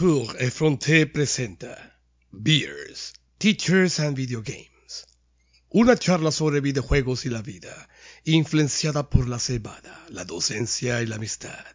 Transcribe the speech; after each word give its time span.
Vautour 0.00 0.34
Effronté 0.40 1.04
presenta 1.04 1.76
Beers, 2.32 3.12
Teachers 3.36 4.00
and 4.00 4.16
Video 4.16 4.40
Games. 4.40 5.06
Una 5.68 5.94
charla 5.94 6.30
sobre 6.30 6.62
videojuegos 6.62 7.26
y 7.26 7.28
la 7.28 7.42
vida, 7.42 7.86
influenciada 8.24 9.10
por 9.10 9.28
la 9.28 9.38
cebada, 9.38 10.06
la 10.08 10.24
docencia 10.24 11.02
y 11.02 11.06
la 11.06 11.16
amistad. 11.16 11.66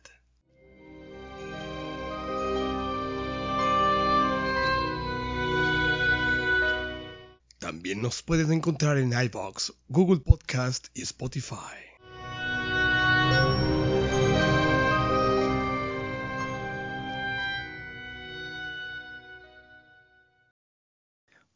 También 7.60 8.02
nos 8.02 8.24
puedes 8.24 8.50
encontrar 8.50 8.98
en 8.98 9.14
iBox, 9.14 9.72
Google 9.88 10.22
Podcast 10.22 10.88
y 10.96 11.04
Spotify. 11.04 11.85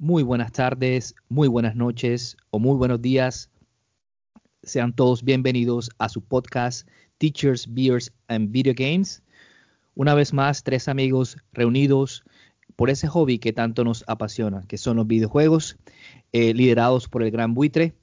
Muy 0.02 0.24
buenas 0.24 0.54
tardes, 0.54 1.14
muy 1.28 1.50
buenas 1.50 1.76
noches 1.76 2.38
o 2.52 2.60
muy 2.60 2.78
buenos 2.78 3.02
días. 3.02 3.50
Sean 4.64 4.94
todos 4.94 5.26
bienvenidos 5.26 5.90
a 5.98 6.08
su 6.08 6.22
podcast 6.22 6.88
Teachers, 7.18 7.68
Beers 7.74 8.10
and 8.30 8.50
Video 8.50 8.74
Games. 8.74 9.22
Una 9.96 10.14
vez 10.14 10.32
más, 10.32 10.64
tres 10.64 10.88
amigos 10.88 11.36
reunidos 11.52 12.24
por 12.78 12.90
ese 12.90 13.10
hobby 13.10 13.40
que 13.40 13.52
tanto 13.52 13.84
nos 13.84 14.06
apasiona, 14.08 14.64
que 14.70 14.78
son 14.78 14.96
los 14.96 15.06
videojuegos, 15.06 15.76
eh, 16.32 16.54
liderados 16.54 17.10
por 17.10 17.22
el 17.22 17.32
Gran 17.32 17.54
Buitre. 17.54 17.94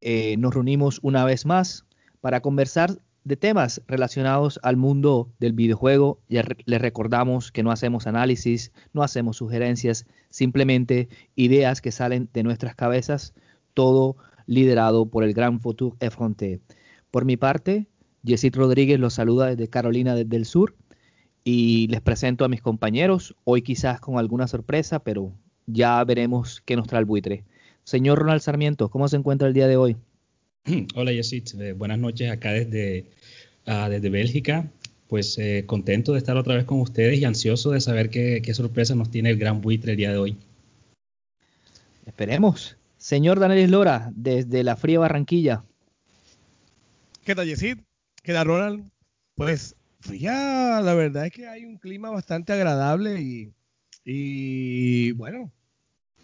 Eh, 0.00 0.36
nos 0.38 0.54
reunimos 0.54 0.98
una 1.04 1.24
vez 1.24 1.46
más 1.46 1.86
para 2.20 2.40
conversar 2.40 2.98
de 3.26 3.36
temas 3.36 3.82
relacionados 3.88 4.60
al 4.62 4.76
mundo 4.76 5.32
del 5.40 5.52
videojuego. 5.52 6.20
Ya 6.28 6.44
les 6.64 6.80
recordamos 6.80 7.50
que 7.50 7.64
no 7.64 7.72
hacemos 7.72 8.06
análisis, 8.06 8.70
no 8.92 9.02
hacemos 9.02 9.38
sugerencias, 9.38 10.06
simplemente 10.30 11.08
ideas 11.34 11.80
que 11.80 11.90
salen 11.90 12.28
de 12.32 12.44
nuestras 12.44 12.76
cabezas, 12.76 13.34
todo 13.74 14.16
liderado 14.46 15.06
por 15.06 15.24
el 15.24 15.34
gran 15.34 15.58
Futur 15.58 15.96
Effronté. 15.98 16.60
Por 17.10 17.24
mi 17.24 17.36
parte, 17.36 17.88
Jessit 18.24 18.54
Rodríguez 18.54 19.00
los 19.00 19.14
saluda 19.14 19.46
desde 19.46 19.68
Carolina 19.68 20.14
del 20.14 20.44
Sur 20.44 20.76
y 21.42 21.88
les 21.88 22.02
presento 22.02 22.44
a 22.44 22.48
mis 22.48 22.62
compañeros, 22.62 23.34
hoy 23.42 23.62
quizás 23.62 23.98
con 23.98 24.18
alguna 24.18 24.46
sorpresa, 24.46 25.00
pero 25.00 25.32
ya 25.66 26.02
veremos 26.04 26.62
qué 26.64 26.76
nos 26.76 26.86
trae 26.86 27.00
el 27.00 27.06
buitre. 27.06 27.44
Señor 27.82 28.20
Ronald 28.20 28.40
Sarmiento, 28.40 28.88
¿cómo 28.88 29.08
se 29.08 29.16
encuentra 29.16 29.48
el 29.48 29.54
día 29.54 29.66
de 29.66 29.76
hoy? 29.76 29.96
Hola 30.94 31.12
Yesit, 31.12 31.54
eh, 31.60 31.72
buenas 31.72 31.98
noches 31.98 32.30
acá 32.30 32.52
desde, 32.52 33.06
uh, 33.66 33.88
desde 33.88 34.10
Bélgica. 34.10 34.68
Pues 35.08 35.38
eh, 35.38 35.64
contento 35.66 36.12
de 36.12 36.18
estar 36.18 36.36
otra 36.36 36.56
vez 36.56 36.64
con 36.64 36.80
ustedes 36.80 37.20
y 37.20 37.24
ansioso 37.24 37.70
de 37.70 37.80
saber 37.80 38.10
qué, 38.10 38.42
qué, 38.44 38.54
sorpresa 38.54 38.96
nos 38.96 39.10
tiene 39.10 39.30
el 39.30 39.38
gran 39.38 39.60
buitre 39.60 39.92
el 39.92 39.96
día 39.96 40.10
de 40.10 40.18
hoy. 40.18 40.36
Esperemos. 42.04 42.76
Señor 42.98 43.38
Daniel 43.38 43.70
Lora, 43.70 44.10
desde 44.16 44.64
la 44.64 44.74
fría 44.74 44.98
Barranquilla. 44.98 45.62
¿Qué 47.24 47.36
tal 47.36 47.46
Yesid? 47.46 47.78
¿Qué 48.22 48.32
tal 48.32 48.46
Ronald? 48.46 48.90
Pues 49.36 49.76
fría, 50.00 50.80
la 50.82 50.94
verdad 50.94 51.26
es 51.26 51.32
que 51.32 51.46
hay 51.46 51.64
un 51.64 51.76
clima 51.76 52.10
bastante 52.10 52.52
agradable 52.52 53.20
y, 53.20 53.52
y 54.04 55.12
bueno, 55.12 55.52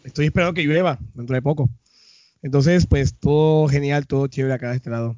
estoy 0.02 0.26
esperando 0.26 0.54
que 0.54 0.64
llueva 0.64 0.98
dentro 1.14 1.34
de 1.34 1.42
poco. 1.42 1.70
Entonces, 2.42 2.86
pues 2.86 3.14
todo 3.18 3.68
genial, 3.68 4.06
todo 4.06 4.26
chévere 4.26 4.54
acá 4.54 4.70
de 4.70 4.76
este 4.76 4.90
lado. 4.90 5.16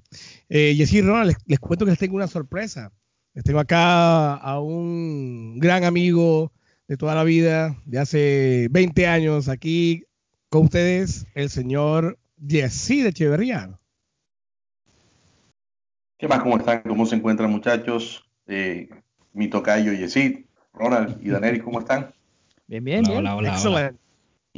Eh, 0.48 0.74
Jessy 0.76 1.00
Ronald, 1.00 1.28
les, 1.28 1.36
les, 1.46 1.58
cuento 1.58 1.84
que 1.84 1.90
les 1.90 1.98
tengo 1.98 2.16
una 2.16 2.26
sorpresa. 2.26 2.92
Les 3.32 3.42
tengo 3.42 3.58
acá 3.58 4.34
a 4.34 4.60
un 4.60 5.58
gran 5.58 5.84
amigo 5.84 6.52
de 6.86 6.96
toda 6.96 7.14
la 7.14 7.24
vida, 7.24 7.76
de 7.86 7.98
hace 7.98 8.68
20 8.70 9.06
años, 9.06 9.48
aquí 9.48 10.04
con 10.50 10.64
ustedes, 10.64 11.26
el 11.34 11.50
señor 11.50 12.18
Jessy 12.46 13.02
de 13.02 13.08
Echeverría. 13.08 13.80
¿Qué 16.18 16.28
más? 16.28 16.40
¿Cómo 16.42 16.58
están? 16.58 16.82
¿Cómo 16.82 17.06
se 17.06 17.16
encuentran, 17.16 17.50
muchachos? 17.50 18.24
Eh, 18.46 18.88
mi 19.32 19.48
tocayo 19.48 19.92
Yesid, 19.92 20.44
Ronald 20.72 21.18
y 21.20 21.30
Daneri, 21.30 21.58
¿cómo 21.60 21.80
están? 21.80 22.14
Bien, 22.66 22.84
bien, 22.84 23.02
bien. 23.02 23.18
Hola, 23.18 23.36
hola, 23.36 23.48
Excelente. 23.48 24.03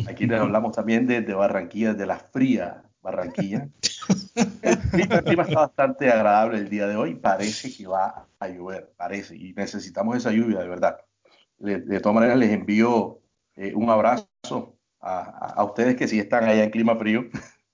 Aquí 0.06 0.26
les 0.26 0.40
hablamos 0.40 0.74
también 0.74 1.06
de, 1.06 1.20
Barranquilla, 1.32 1.94
de 1.94 2.06
la 2.06 2.18
fría 2.18 2.82
Barranquilla. 3.00 3.68
El 4.62 4.78
clima, 5.22 5.42
está 5.44 5.60
bastante 5.60 6.10
agradable 6.10 6.58
el 6.58 6.68
día 6.68 6.86
de 6.86 6.96
hoy. 6.96 7.14
Parece 7.14 7.74
que 7.74 7.86
va 7.86 8.26
a 8.38 8.48
llover, 8.48 8.92
parece. 8.96 9.36
Y 9.36 9.54
necesitamos 9.54 10.16
esa 10.16 10.32
lluvia, 10.32 10.60
de 10.60 10.68
verdad. 10.68 10.98
De, 11.58 11.80
de 11.80 12.00
todas 12.00 12.14
maneras, 12.14 12.36
les 12.36 12.50
envío 12.50 13.20
eh, 13.54 13.72
un 13.74 13.88
abrazo 13.88 14.76
a, 15.00 15.64
ustedes 15.64 15.96
que 15.96 16.08
sí 16.08 16.18
están 16.18 16.44
allá 16.44 16.64
en 16.64 16.70
clima 16.70 16.96
frío. 16.96 17.24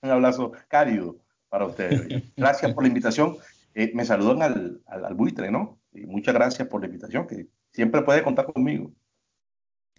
un 0.02 0.10
abrazo 0.10 0.52
cálido 0.68 1.16
para 1.48 1.66
ustedes. 1.66 2.22
Gracias 2.36 2.72
por 2.72 2.84
la 2.84 2.88
invitación. 2.88 3.36
Eh, 3.74 3.90
me 3.94 4.04
saludan 4.04 4.42
al, 4.42 4.80
al, 4.86 5.04
al 5.06 5.14
buitre, 5.14 5.50
¿no? 5.50 5.80
Y 5.92 6.06
muchas 6.06 6.34
gracias 6.34 6.68
por 6.68 6.80
la 6.80 6.86
invitación, 6.86 7.26
que 7.26 7.48
siempre 7.70 8.02
puede 8.02 8.22
contar 8.22 8.46
conmigo. 8.46 8.92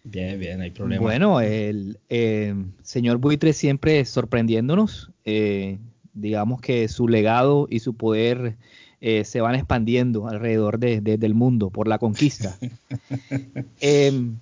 Bien, 0.04 0.38
bien, 0.38 0.60
hay 0.60 0.70
problema. 0.70 1.02
Bueno, 1.02 1.40
el 1.40 1.98
eh, 2.10 2.54
señor 2.82 3.16
Buitre 3.16 3.54
siempre 3.54 4.04
sorprendiéndonos. 4.04 5.10
Eh, 5.24 5.78
digamos 6.12 6.60
que 6.60 6.88
su 6.88 7.08
legado 7.08 7.66
y 7.70 7.80
su 7.80 7.94
poder 7.94 8.58
eh, 9.00 9.24
se 9.24 9.40
van 9.40 9.54
expandiendo 9.54 10.28
alrededor 10.28 10.78
de, 10.78 11.00
de, 11.00 11.16
del 11.16 11.34
mundo 11.34 11.70
por 11.70 11.88
la 11.88 11.98
conquista. 11.98 12.56
Em, 13.80 14.36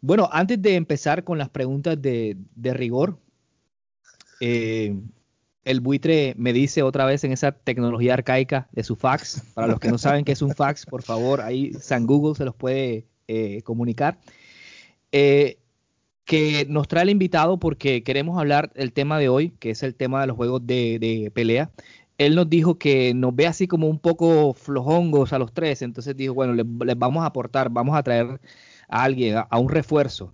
bueno, 0.00 0.28
antes 0.32 0.60
de 0.60 0.76
empezar 0.76 1.24
con 1.24 1.36
las 1.36 1.50
preguntas 1.50 2.00
de, 2.00 2.36
de 2.56 2.74
rigor, 2.74 3.18
el 4.40 5.80
buitre 5.80 6.34
me 6.36 6.52
dice 6.52 6.82
otra 6.82 7.04
vez 7.04 7.22
en 7.22 7.32
esa 7.32 7.52
tecnología 7.52 8.14
arcaica 8.14 8.66
de 8.72 8.82
su 8.82 8.96
fax. 8.96 9.42
Para 9.54 9.68
los 9.68 9.78
que 9.78 9.88
no 9.88 9.98
saben 9.98 10.24
qué 10.24 10.32
es 10.32 10.42
un 10.42 10.54
fax, 10.54 10.86
por 10.86 11.02
favor, 11.02 11.42
ahí 11.42 11.74
San 11.74 12.06
Google 12.06 12.34
se 12.34 12.46
los 12.46 12.54
puede 12.54 13.04
comunicar. 13.62 14.18
Eh, 15.12 15.58
que 16.24 16.66
nos 16.68 16.88
trae 16.88 17.02
el 17.04 17.10
invitado 17.10 17.58
porque 17.58 18.02
queremos 18.04 18.38
hablar 18.38 18.72
del 18.74 18.92
tema 18.92 19.18
de 19.18 19.28
hoy, 19.28 19.50
que 19.58 19.70
es 19.70 19.82
el 19.82 19.94
tema 19.94 20.20
de 20.22 20.28
los 20.28 20.36
juegos 20.36 20.66
de, 20.66 21.30
pelea. 21.34 21.70
Él 22.18 22.34
nos 22.36 22.48
dijo 22.48 22.78
que 22.78 23.12
nos 23.14 23.34
ve 23.34 23.46
así 23.46 23.66
como 23.66 23.88
un 23.88 23.98
poco 23.98 24.54
flojongos 24.54 25.32
a 25.32 25.38
los 25.38 25.52
tres, 25.52 25.82
entonces 25.82 26.16
dijo, 26.16 26.34
bueno, 26.34 26.54
les, 26.54 26.98
vamos 26.98 27.24
a 27.24 27.26
aportar, 27.26 27.70
vamos 27.70 27.96
a 27.96 28.02
traer 28.02 28.40
a 28.88 29.02
alguien, 29.04 29.36
a, 29.36 29.58
un 29.58 29.68
refuerzo. 29.68 30.32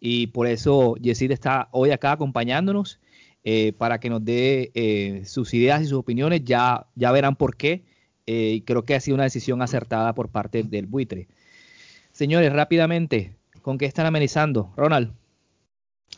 Y 0.00 0.28
por 0.28 0.46
eso 0.46 0.96
Yesid 0.96 1.30
está 1.32 1.68
hoy 1.72 1.90
acá 1.90 2.12
acompañándonos 2.12 3.00
eh, 3.44 3.72
para 3.78 4.00
que 4.00 4.10
nos 4.10 4.24
dé 4.24 4.70
eh, 4.74 5.22
sus 5.26 5.54
ideas 5.54 5.82
y 5.82 5.86
sus 5.86 5.98
opiniones. 5.98 6.42
Ya, 6.44 6.86
ya 6.94 7.12
verán 7.12 7.36
por 7.36 7.56
qué. 7.56 7.84
Creo 8.26 8.84
que 8.84 8.94
ha 8.96 9.00
sido 9.00 9.14
una 9.14 9.24
decisión 9.24 9.62
acertada 9.62 10.14
por 10.14 10.30
parte 10.30 10.62
del 10.64 10.86
buitre. 10.86 11.28
Señores, 12.12 12.52
rápidamente, 12.52 13.36
¿con 13.66 13.78
qué 13.78 13.86
están 13.86 14.06
amenizando? 14.06 14.72
Ronald. 14.76 15.10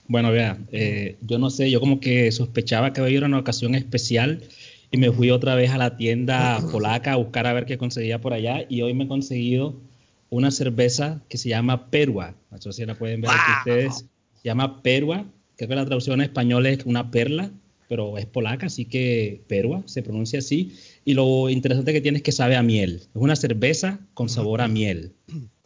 Bueno, 0.06 0.30
vea, 0.30 0.58
eh, 0.70 1.16
yo 1.22 1.38
no 1.38 1.48
sé, 1.48 1.70
yo 1.70 1.80
como 1.80 1.98
que 1.98 2.30
sospechaba 2.30 2.92
que 2.92 3.00
era 3.16 3.24
una 3.24 3.38
ocasión 3.38 3.74
especial 3.74 4.42
y 4.90 4.98
me 4.98 5.10
fui 5.10 5.30
otra 5.30 5.54
vez 5.54 5.70
a 5.70 5.78
la 5.78 5.96
tienda 5.96 6.60
polaca 6.70 7.14
a 7.14 7.16
buscar 7.16 7.46
a 7.46 7.54
ver 7.54 7.64
qué 7.64 7.78
conseguía 7.78 8.20
por 8.20 8.34
allá 8.34 8.66
y 8.68 8.82
hoy 8.82 8.92
me 8.92 9.04
he 9.04 9.08
conseguido 9.08 9.80
una 10.28 10.50
cerveza 10.50 11.22
que 11.30 11.38
se 11.38 11.48
llama 11.48 11.88
Perua. 11.88 12.34
Sé 12.58 12.70
si 12.70 12.84
la 12.84 12.98
pueden 12.98 13.22
ver 13.22 13.30
aquí 13.30 13.52
ustedes. 13.60 14.04
Se 14.34 14.44
llama 14.44 14.82
Perua, 14.82 15.24
creo 15.56 15.70
que 15.70 15.74
la 15.74 15.86
traducción 15.86 16.20
en 16.20 16.26
español 16.26 16.66
es 16.66 16.84
una 16.84 17.10
perla, 17.10 17.50
pero 17.88 18.18
es 18.18 18.26
polaca, 18.26 18.66
así 18.66 18.84
que 18.84 19.40
Perua 19.48 19.82
se 19.86 20.02
pronuncia 20.02 20.40
así. 20.40 20.74
Y 21.06 21.14
lo 21.14 21.48
interesante 21.48 21.94
que 21.94 22.02
tiene 22.02 22.18
es 22.18 22.22
que 22.22 22.32
sabe 22.32 22.56
a 22.56 22.62
miel. 22.62 22.96
Es 22.96 23.08
una 23.14 23.36
cerveza 23.36 24.00
con 24.12 24.28
sabor 24.28 24.60
a 24.60 24.68
miel. 24.68 25.14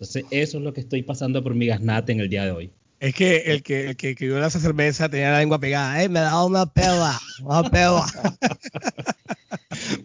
Entonces, 0.02 0.24
eso 0.32 0.58
es 0.58 0.64
lo 0.64 0.72
que 0.72 0.80
estoy 0.80 1.04
pasando 1.04 1.44
por 1.44 1.54
mi 1.54 1.68
gasnate 1.68 2.10
en 2.10 2.18
el 2.18 2.28
día 2.28 2.44
de 2.44 2.50
hoy. 2.50 2.72
Es 2.98 3.14
que 3.14 3.36
el 3.52 3.62
que, 3.62 3.90
el 3.90 3.96
que 3.96 4.10
escribió 4.10 4.44
esa 4.44 4.58
cerveza 4.58 5.08
tenía 5.08 5.30
la 5.30 5.38
lengua 5.38 5.60
pegada. 5.60 6.02
¡Eh, 6.02 6.08
me 6.08 6.18
da 6.18 6.44
una 6.44 6.66
pela! 6.66 7.20
¡Una 7.40 7.70
pela! 7.70 8.04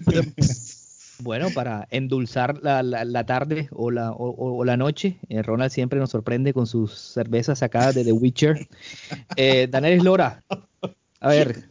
bueno, 1.20 1.50
para 1.50 1.88
endulzar 1.90 2.60
la, 2.62 2.84
la, 2.84 3.06
la 3.06 3.26
tarde 3.26 3.70
o 3.72 3.90
la, 3.90 4.12
o, 4.12 4.58
o 4.58 4.64
la 4.66 4.78
noche, 4.78 5.18
eh, 5.30 5.42
Ronald 5.42 5.72
siempre 5.72 5.98
nos 5.98 6.12
sorprende 6.12 6.54
con 6.54 6.68
sus 6.68 6.94
cervezas 6.94 7.58
sacadas 7.58 7.96
de 7.96 8.04
The 8.04 8.12
Witcher. 8.12 8.68
Eh, 9.36 9.68
Daniel 9.68 10.04
Lora, 10.04 10.44
a 11.22 11.30
ver. 11.30 11.70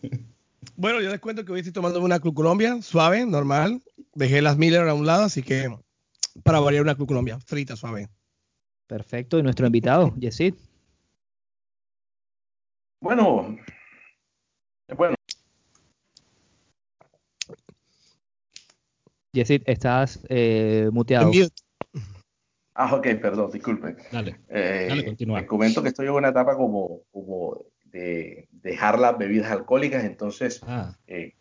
Bueno, 0.77 1.01
yo 1.01 1.11
les 1.11 1.21
cuento 1.21 1.45
que 1.45 1.53
hoy 1.53 1.61
estoy 1.61 1.73
tomando 1.73 2.01
una 2.01 2.19
Club 2.19 2.35
Colombia, 2.35 2.83
suave, 2.83 3.25
normal. 3.25 3.83
Dejé 4.17 4.43
las 4.43 4.57
Miller 4.57 4.89
a 4.89 4.95
un 4.95 5.07
lado, 5.07 5.23
así 5.23 5.45
que 5.45 5.73
para 6.43 6.61
variar 6.61 6.83
una 6.83 6.95
Club 6.95 7.09
Colombia, 7.09 7.39
frita, 7.47 7.77
suave. 7.77 8.09
Perfecto. 8.87 9.39
¿Y 9.39 9.43
nuestro 9.43 9.67
invitado, 9.67 10.15
Yesid? 10.19 10.55
Bueno, 13.01 13.57
bueno. 14.97 15.15
Yesid, 19.33 19.63
estás 19.67 20.21
eh, 20.29 20.89
muteado. 20.93 21.31
Ah, 22.75 22.95
ok, 22.95 23.07
perdón, 23.21 23.51
disculpen. 23.51 23.97
Dale, 24.13 24.41
Eh, 24.49 24.87
dale, 24.89 25.05
continúa. 25.05 25.41
les 25.41 25.49
comento 25.49 25.83
que 25.83 25.89
estoy 25.89 26.07
en 26.07 26.13
una 26.13 26.29
etapa 26.29 26.57
como, 26.57 27.03
como 27.11 27.65
de 27.85 28.49
dejar 28.51 28.99
las 28.99 29.17
bebidas 29.17 29.51
alcohólicas, 29.51 30.05
entonces, 30.05 30.61
Ah, 30.67 30.95
eh, 31.07 31.35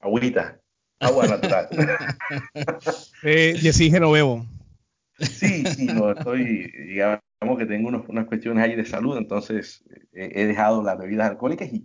agüita, 0.00 0.60
agua 1.00 1.26
natural. 1.26 1.68
Eh, 3.24 3.54
Jessy 3.58 3.90
Genovevo. 3.90 4.44
Sí, 5.18 5.66
sí, 5.66 5.86
no, 5.86 6.10
estoy, 6.12 6.70
digamos 6.86 7.20
que 7.58 7.66
tengo 7.66 7.88
unos- 7.88 8.08
unas 8.08 8.26
cuestiones 8.26 8.64
ahí 8.64 8.76
de 8.76 8.84
salud, 8.84 9.16
entonces 9.16 9.84
eh, 10.12 10.32
he 10.34 10.46
dejado 10.46 10.82
las 10.82 10.98
bebidas 10.98 11.30
alcohólicas 11.30 11.72
y 11.72 11.84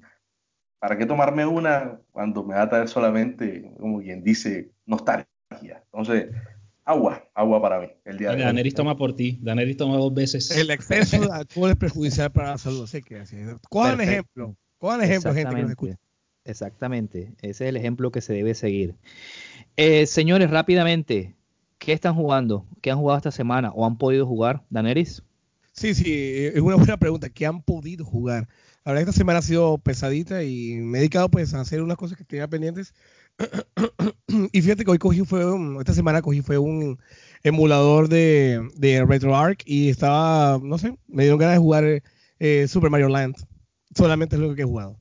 ¿para 0.79 0.97
qué 0.97 1.06
tomarme 1.06 1.45
una 1.45 2.00
cuando 2.12 2.44
me 2.44 2.56
va 2.56 2.63
a 2.63 2.69
traer 2.69 2.88
solamente, 2.88 3.71
como 3.79 4.00
quien 4.01 4.24
dice, 4.24 4.71
nostalgia? 4.85 5.27
Entonces, 5.91 6.27
agua, 6.85 7.24
agua 7.33 7.62
para 7.62 7.79
mí, 7.79 7.88
el 8.06 8.18
día 8.18 8.31
de. 8.33 8.44
Daneris 8.44 8.74
toma 8.75 8.95
por 8.97 9.15
ti. 9.15 9.39
Daneris 9.41 9.77
toma 9.77 9.97
dos 9.97 10.13
veces. 10.13 10.51
El 10.56 10.69
exceso 10.69 11.21
de 11.21 11.27
alcohol 11.31 11.71
es 11.71 11.75
perjudicial 11.77 12.31
para 12.31 12.51
la 12.51 12.57
salud. 12.57 12.83
Así 12.83 13.01
que 13.01 13.18
así 13.19 13.38
es. 13.38 13.56
Cojan 13.69 14.00
ejemplo. 14.01 14.56
Cojan 14.77 15.01
ejemplo, 15.01 15.33
gente 15.33 15.56
que 15.56 15.62
nos 15.62 15.71
Exactamente. 15.71 15.71
escucha. 15.71 15.97
Exactamente. 16.45 17.33
Ese 17.41 17.50
es 17.65 17.69
el 17.69 17.77
ejemplo 17.77 18.12
que 18.12 18.21
se 18.21 18.33
debe 18.33 18.53
seguir. 18.53 18.95
Eh, 19.77 20.06
señores, 20.06 20.50
rápidamente, 20.50 21.35
¿qué 21.77 21.94
están 21.94 22.15
jugando? 22.15 22.65
¿Qué 22.81 22.91
han 22.91 22.97
jugado 22.97 23.18
esta 23.18 23.31
semana 23.31 23.71
o 23.71 23.85
han 23.85 23.97
podido 23.97 24.25
jugar? 24.25 24.63
Daneris. 24.69 25.24
Sí, 25.74 25.94
sí, 25.94 26.06
eh, 26.12 26.53
es 26.56 26.62
una 26.62 26.75
buena 26.75 26.97
pregunta. 26.97 27.29
¿Qué 27.29 27.45
han 27.45 27.62
podido 27.62 28.03
jugar? 28.06 28.47
La 28.83 28.91
verdad 28.94 29.09
esta 29.09 29.18
semana 29.19 29.39
ha 29.39 29.44
sido 29.44 29.77
pesadita 29.77 30.44
y 30.44 30.75
me 30.75 30.97
he 30.97 31.01
dedicado 31.01 31.29
pues 31.29 31.53
a 31.53 31.59
hacer 31.62 31.81
unas 31.81 31.97
cosas 31.97 32.18
que 32.18 32.24
tenía 32.24 32.47
pendientes. 32.47 32.94
y 34.51 34.62
fíjate 34.62 34.83
que 34.83 34.91
hoy 34.91 34.97
cogí 34.97 35.21
fue 35.25 35.45
un- 35.51 35.77
esta 35.79 35.94
semana 35.94 36.21
cogí 36.21 36.41
fue 36.41 36.57
un 36.57 36.97
emulador 37.44 38.09
de, 38.09 38.68
de 38.75 39.06
RetroArch 39.06 39.62
y 39.65 39.89
estaba, 39.89 40.59
no 40.63 40.77
sé, 40.77 40.97
me 41.07 41.24
dieron 41.24 41.39
ganas 41.39 41.56
de 41.56 41.59
jugar 41.59 42.03
eh, 42.39 42.68
Super 42.68 42.89
Mario 42.89 43.09
Land. 43.09 43.35
Solamente 43.95 44.35
es 44.35 44.41
lo 44.41 44.56
que 44.56 44.62
he 44.63 44.65
jugado. 44.65 44.97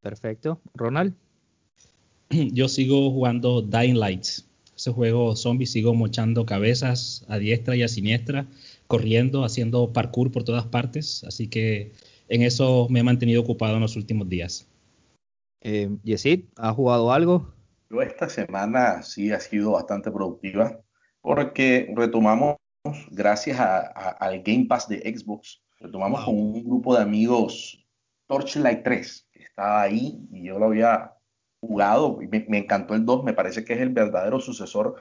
Perfecto. 0.00 0.60
Ronald. 0.74 1.14
Yo 2.30 2.68
sigo 2.68 3.10
jugando 3.10 3.62
Dying 3.62 3.98
Lights. 3.98 4.46
Ese 4.84 4.92
juego 4.92 5.34
zombie 5.34 5.64
sigo 5.64 5.94
mochando 5.94 6.44
cabezas 6.44 7.24
a 7.28 7.38
diestra 7.38 7.74
y 7.74 7.82
a 7.82 7.88
siniestra, 7.88 8.44
corriendo, 8.86 9.42
haciendo 9.42 9.94
parkour 9.94 10.30
por 10.30 10.44
todas 10.44 10.66
partes. 10.66 11.24
Así 11.24 11.48
que 11.48 11.92
en 12.28 12.42
eso 12.42 12.86
me 12.90 13.00
he 13.00 13.02
mantenido 13.02 13.40
ocupado 13.40 13.76
en 13.76 13.80
los 13.80 13.96
últimos 13.96 14.28
días. 14.28 14.68
Eh, 15.62 15.88
Yesid, 16.02 16.44
¿ha 16.56 16.74
jugado 16.74 17.14
algo? 17.14 17.54
Yo 17.88 18.02
esta 18.02 18.28
semana 18.28 19.02
sí 19.02 19.32
ha 19.32 19.40
sido 19.40 19.70
bastante 19.72 20.10
productiva 20.10 20.78
porque 21.22 21.90
retomamos, 21.96 22.56
gracias 23.10 23.58
a- 23.60 23.78
a- 23.86 24.10
al 24.10 24.42
Game 24.42 24.66
Pass 24.66 24.86
de 24.86 24.98
Xbox, 24.98 25.62
retomamos 25.80 26.18
Wow. 26.20 26.26
con 26.26 26.34
un 26.36 26.62
grupo 26.62 26.94
de 26.94 27.00
amigos 27.04 27.82
Torchlight 28.28 28.82
3, 28.84 29.26
que 29.32 29.44
estaba 29.44 29.80
ahí 29.80 30.18
y 30.30 30.42
yo 30.44 30.58
lo 30.58 30.66
había 30.66 31.13
jugado 31.66 32.18
me, 32.30 32.44
me 32.48 32.58
encantó 32.58 32.94
el 32.94 33.04
2, 33.04 33.24
me 33.24 33.32
parece 33.34 33.64
que 33.64 33.74
es 33.74 33.80
el 33.80 33.90
verdadero 33.90 34.40
sucesor 34.40 34.96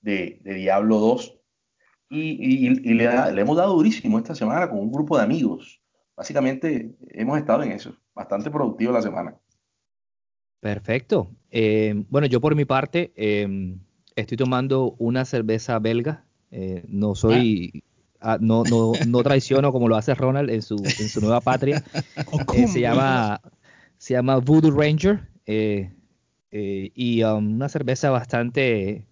de, 0.00 0.40
de 0.42 0.54
Diablo 0.54 0.98
2 0.98 1.38
y, 2.08 2.20
y- 2.32 2.68
y 2.68 2.94
le, 2.94 3.04
da- 3.04 3.30
le 3.32 3.40
hemos 3.42 3.56
dado 3.56 3.74
durísimo 3.74 4.18
esta 4.18 4.34
semana 4.34 4.68
con 4.70 4.78
un 4.78 4.92
grupo 4.92 5.16
de 5.16 5.24
amigos. 5.24 5.80
Básicamente 6.16 6.94
hemos 7.10 7.38
estado 7.38 7.62
en 7.62 7.72
eso, 7.72 7.96
bastante 8.14 8.50
productivo 8.50 8.92
la 8.92 9.02
semana. 9.02 9.36
Perfecto. 10.60 11.30
Eh, 11.50 12.04
bueno, 12.08 12.26
yo 12.26 12.40
por 12.40 12.54
mi 12.54 12.64
parte 12.64 13.12
eh, 13.16 13.76
estoy 14.16 14.36
tomando 14.36 14.94
una 14.98 15.24
cerveza 15.24 15.78
belga. 15.78 16.24
Eh, 16.50 16.84
no 16.88 17.14
soy, 17.14 17.84
ah, 18.20 18.38
no, 18.40 18.64
no, 18.64 18.98
no 19.04 19.22
traiciono 19.22 19.72
como 19.72 19.88
lo 19.88 19.96
hace 19.96 20.14
Ronald 20.14 20.50
en 20.50 20.62
su, 20.62 20.76
en 20.98 21.08
su 21.08 21.20
nueva 21.20 21.40
patria. 21.40 21.82
Eh, 22.54 22.66
se 22.66 22.80
llama, 22.80 23.40
se 23.98 24.14
llama 24.14 24.38
Voodoo 24.38 24.70
Ranger 24.70 25.20
eh, 25.46 25.92
eh, 26.58 26.90
y 26.94 27.22
um, 27.22 27.54
una 27.56 27.68
cerveza 27.68 28.08
bastante, 28.10 29.04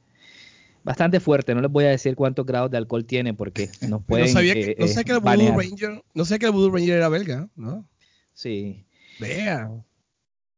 bastante 0.83 1.21
fuerte. 1.21 1.55
No 1.55 1.61
les 1.61 1.71
voy 1.71 1.85
a 1.85 1.89
decir 1.91 2.15
cuántos 2.17 2.47
grados 2.47 2.71
de 2.71 2.79
alcohol 2.79 3.05
tiene 3.05 3.35
porque 3.35 3.69
nos 3.89 4.03
pueden 4.03 4.27
no 4.27 4.33
sabía 4.33 4.55
que, 4.55 4.71
eh, 4.71 4.77
no 4.79 4.87
eh, 4.87 4.89
sabía 4.89 5.05
que 5.05 5.13
el 5.13 5.19
Voodoo 5.21 5.53
banear. 5.53 5.57
Ranger, 5.57 6.03
no 6.15 6.25
sabía 6.25 6.39
que 6.39 6.47
el 6.47 6.53
Voodoo 6.53 6.71
Ranger 6.71 6.97
era 6.97 7.09
belga, 7.11 7.49
¿no? 7.55 7.87
Sí. 8.33 8.85
Vea. 9.21 9.71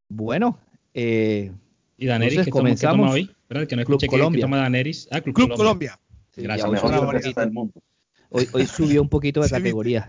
Bueno, 0.08 0.58
eh, 0.94 1.50
¿Y 1.96 2.06
Daneris 2.06 2.34
toma, 2.36 2.44
toma 2.46 2.60
comenzamos. 2.60 3.12
hoy? 3.12 3.30
¿Verdad? 3.48 3.66
Que 3.66 3.76
no 3.76 3.84
Club 3.84 3.96
escuché 3.96 4.06
que, 4.06 4.10
que 4.10 4.18
Colombia. 4.18 4.40
toma 4.42 4.56
Daneris. 4.58 5.08
Ah, 5.10 5.20
Club, 5.20 5.34
Club 5.34 5.56
Colombia. 5.56 5.98
Colombia. 5.98 6.00
sí, 6.30 6.42
Gracias. 6.42 6.82
hoy 6.84 7.32
del 7.34 7.52
mundo. 7.52 7.82
Hoy, 8.30 8.48
hoy 8.52 8.66
subió 8.66 9.02
un 9.02 9.08
poquito 9.08 9.40
de 9.40 9.48
Sí, 9.48 9.54
categoría. 9.54 10.08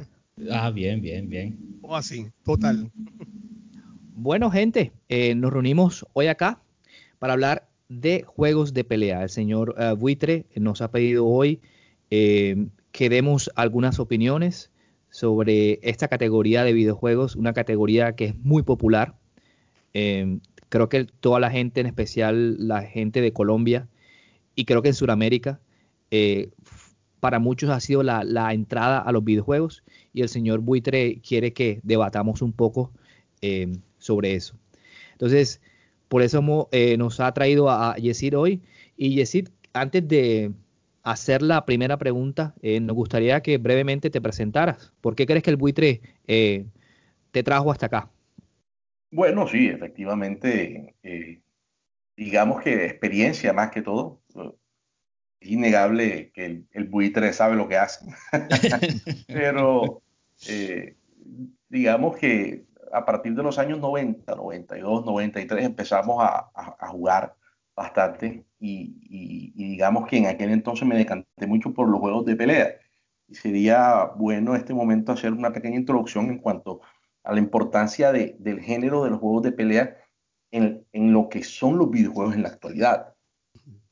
Ah, 0.51 0.69
bien, 0.69 1.01
bien, 1.01 1.27
bien. 1.27 1.57
O 1.81 1.95
así, 1.95 2.27
total. 2.43 2.91
Bueno, 4.13 4.49
gente, 4.51 4.91
eh, 5.09 5.33
nos 5.35 5.51
reunimos 5.51 6.05
hoy 6.13 6.27
acá 6.27 6.59
para 7.19 7.33
hablar 7.33 7.67
de 7.89 8.23
juegos 8.23 8.73
de 8.73 8.83
pelea. 8.83 9.23
El 9.23 9.29
señor 9.29 9.75
eh, 9.77 9.93
Buitre 9.97 10.45
nos 10.55 10.81
ha 10.81 10.91
pedido 10.91 11.25
hoy 11.25 11.61
eh, 12.09 12.67
que 12.91 13.09
demos 13.09 13.51
algunas 13.55 13.99
opiniones 13.99 14.71
sobre 15.09 15.79
esta 15.83 16.07
categoría 16.07 16.63
de 16.63 16.73
videojuegos, 16.73 17.35
una 17.35 17.53
categoría 17.53 18.15
que 18.15 18.25
es 18.25 18.35
muy 18.37 18.63
popular. 18.63 19.15
Eh, 19.93 20.39
creo 20.69 20.89
que 20.89 21.05
toda 21.05 21.39
la 21.39 21.51
gente, 21.51 21.81
en 21.81 21.87
especial 21.87 22.67
la 22.67 22.81
gente 22.83 23.21
de 23.21 23.33
Colombia 23.33 23.87
y 24.55 24.65
creo 24.65 24.81
que 24.81 24.89
en 24.89 24.95
Sudamérica, 24.95 25.59
eh, 26.11 26.49
para 27.19 27.39
muchos 27.39 27.69
ha 27.69 27.79
sido 27.79 28.03
la, 28.03 28.23
la 28.23 28.53
entrada 28.53 28.99
a 28.99 29.11
los 29.11 29.23
videojuegos 29.23 29.83
y 30.13 30.21
el 30.21 30.29
señor 30.29 30.59
Buitre 30.59 31.19
quiere 31.21 31.53
que 31.53 31.79
debatamos 31.83 32.41
un 32.41 32.53
poco 32.53 32.91
sobre 33.99 34.33
eso. 34.33 34.55
Entonces, 35.11 35.61
por 36.07 36.21
eso 36.21 36.39
hemos, 36.39 36.67
eh, 36.71 36.97
nos 36.97 37.19
ha 37.19 37.31
traído 37.33 37.69
a 37.69 37.95
Yesid 37.97 38.37
hoy. 38.37 38.61
Y 38.95 39.15
Yesid, 39.15 39.49
antes 39.73 40.07
de 40.07 40.51
hacer 41.03 41.41
la 41.41 41.65
primera 41.65 41.97
pregunta, 41.97 42.53
eh, 42.61 42.79
nos 42.79 42.95
gustaría 42.95 43.41
que 43.41 43.57
brevemente 43.57 44.09
te 44.09 44.21
presentaras. 44.21 44.93
¿Por 45.01 45.15
qué 45.15 45.25
crees 45.25 45.43
que 45.43 45.49
el 45.49 45.57
buitre 45.57 46.01
eh, 46.27 46.65
te 47.31 47.43
trajo 47.43 47.71
hasta 47.71 47.87
acá? 47.87 48.09
Bueno, 49.11 49.47
sí, 49.47 49.67
efectivamente, 49.67 50.95
digamos 52.17 52.61
que 52.61 52.85
experiencia 52.85 53.53
más 53.53 53.71
que 53.71 53.81
todo. 53.81 54.21
Es 55.39 55.49
innegable 55.49 56.31
que 56.33 56.45
el, 56.45 56.67
el 56.71 56.85
buitre 56.85 57.31
sabe 57.31 57.55
lo 57.55 57.69
que 57.69 57.77
hace, 57.77 58.05
pero 59.27 60.01
digamos 61.69 62.17
que 62.17 62.66
a 62.91 63.05
partir 63.05 63.35
de 63.35 63.43
los 63.43 63.57
años 63.57 63.79
90, 63.79 64.35
92, 64.35 65.05
93 65.05 65.65
empezamos 65.65 66.17
a, 66.19 66.49
jugar 66.89 67.35
bastante 67.75 68.45
y, 68.59 69.51
digamos 69.55 70.07
que 70.07 70.17
en 70.17 70.27
aquel 70.27 70.51
entonces 70.51 70.87
me 70.87 70.97
decanté 70.97 71.47
mucho 71.47 71.73
por 71.73 71.89
los 71.89 71.99
juegos 71.99 72.25
de 72.25 72.35
pelea. 72.35 72.75
Y 73.27 73.35
sería 73.35 74.05
bueno 74.15 74.55
en 74.55 74.61
este 74.61 74.73
momento 74.73 75.11
hacer 75.11 75.33
una 75.33 75.51
pequeña 75.51 75.77
introducción 75.77 76.29
en 76.29 76.39
cuanto 76.39 76.81
a 77.23 77.33
la 77.33 77.39
importancia 77.39 78.11
de- 78.11 78.35
del 78.39 78.61
género 78.61 79.03
de 79.03 79.09
los 79.11 79.19
juegos 79.19 79.43
de 79.43 79.51
pelea 79.51 79.97
en, 80.51 80.85
lo 80.93 81.29
que 81.29 81.43
son 81.43 81.77
los 81.77 81.89
videojuegos 81.89 82.35
en 82.35 82.43
la 82.43 82.49
actualidad, 82.49 83.15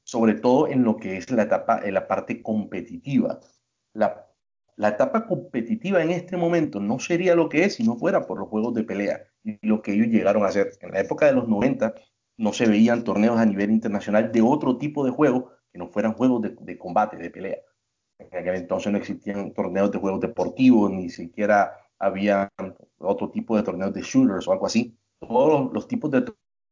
sobre 0.04 0.36
todo 0.36 0.68
en 0.68 0.84
lo 0.84 0.98
que 0.98 1.18
es 1.18 1.30
la 1.32 1.44
etapa, 1.44 1.82
en 1.84 1.94
la 1.94 2.08
parte 2.08 2.42
competitiva. 2.42 3.40
La 4.77 4.89
etapa 4.89 5.25
competitiva 5.25 6.01
en 6.01 6.12
este 6.12 6.36
momento 6.36 6.79
no 6.79 7.00
sería 7.00 7.36
lo 7.36 7.48
que 7.48 7.63
es 7.63 7.75
si 7.75 7.84
no 7.84 7.96
fuera 7.96 8.25
por 8.27 8.39
los 8.39 8.50
juegos 8.50 8.74
de 8.74 8.84
pelea 8.84 9.24
y 9.44 9.58
lo 9.65 9.82
que 9.82 9.94
ellos 9.94 10.08
llegaron 10.08 10.44
a 10.44 10.48
hacer. 10.48 10.72
En 10.82 10.91
la 10.91 11.00
época 11.00 11.25
de 11.25 11.34
los 11.34 11.48
90 11.48 11.94
no 12.38 12.51
se 12.51 12.67
veían 12.67 13.03
torneos 13.03 13.39
a 13.39 13.46
nivel 13.46 13.72
internacional 13.72 14.32
de 14.32 14.41
otro 14.41 14.77
tipo 14.77 15.05
de 15.05 15.12
juegos 15.12 15.46
que 15.72 15.79
no 15.79 15.88
fueran 15.88 16.13
juegos 16.13 16.41
de, 16.41 16.55
de 16.60 16.77
combate, 16.77 17.15
de 17.17 17.29
pelea. 17.29 17.58
En 18.20 18.27
aquel 18.27 18.55
entonces 18.55 18.91
no 18.91 18.98
existían 18.98 19.53
torneos 19.53 19.91
de 19.91 20.00
juegos 20.00 20.22
deportivos, 20.22 20.91
ni 20.91 21.10
siquiera 21.10 21.77
había 22.00 22.50
otro 23.00 23.29
tipo 23.32 23.55
de 23.55 23.63
torneos 23.63 23.94
de 23.94 24.01
shooters 24.01 24.48
o 24.48 24.51
algo 24.51 24.65
así. 24.65 24.98
Todos 25.20 25.72
los, 25.74 25.88
tipos 25.88 26.12
de 26.12 26.25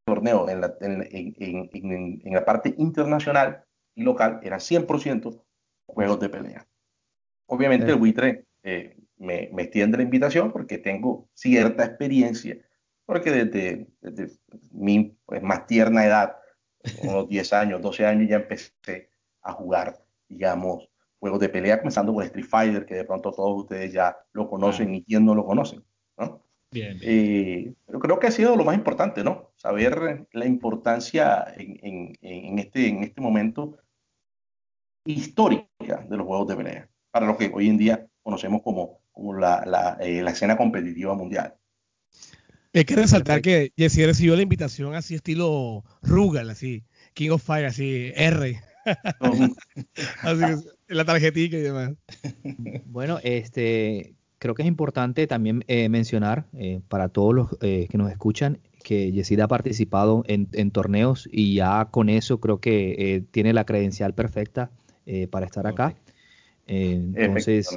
torneos 0.06 0.48
en 0.50 0.60
la 0.60 2.44
parte 2.44 2.74
internacional 2.76 3.64
y 3.94 4.02
local 4.02 4.40
eran 4.42 4.60
100% 4.60 5.42
juegos 5.86 6.20
de 6.20 6.28
pelea. 6.28 6.66
Obviamente 7.46 7.90
el 7.90 7.96
buitre 7.96 8.46
eh, 8.62 8.96
me, 9.18 9.50
me, 9.52 9.62
extiende 9.62 9.98
la 9.98 10.02
invitación 10.02 10.52
porque 10.52 10.78
tengo 10.78 11.28
cierta 11.34 11.84
experiencia, 11.84 12.58
porque 13.06 13.30
desde, 13.30 13.86
desde 14.00 14.36
mi 14.72 15.16
pues, 15.26 15.42
más 15.42 15.66
tierna 15.66 16.04
edad, 16.04 16.36
unos 17.02 17.28
10 17.28 17.52
años, 17.52 17.82
12 17.82 18.06
años, 18.06 18.28
ya 18.28 18.36
empecé 18.36 19.10
a 19.42 19.52
jugar, 19.52 20.02
digamos, 20.28 20.88
juegos 21.18 21.40
de 21.40 21.48
pelea, 21.48 21.78
comenzando 21.78 22.12
con 22.12 22.24
Street 22.24 22.46
Fighter, 22.46 22.86
que 22.86 22.94
de 22.94 23.04
pronto 23.04 23.32
todos 23.32 23.62
ustedes 23.62 23.92
ya 23.92 24.16
lo 24.32 24.48
conocen 24.48 24.90
ah. 24.90 24.96
y 24.96 25.04
quien 25.04 25.24
no 25.24 25.34
lo 25.34 25.44
conocen, 25.44 25.84
¿no? 26.18 26.42
Bien, 26.70 26.98
bien. 26.98 27.10
Eh, 27.10 27.74
pero 27.86 28.00
creo 28.00 28.18
que 28.18 28.26
ha 28.26 28.30
sido 28.30 28.56
lo 28.56 28.64
más 28.64 28.74
importante, 28.74 29.22
¿no? 29.22 29.52
Saber 29.56 30.26
la 30.32 30.46
importancia 30.46 31.44
en, 31.56 31.78
en, 31.82 32.18
en, 32.20 32.58
este, 32.58 32.88
en 32.88 33.04
este 33.04 33.20
momento 33.20 33.78
histórica 35.04 36.04
de 36.08 36.16
los 36.16 36.26
juegos 36.26 36.48
de 36.48 36.56
pelea. 36.56 36.90
Para 37.14 37.26
lo 37.26 37.38
que 37.38 37.48
hoy 37.54 37.68
en 37.68 37.78
día 37.78 38.08
conocemos 38.24 38.60
como, 38.62 38.98
como 39.12 39.34
la, 39.34 39.62
la, 39.64 39.96
eh, 40.00 40.20
la 40.20 40.32
escena 40.32 40.56
competitiva 40.56 41.14
mundial. 41.14 41.54
Hay 42.74 42.84
que 42.84 42.96
resaltar 42.96 43.40
que 43.40 43.72
Jesse 43.76 44.04
recibió 44.04 44.34
la 44.34 44.42
invitación 44.42 44.96
así 44.96 45.14
estilo 45.14 45.84
Rugal, 46.02 46.50
así, 46.50 46.82
King 47.12 47.30
of 47.30 47.44
Fire, 47.44 47.66
así, 47.66 48.10
R. 48.16 48.60
así 50.22 50.42
la 50.88 51.04
tarjetita 51.04 51.56
y 51.56 51.60
demás. 51.60 51.92
Bueno, 52.86 53.20
este, 53.22 54.16
creo 54.40 54.56
que 54.56 54.62
es 54.62 54.68
importante 54.68 55.28
también 55.28 55.64
eh, 55.68 55.88
mencionar 55.88 56.46
eh, 56.52 56.80
para 56.88 57.10
todos 57.10 57.32
los 57.32 57.56
eh, 57.60 57.86
que 57.88 57.96
nos 57.96 58.10
escuchan 58.10 58.58
que 58.82 59.12
Yesida 59.12 59.44
ha 59.44 59.48
participado 59.48 60.24
en, 60.26 60.48
en, 60.52 60.72
torneos 60.72 61.28
y 61.30 61.54
ya 61.54 61.86
con 61.92 62.08
eso 62.08 62.40
creo 62.40 62.58
que 62.58 62.96
eh, 62.98 63.24
tiene 63.30 63.52
la 63.52 63.64
credencial 63.64 64.14
perfecta 64.14 64.72
eh, 65.06 65.28
para 65.28 65.46
estar 65.46 65.66
acá. 65.66 65.94
Eh, 66.66 67.12
entonces, 67.14 67.70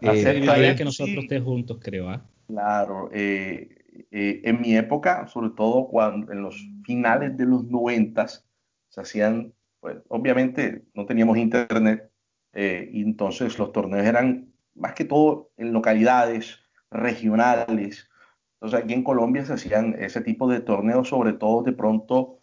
eh, 0.00 0.74
que 0.76 0.84
nosotros 0.84 1.24
estés 1.24 1.42
juntos, 1.42 1.78
creo. 1.80 2.08
¿ah? 2.08 2.22
Claro, 2.48 3.08
en 3.12 4.60
mi 4.60 4.76
época, 4.76 5.26
sobre 5.28 5.50
todo 5.50 5.86
cuando 5.88 6.32
en 6.32 6.42
los 6.42 6.56
finales 6.84 7.36
de 7.36 7.46
los 7.46 7.64
noventas, 7.64 8.46
se 8.88 9.00
hacían, 9.00 9.52
pues 9.80 9.96
obviamente 10.08 10.84
no 10.94 11.06
teníamos 11.06 11.38
internet, 11.38 12.10
y 12.54 13.02
entonces 13.02 13.58
los 13.58 13.72
torneos 13.72 14.04
eran 14.06 14.52
más 14.74 14.94
que 14.94 15.04
todo 15.04 15.50
en 15.56 15.72
localidades 15.72 16.58
regionales. 16.90 18.08
Entonces 18.54 18.84
aquí 18.84 18.92
en 18.94 19.04
Colombia 19.04 19.44
se 19.44 19.54
hacían 19.54 19.96
ese 19.98 20.20
tipo 20.20 20.48
de 20.48 20.60
torneos, 20.60 21.08
sobre 21.08 21.32
todo 21.32 21.62
de 21.62 21.72
pronto 21.72 22.41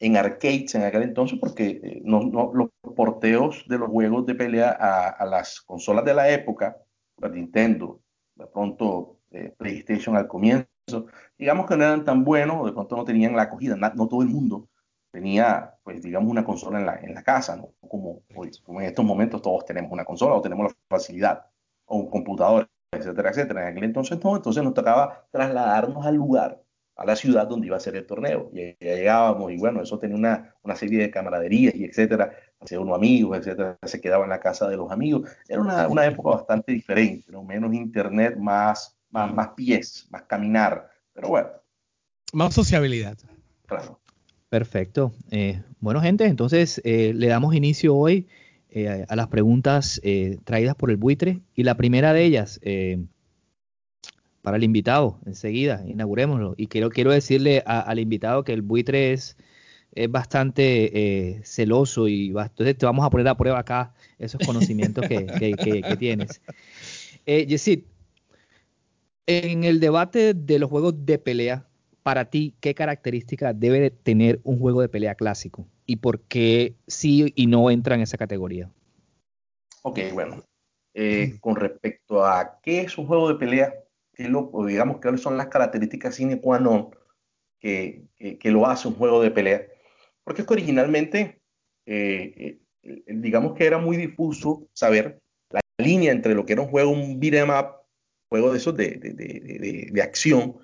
en 0.00 0.16
arcades 0.16 0.74
en 0.74 0.82
aquel 0.82 1.02
entonces, 1.02 1.38
porque 1.38 2.00
no, 2.04 2.50
los 2.54 2.70
porteos 2.96 3.64
de 3.68 3.78
los 3.78 3.88
juegos 3.90 4.26
de 4.26 4.34
pelea 4.34 4.70
a, 4.70 5.24
las 5.26 5.60
consolas 5.60 6.04
de 6.04 6.14
la 6.14 6.30
época, 6.30 6.78
la 7.18 7.28
Nintendo, 7.28 8.00
de 8.34 8.46
pronto 8.46 9.18
eh, 9.30 9.54
PlayStation 9.56 10.16
al 10.16 10.26
comienzo, 10.26 10.66
digamos 11.38 11.66
que 11.66 11.76
no 11.76 11.84
eran 11.84 12.04
tan 12.04 12.24
buenos, 12.24 12.64
de 12.64 12.72
pronto 12.72 12.96
no 12.96 13.04
tenían 13.04 13.36
la 13.36 13.42
acogida, 13.42 13.76
no, 13.76 14.08
todo 14.08 14.22
el 14.22 14.28
mundo 14.28 14.68
tenía, 15.12 15.74
pues 15.82 16.00
digamos, 16.02 16.30
una 16.30 16.44
consola 16.44 16.80
en 16.80 16.86
la, 16.86 16.96
en 16.96 17.14
la 17.14 17.22
casa, 17.22 17.56
¿no? 17.56 17.74
Como, 17.86 18.22
como 18.64 18.80
en 18.80 18.86
estos 18.86 19.04
momentos 19.04 19.42
todos 19.42 19.66
tenemos 19.66 19.92
una 19.92 20.04
consola 20.04 20.34
o 20.34 20.40
tenemos 20.40 20.72
la 20.72 20.76
facilidad 20.88 21.46
o 21.84 21.98
un 21.98 22.10
computador, 22.10 22.70
etcétera, 22.90 23.30
etcétera. 23.30 23.62
En 23.62 23.68
aquel 23.68 23.84
entonces 23.84 24.18
no, 24.24 24.36
entonces 24.36 24.62
nos 24.62 24.72
tocaba 24.72 25.26
trasladarnos 25.30 26.06
al 26.06 26.14
lugar, 26.14 26.62
a 26.96 27.06
la 27.06 27.16
ciudad 27.16 27.46
donde 27.46 27.66
iba 27.66 27.76
a 27.76 27.80
ser 27.80 27.96
el 27.96 28.06
torneo. 28.06 28.50
Y 28.52 28.76
ya 28.84 28.94
llegábamos 28.94 29.52
y 29.52 29.56
bueno, 29.56 29.82
eso 29.82 29.98
tenía 29.98 30.16
una, 30.16 30.54
una 30.62 30.76
serie 30.76 31.00
de 31.00 31.10
camaraderías 31.10 31.74
y 31.74 31.84
etcétera, 31.84 32.32
hacía 32.60 32.80
unos 32.80 32.96
amigos, 32.96 33.38
etcétera, 33.38 33.78
se 33.82 34.00
quedaba 34.00 34.24
en 34.24 34.30
la 34.30 34.40
casa 34.40 34.68
de 34.68 34.76
los 34.76 34.90
amigos. 34.90 35.30
Era 35.48 35.60
una, 35.60 35.88
una 35.88 36.06
época 36.06 36.30
bastante 36.30 36.72
diferente, 36.72 37.30
¿no? 37.32 37.42
menos 37.42 37.72
internet, 37.74 38.36
más, 38.38 38.96
más, 39.10 39.32
más 39.32 39.48
pies, 39.56 40.06
más 40.10 40.22
caminar, 40.22 40.90
pero 41.12 41.28
bueno. 41.28 41.48
Más 42.32 42.54
sociabilidad. 42.54 43.16
Claro. 43.66 44.00
Perfecto. 44.48 45.12
Eh, 45.30 45.62
bueno, 45.78 46.00
gente, 46.00 46.26
entonces 46.26 46.80
eh, 46.84 47.12
le 47.14 47.28
damos 47.28 47.54
inicio 47.54 47.94
hoy 47.96 48.26
eh, 48.72 49.04
a 49.08 49.16
las 49.16 49.26
preguntas 49.26 50.00
eh, 50.04 50.38
traídas 50.44 50.76
por 50.76 50.90
el 50.90 50.96
buitre. 50.96 51.40
Y 51.54 51.64
la 51.64 51.76
primera 51.76 52.12
de 52.12 52.24
ellas, 52.24 52.60
eh, 52.62 53.04
para 54.42 54.56
el 54.56 54.64
invitado, 54.64 55.18
enseguida, 55.26 55.84
inaugurémoslo. 55.86 56.54
Y 56.56 56.66
quiero, 56.66 56.90
quiero 56.90 57.12
decirle 57.12 57.62
al 57.66 57.98
invitado 57.98 58.44
que 58.44 58.52
el 58.52 58.62
buitre 58.62 59.12
es, 59.12 59.36
es 59.92 60.10
bastante 60.10 61.40
celoso 61.44 62.08
y 62.08 62.32
va, 62.32 62.46
entonces 62.46 62.76
te 62.78 62.86
vamos 62.86 63.04
a 63.04 63.10
poner 63.10 63.28
a 63.28 63.36
prueba 63.36 63.58
acá 63.58 63.94
esos 64.18 64.40
conocimientos 64.44 65.06
que, 65.08 65.26
que, 65.38 65.56
que, 65.56 65.82
que, 65.82 65.96
tienes. 65.96 66.40
Eh, 67.26 67.46
Yesid, 67.46 67.84
en 69.26 69.64
el 69.64 69.80
debate 69.80 70.34
de 70.34 70.58
los 70.58 70.70
juegos 70.70 71.06
de 71.06 71.18
pelea, 71.18 71.66
para 72.02 72.24
ti, 72.24 72.54
¿qué 72.60 72.74
características 72.74 73.58
debe 73.58 73.80
de 73.80 73.90
tener 73.90 74.40
un 74.42 74.58
juego 74.58 74.80
de 74.80 74.88
pelea 74.88 75.14
clásico? 75.14 75.66
¿Y 75.86 75.96
por 75.96 76.20
qué 76.22 76.74
sí 76.86 77.32
y 77.36 77.46
no 77.46 77.70
entra 77.70 77.94
en 77.94 78.00
esa 78.00 78.16
categoría? 78.16 78.70
Ok, 79.82 79.98
bueno. 80.12 80.42
Eh, 80.94 81.36
con 81.40 81.56
respecto 81.56 82.24
a 82.24 82.58
qué 82.62 82.80
es 82.80 82.98
un 82.98 83.06
juego 83.06 83.28
de 83.28 83.36
pelea, 83.36 83.74
qué 84.20 84.28
lo, 84.28 84.50
digamos 84.66 85.00
que 85.00 85.16
son 85.18 85.36
las 85.36 85.48
características 85.48 86.14
sine 86.14 86.40
qua 86.40 86.58
non 86.58 86.90
que, 87.58 88.04
que, 88.16 88.38
que, 88.38 88.50
lo 88.50 88.66
hace 88.66 88.88
un 88.88 88.94
juego 88.94 89.22
de 89.22 89.30
pelea. 89.30 89.66
Porque 90.24 90.42
es 90.42 90.46
que 90.48 90.54
originalmente, 90.54 91.40
eh, 91.86 92.60
eh, 92.82 93.04
digamos 93.06 93.54
que 93.54 93.66
era 93.66 93.78
muy 93.78 93.96
difuso 93.96 94.68
saber 94.72 95.20
la 95.50 95.60
línea 95.78 96.12
entre 96.12 96.34
lo 96.34 96.44
que 96.44 96.52
era 96.52 96.62
un 96.62 96.68
juego, 96.68 96.90
un 96.90 97.18
beat'em 97.18 97.50
up, 97.50 97.76
juego 98.28 98.52
de 98.52 98.58
esos 98.58 98.76
de, 98.76 98.90
de, 98.96 99.12
de, 99.12 99.88
de 99.90 100.02
acción, 100.02 100.56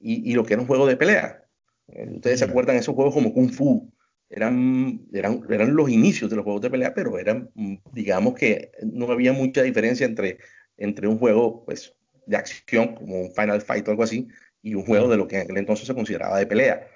y, 0.00 0.30
y, 0.30 0.34
lo 0.34 0.44
que 0.44 0.54
era 0.54 0.62
un 0.62 0.68
juego 0.68 0.86
de 0.86 0.96
pelea. 0.96 1.44
Ustedes 1.86 2.38
se 2.38 2.46
acuerdan 2.46 2.76
de 2.76 2.80
esos 2.80 2.94
juegos 2.94 3.12
como 3.12 3.34
Kung 3.34 3.52
Fu, 3.52 3.92
eran, 4.30 5.06
eran, 5.12 5.42
eran 5.50 5.76
los 5.76 5.90
inicios 5.90 6.30
de 6.30 6.36
los 6.36 6.44
juegos 6.44 6.62
de 6.62 6.70
pelea, 6.70 6.94
pero 6.94 7.18
eran, 7.18 7.50
digamos 7.92 8.34
que 8.34 8.72
no 8.82 9.10
había 9.12 9.32
mucha 9.32 9.62
diferencia 9.62 10.06
entre, 10.06 10.38
entre 10.78 11.06
un 11.06 11.18
juego 11.18 11.64
pues, 11.64 11.94
de 12.26 12.36
acción, 12.36 12.94
como 12.94 13.20
un 13.20 13.34
Final 13.34 13.62
Fight 13.62 13.86
o 13.88 13.90
algo 13.90 14.02
así, 14.02 14.28
y 14.62 14.74
un 14.74 14.84
juego 14.84 15.08
de 15.08 15.16
lo 15.18 15.28
que 15.28 15.36
en 15.36 15.42
aquel 15.42 15.58
entonces 15.58 15.86
se 15.86 15.94
consideraba 15.94 16.38
de 16.38 16.46
pelea. 16.46 16.88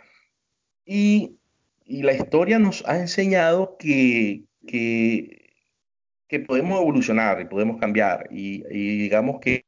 Y, 0.85 1.39
y 1.85 2.03
la 2.03 2.15
historia 2.15 2.59
nos 2.59 2.83
ha 2.87 2.99
enseñado 2.99 3.77
que, 3.79 4.45
que, 4.67 5.53
que, 6.29 6.41
podemos 6.41 6.81
evolucionar 6.81 7.41
y 7.43 7.45
podemos 7.45 7.79
cambiar. 7.79 8.29
Y, 8.31 8.65
y, 8.71 8.99
digamos 8.99 9.41
que 9.41 9.63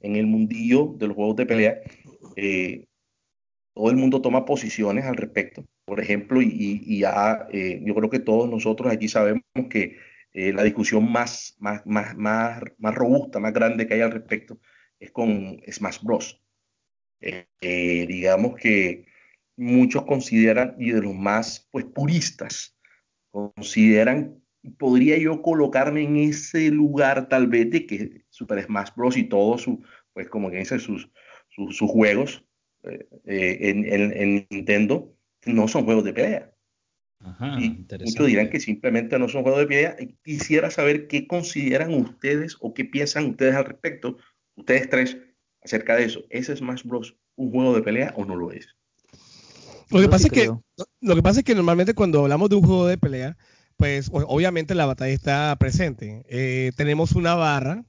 en 0.00 0.16
el 0.16 0.26
mundillo 0.26 0.94
de 0.96 1.08
los 1.08 1.16
juegos 1.16 1.36
de 1.36 1.46
pelea, 1.46 1.80
eh, 2.36 2.86
todo 3.74 3.90
el 3.90 3.96
mundo 3.96 4.22
toma 4.22 4.44
posiciones 4.46 5.04
al 5.04 5.16
respecto. 5.16 5.64
Por 5.84 6.00
ejemplo, 6.00 6.40
y, 6.40 6.48
y 6.86 7.00
ya 7.00 7.46
eh, 7.52 7.82
yo 7.84 7.94
creo 7.94 8.10
que 8.10 8.20
todos 8.20 8.48
nosotros 8.48 8.92
aquí 8.92 9.08
sabemos 9.08 9.42
que 9.70 9.98
eh, 10.32 10.52
la 10.54 10.62
discusión 10.62 11.10
más, 11.12 11.56
más, 11.58 11.84
más, 11.86 12.16
más, 12.16 12.62
más 12.78 12.94
robusta, 12.94 13.40
más 13.40 13.52
grande 13.52 13.86
que 13.86 13.94
hay 13.94 14.00
al 14.00 14.12
respecto 14.12 14.58
es 15.02 15.10
con 15.10 15.60
Smash 15.70 16.00
Bros. 16.02 16.40
Eh, 17.20 17.46
eh, 17.60 18.06
digamos 18.06 18.54
que 18.56 19.06
muchos 19.56 20.04
consideran, 20.04 20.76
y 20.78 20.92
de 20.92 21.02
los 21.02 21.14
más 21.14 21.68
pues, 21.72 21.84
puristas, 21.84 22.76
consideran, 23.30 24.40
podría 24.78 25.18
yo 25.18 25.42
colocarme 25.42 26.04
en 26.04 26.16
ese 26.16 26.70
lugar 26.70 27.28
tal 27.28 27.48
vez 27.48 27.70
de 27.70 27.86
que 27.86 28.24
Super 28.30 28.62
Smash 28.64 28.90
Bros. 28.94 29.16
y 29.16 29.24
todos 29.24 29.62
su, 29.62 29.82
pues 30.12 30.28
como 30.28 30.50
que 30.50 30.58
dicen 30.58 30.78
sus, 30.78 31.10
sus, 31.48 31.76
sus 31.76 31.90
juegos 31.90 32.44
eh, 32.84 33.08
en, 33.24 33.84
en, 33.84 34.12
en, 34.12 34.46
Nintendo 34.50 35.16
no 35.46 35.66
son 35.66 35.84
juegos 35.84 36.04
de 36.04 36.12
pelea. 36.12 36.52
Ajá, 37.20 37.56
y 37.60 37.86
muchos 38.04 38.26
dirán 38.26 38.50
que 38.50 38.58
simplemente 38.58 39.16
no 39.18 39.28
son 39.28 39.42
juegos 39.42 39.60
de 39.60 39.66
pelea. 39.66 39.96
Quisiera 40.24 40.70
saber 40.70 41.06
qué 41.06 41.26
consideran 41.26 41.94
ustedes 41.94 42.56
o 42.60 42.74
qué 42.74 42.84
piensan 42.84 43.30
ustedes 43.30 43.54
al 43.54 43.64
respecto, 43.64 44.18
ustedes 44.56 44.88
tres, 44.88 45.16
acerca 45.62 45.96
de 45.96 46.04
eso. 46.04 46.22
¿Es 46.30 46.46
Smash 46.46 46.84
Bros. 46.84 47.16
un 47.36 47.50
juego 47.50 47.74
de 47.74 47.82
pelea 47.82 48.14
o 48.16 48.24
no 48.24 48.36
lo 48.36 48.52
es? 48.52 48.68
Lo 49.90 50.00
que, 50.00 50.08
pasa 50.08 50.28
sí 50.28 50.28
es 50.32 50.48
que, 50.48 50.54
lo 51.00 51.14
que 51.14 51.22
pasa 51.22 51.40
es 51.40 51.44
que 51.44 51.54
normalmente 51.54 51.94
cuando 51.94 52.20
hablamos 52.20 52.48
de 52.48 52.56
un 52.56 52.62
juego 52.62 52.86
de 52.86 52.96
pelea, 52.96 53.36
pues 53.76 54.10
obviamente 54.12 54.74
la 54.74 54.86
batalla 54.86 55.12
está 55.12 55.54
presente. 55.56 56.24
Eh, 56.28 56.72
tenemos 56.76 57.12
una 57.12 57.34
barra, 57.34 57.84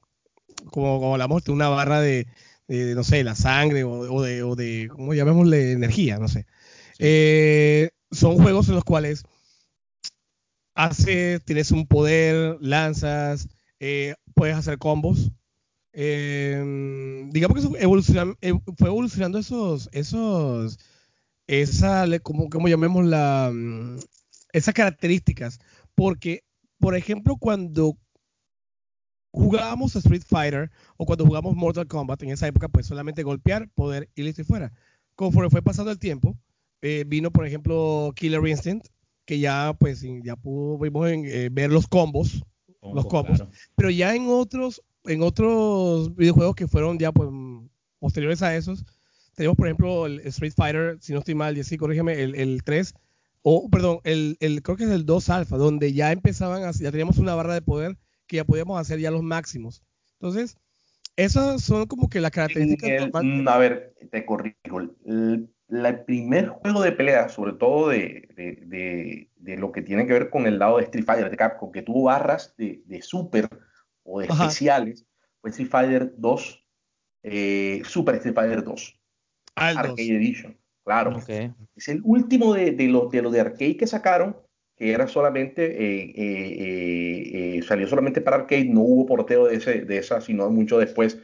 como, 0.72 1.00
como 1.00 1.13
hablamos 1.13 1.43
de 1.46 1.51
una 1.53 1.70
barra 1.70 2.01
de, 2.01 2.27
de, 2.67 2.96
no 2.96 3.03
sé, 3.03 3.24
la 3.24 3.36
sangre 3.36 3.84
o, 3.84 3.91
o, 3.91 4.22
de, 4.22 4.43
o 4.43 4.55
de, 4.55 4.89
¿cómo 4.91 5.13
llamémosle? 5.13 5.72
Energía, 5.72 6.17
no 6.17 6.27
sé. 6.27 6.46
Sí. 6.93 7.00
Eh, 7.00 7.89
son 8.12 8.38
juegos 8.38 8.67
en 8.70 8.75
los 8.75 8.84
cuales 8.84 9.24
haces, 10.75 11.43
tienes 11.43 11.72
un 11.72 11.88
poder, 11.88 12.58
lanzas, 12.62 13.48
eh, 13.79 14.15
puedes 14.36 14.55
hacer 14.55 14.77
combos. 14.77 15.32
Eh, 15.93 17.29
digamos 17.29 17.62
que 17.62 17.77
eh, 18.41 18.53
fue 18.77 18.88
evolucionando 18.88 19.39
esos, 19.39 19.89
esos, 19.91 20.79
esa, 21.47 22.05
como, 22.19 22.50
como 22.50 22.67
llamemos 22.67 23.05
la, 23.05 23.51
mm, 23.53 24.00
esas 24.51 24.73
características. 24.73 25.59
Porque, 25.95 26.43
por 26.79 26.95
ejemplo, 26.95 27.38
cuando 27.38 27.97
jugábamos 29.31 29.95
a 29.95 30.00
Street 30.00 30.23
Fighter 30.25 30.71
o 30.97 31.05
cuando 31.05 31.25
jugamos 31.25 31.55
Mortal 31.55 31.88
Kombat, 31.88 32.23
en 32.23 32.29
esa 32.29 32.47
época, 32.47 32.69
pues 32.69 32.85
solamente 32.85 33.23
golpear, 33.23 33.69
poder 33.73 34.09
y 34.15 34.23
listo 34.23 34.41
y 34.41 34.45
fuera. 34.45 34.71
Conforme 35.15 35.50
fue 35.50 35.62
pasando 35.62 35.91
el 35.91 36.00
tiempo, 36.00 36.38
eh, 36.81 37.03
vino, 37.07 37.31
por 37.31 37.45
ejemplo, 37.45 38.13
Killer 38.15 38.45
Instinct, 38.47 38.88
que 39.25 39.39
ya, 39.39 39.75
pues, 39.79 40.03
ya 40.23 40.35
pudimos 40.35 41.09
eh, 41.09 41.50
ver 41.51 41.71
los 41.71 41.88
combos, 41.88 42.43
los 42.81 43.05
combos, 43.05 43.38
claro. 43.38 43.51
pero 43.75 43.89
ya 43.89 44.13
en 44.15 44.27
otros, 44.27 44.81
en 45.05 45.22
otros 45.22 46.15
videojuegos 46.15 46.55
que 46.55 46.67
fueron 46.67 46.98
ya, 46.98 47.12
pues, 47.12 47.29
posteriores 48.00 48.41
a 48.41 48.55
esos, 48.55 48.86
tenemos, 49.36 49.57
por 49.57 49.67
ejemplo, 49.67 50.05
el 50.05 50.19
Street 50.22 50.53
Fighter, 50.55 50.98
si 51.01 51.13
no 51.13 51.19
estoy 51.19 51.36
mal, 51.36 51.57
y 51.57 51.63
sí, 51.63 51.77
corrígeme, 51.77 52.22
el, 52.22 52.36
el 52.36 52.63
3, 52.63 52.93
o, 53.41 53.69
perdón, 53.69 54.00
el, 54.03 54.38
el, 54.39 54.62
creo 54.62 54.77
que 54.77 54.86
es 54.86 54.89
el 54.89 55.05
2 55.05 55.29
Alpha, 55.29 55.57
donde 55.57 55.93
ya 55.93 56.12
empezaban, 56.12 56.63
a, 56.63 56.72
ya 56.72 56.91
teníamos 56.91 57.17
una 57.17 57.36
barra 57.36 57.53
de 57.53 57.62
poder 57.62 57.98
que 58.25 58.38
ya 58.38 58.45
podíamos 58.45 58.79
hacer 58.79 59.00
ya 59.00 59.12
los 59.12 59.22
máximos. 59.22 59.83
Entonces, 60.13 60.57
esas 61.15 61.62
son 61.62 61.86
como 61.86 62.10
que 62.10 62.22
las 62.22 62.31
características. 62.31 63.10
Mm, 63.22 63.48
a 63.48 63.57
ver, 63.57 63.93
te 64.12 64.25
corrijo. 64.25 64.79
El, 65.05 65.50
primer 66.05 66.50
juego 66.50 66.83
de 66.83 66.91
pelea, 66.91 67.29
sobre 67.29 67.53
todo 67.53 67.89
de, 67.89 68.29
de, 68.36 69.27
de, 69.36 69.57
lo 69.57 69.72
que 69.72 69.81
tiene 69.81 70.05
que 70.05 70.13
ver 70.13 70.29
con 70.29 70.45
el 70.45 70.60
lado 70.60 70.77
de 70.77 70.83
Street 70.83 71.05
Fighter, 71.05 71.31
de 71.31 71.38
Capcom, 71.38 71.72
que 71.72 71.81
tuvo 71.81 72.03
barras 72.03 72.53
de, 72.57 72.83
super 73.01 73.50
o 74.03 74.19
de 74.19 74.27
especiales, 74.27 75.05
fue 75.41 75.50
Street 75.50 75.69
Fighter 75.69 76.13
2, 76.17 76.65
eh, 77.24 77.81
Super 77.86 78.15
Street 78.15 78.36
Fighter 78.36 78.63
2, 78.63 79.00
Arcade 79.55 80.15
Edition. 80.15 80.57
Claro. 80.83 81.17
Es 81.75 81.88
el 81.88 82.01
último 82.03 82.53
de, 82.53 82.72
de 82.72 82.88
los 82.88 83.10
de, 83.10 83.22
lo 83.22 83.31
de 83.31 83.39
arcade 83.39 83.77
que 83.77 83.88
sacaron, 83.88 84.36
que 84.75 84.91
era 84.91 85.07
solamente, 85.07 85.65
eh, 85.65 86.13
eh, 86.15 87.57
eh, 87.57 87.62
salió 87.63 87.88
solamente 87.88 88.22
para 88.22 88.38
arcade, 88.38 88.65
no 88.65 88.81
hubo 88.81 89.05
porteo 89.05 89.48
de, 89.48 89.55
ese, 89.55 89.86
de 89.86 89.98
esa, 89.98 90.19
sino 90.19 90.50
mucho 90.50 90.77
después. 90.79 91.19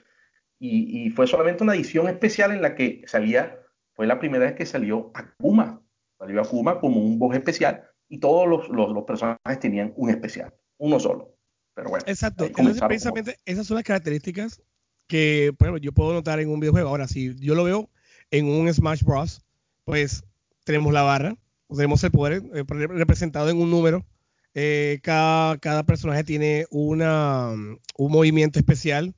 Y, 0.60 1.06
y, 1.06 1.10
fue 1.10 1.28
solamente 1.28 1.64
una 1.64 1.76
edición 1.76 2.08
especial 2.08 2.52
en 2.52 2.62
la 2.62 2.76
que 2.76 3.04
salía, 3.06 3.60
fue 3.94 4.08
la 4.08 4.20
primera 4.20 4.46
vez 4.46 4.56
que 4.56 4.66
salió 4.66 5.12
Akuma. 5.14 5.82
Salió 6.18 6.42
Akuma 6.42 6.80
como 6.80 7.02
un 7.02 7.18
voz 7.18 7.36
especial 7.36 7.84
y 8.10 8.20
todos 8.20 8.48
los, 8.48 8.70
los, 8.70 8.92
los 8.92 9.04
personajes 9.04 9.60
tenían 9.60 9.94
un 9.96 10.10
especial, 10.10 10.54
uno 10.78 11.00
solo. 11.00 11.36
Pero 11.80 11.92
bueno. 11.92 12.04
Exacto. 12.08 12.46
Entonces, 12.46 12.82
precisamente 12.82 13.38
esas 13.46 13.66
son 13.66 13.76
las 13.76 13.86
características 13.86 14.62
que, 15.08 15.54
por 15.58 15.68
ejemplo, 15.68 15.82
yo 15.82 15.94
puedo 15.94 16.12
notar 16.12 16.42
en 16.42 16.50
un 16.50 16.60
videojuego. 16.60 16.90
Ahora, 16.90 17.08
si 17.08 17.34
yo 17.40 17.56
lo 17.56 17.64
veo 17.64 17.90
en 18.32 18.48
un 18.48 18.72
Smash 18.74 19.04
Bros., 19.04 19.42
pues 19.86 20.26
tenemos 20.66 20.92
la 20.92 21.04
barra, 21.04 21.38
tenemos 21.74 22.04
el 22.04 22.12
poder 22.12 22.44
eh, 22.54 22.66
representado 22.68 23.50
en 23.50 23.58
un 23.58 23.72
número. 23.72 24.06
Eh, 24.54 25.00
cada, 25.04 25.58
cada, 25.60 25.84
personaje 25.84 26.26
tiene 26.26 26.66
una, 26.70 27.52
un 27.52 28.12
movimiento 28.12 28.60
especial. 28.60 29.16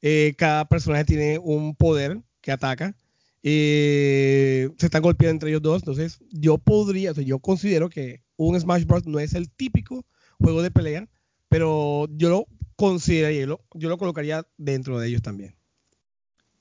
Eh, 0.00 0.34
cada 0.38 0.68
personaje 0.68 1.04
tiene 1.04 1.40
un 1.40 1.74
poder 1.74 2.20
que 2.40 2.52
ataca. 2.52 2.94
se 3.42 4.70
están 4.78 5.02
golpeando 5.02 5.32
entre 5.32 5.50
ellos 5.50 5.62
dos. 5.62 5.82
Entonces, 5.82 6.20
yo 6.30 6.58
podría, 6.58 7.10
yo 7.10 7.40
considero 7.40 7.90
que 7.90 8.22
un 8.36 8.58
Smash 8.60 8.84
Bros. 8.84 9.04
no 9.04 9.18
es 9.18 9.34
el 9.34 9.50
típico 9.50 10.06
juego 10.38 10.62
de 10.62 10.70
pelea, 10.70 11.08
pero 11.54 12.08
yo 12.16 12.30
lo 12.30 12.48
consideraría, 12.74 13.42
yo 13.42 13.46
lo, 13.46 13.60
yo 13.74 13.88
lo 13.88 13.96
colocaría 13.96 14.44
dentro 14.56 14.98
de 14.98 15.06
ellos 15.06 15.22
también. 15.22 15.54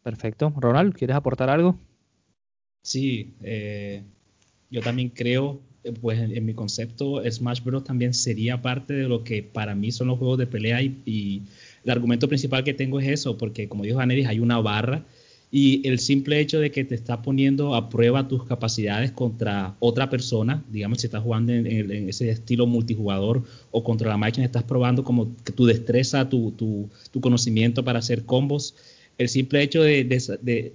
Perfecto. 0.04 0.54
Ronald, 0.56 0.94
¿quieres 0.94 1.16
aportar 1.16 1.50
algo? 1.50 1.80
Sí, 2.84 3.34
eh, 3.42 4.04
yo 4.70 4.82
también 4.82 5.10
creo, 5.10 5.62
eh, 5.84 5.94
pues 6.00 6.20
en, 6.20 6.46
mi 6.46 6.54
concepto, 6.54 7.24
Smash 7.28 7.64
Bros. 7.64 7.84
también 7.84 8.14
sería 8.14 8.62
parte 8.62 8.94
de 8.94 9.08
lo 9.08 9.24
que 9.24 9.42
para 9.42 9.74
mí 9.74 9.92
son 9.92 10.10
los 10.10 10.20
juegos 10.20 10.38
de 10.38 10.46
pelea 10.46 10.80
y, 10.84 11.42
el 11.84 11.90
argumento 11.90 12.28
principal 12.28 12.64
que 12.64 12.76
tengo 12.76 13.00
es 13.00 13.08
eso, 13.08 13.36
porque 13.36 13.68
como 13.68 13.84
dijo 13.84 14.00
Aneris, 14.00 14.28
hay 14.28 14.40
una 14.40 14.60
barra 14.60 15.06
y 15.56 15.88
el 15.88 16.00
simple 16.00 16.40
hecho 16.40 16.60
de 16.60 16.72
que 16.72 16.84
te 16.84 16.96
está 16.96 17.22
poniendo 17.22 17.76
a 17.76 17.88
prueba 17.88 18.28
tus 18.28 18.44
capacidades 18.44 19.12
contra 19.12 19.76
otra 19.80 20.10
persona, 20.10 20.66
digamos 20.72 21.02
si 21.02 21.06
estás 21.06 21.22
jugando 21.22 21.54
en, 21.54 22.10
ese 22.10 22.32
estilo 22.32 22.66
multijugador 22.66 23.44
o 23.70 23.84
contra 23.84 24.10
la 24.10 24.18
máquina, 24.18 24.48
estás 24.48 24.64
probando 24.64 25.04
como 25.04 25.38
que 25.46 25.52
tu 25.52 25.68
destreza, 25.68 26.28
tu, 26.28 26.54
tu, 26.54 26.90
tu 27.12 27.22
conocimiento 27.22 27.86
para 27.86 28.00
hacer 28.00 28.26
combos 28.26 28.74
el 29.18 29.30
simple 29.30 29.62
hecho 29.62 29.84
de, 29.84 30.74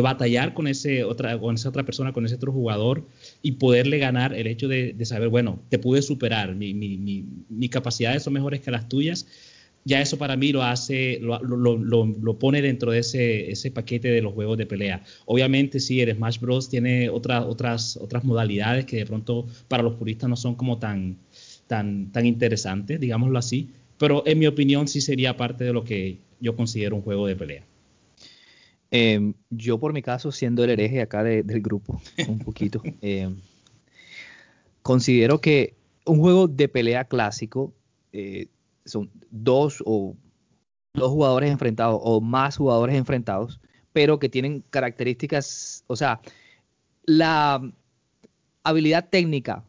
batallar 0.00 0.54
con, 0.54 0.68
ese 0.68 1.04
otra, 1.04 1.38
con 1.38 1.54
esa 1.56 1.68
otra 1.68 1.84
persona, 1.84 2.12
con 2.12 2.24
ese 2.24 2.36
otro 2.36 2.50
jugador 2.50 3.06
y 3.42 3.52
poderle 3.52 3.98
ganar, 3.98 4.32
el 4.32 4.46
hecho 4.46 4.68
de, 4.68 4.96
saber, 5.04 5.28
bueno, 5.28 5.60
te 5.68 5.78
pude 5.78 6.00
superar, 6.00 6.54
mi, 6.54 6.72
mi, 6.72 7.26
mis 7.48 7.70
capacidades 7.70 8.22
son 8.22 8.32
mejores 8.32 8.60
que 8.60 8.70
las 8.70 8.88
tuyas, 8.88 9.26
ya 9.84 10.00
eso 10.00 10.18
para 10.18 10.36
mí 10.36 10.52
lo 10.52 10.62
hace, 10.62 11.18
lo, 11.20 11.38
lo, 11.40 12.38
pone 12.38 12.60
dentro 12.60 12.92
de 12.92 12.98
ese, 12.98 13.50
ese, 13.50 13.70
paquete 13.70 14.08
de 14.08 14.20
los 14.20 14.34
juegos 14.34 14.58
de 14.58 14.66
pelea. 14.66 15.02
Obviamente 15.24 15.80
sí, 15.80 16.00
el 16.00 16.14
Smash 16.14 16.40
Bros. 16.40 16.68
tiene 16.68 17.08
otras, 17.08 17.44
otras, 17.44 17.96
otras 17.96 18.24
modalidades 18.24 18.84
que 18.84 18.96
de 18.96 19.06
pronto 19.06 19.46
para 19.68 19.82
los 19.82 19.94
puristas 19.94 20.28
no 20.28 20.36
son 20.36 20.56
como 20.56 20.78
tan, 20.78 21.16
tan, 21.66 22.12
tan 22.12 22.26
interesantes, 22.26 23.00
digámoslo 23.00 23.38
así, 23.38 23.70
pero 23.98 24.22
en 24.26 24.38
mi 24.38 24.46
opinión 24.46 24.88
sí 24.88 25.00
sería 25.00 25.36
parte 25.36 25.64
de 25.64 25.72
lo 25.72 25.84
que 25.84 26.18
yo 26.40 26.54
considero 26.54 26.96
un 26.96 27.02
juego 27.02 27.26
de 27.26 27.36
pelea. 27.36 27.64
Em, 28.90 29.34
yo 29.50 29.78
por 29.78 29.92
mi 29.92 30.02
caso, 30.02 30.32
siendo 30.32 30.64
el 30.64 30.70
hereje 30.70 31.02
acá 31.02 31.22
del 31.22 31.60
grupo, 31.60 32.00
un 32.26 32.38
poquito, 32.38 32.82
em, 33.00 33.36
considero 34.82 35.40
que 35.40 35.74
un 36.06 36.20
juego 36.20 36.48
de 36.48 36.68
pelea 36.68 37.04
clásico 37.04 37.74
eh, 38.12 38.46
son 38.88 39.10
dos 39.30 39.82
o 39.86 40.16
dos 40.94 41.10
jugadores 41.10 41.50
enfrentados 41.50 42.00
o 42.02 42.20
más 42.20 42.56
jugadores 42.56 42.96
enfrentados, 42.96 43.60
pero 43.92 44.18
que 44.18 44.28
tienen 44.28 44.64
características, 44.70 45.84
o 45.86 45.96
sea, 45.96 46.20
la 47.04 47.62
habilidad 48.64 49.08
técnica 49.08 49.64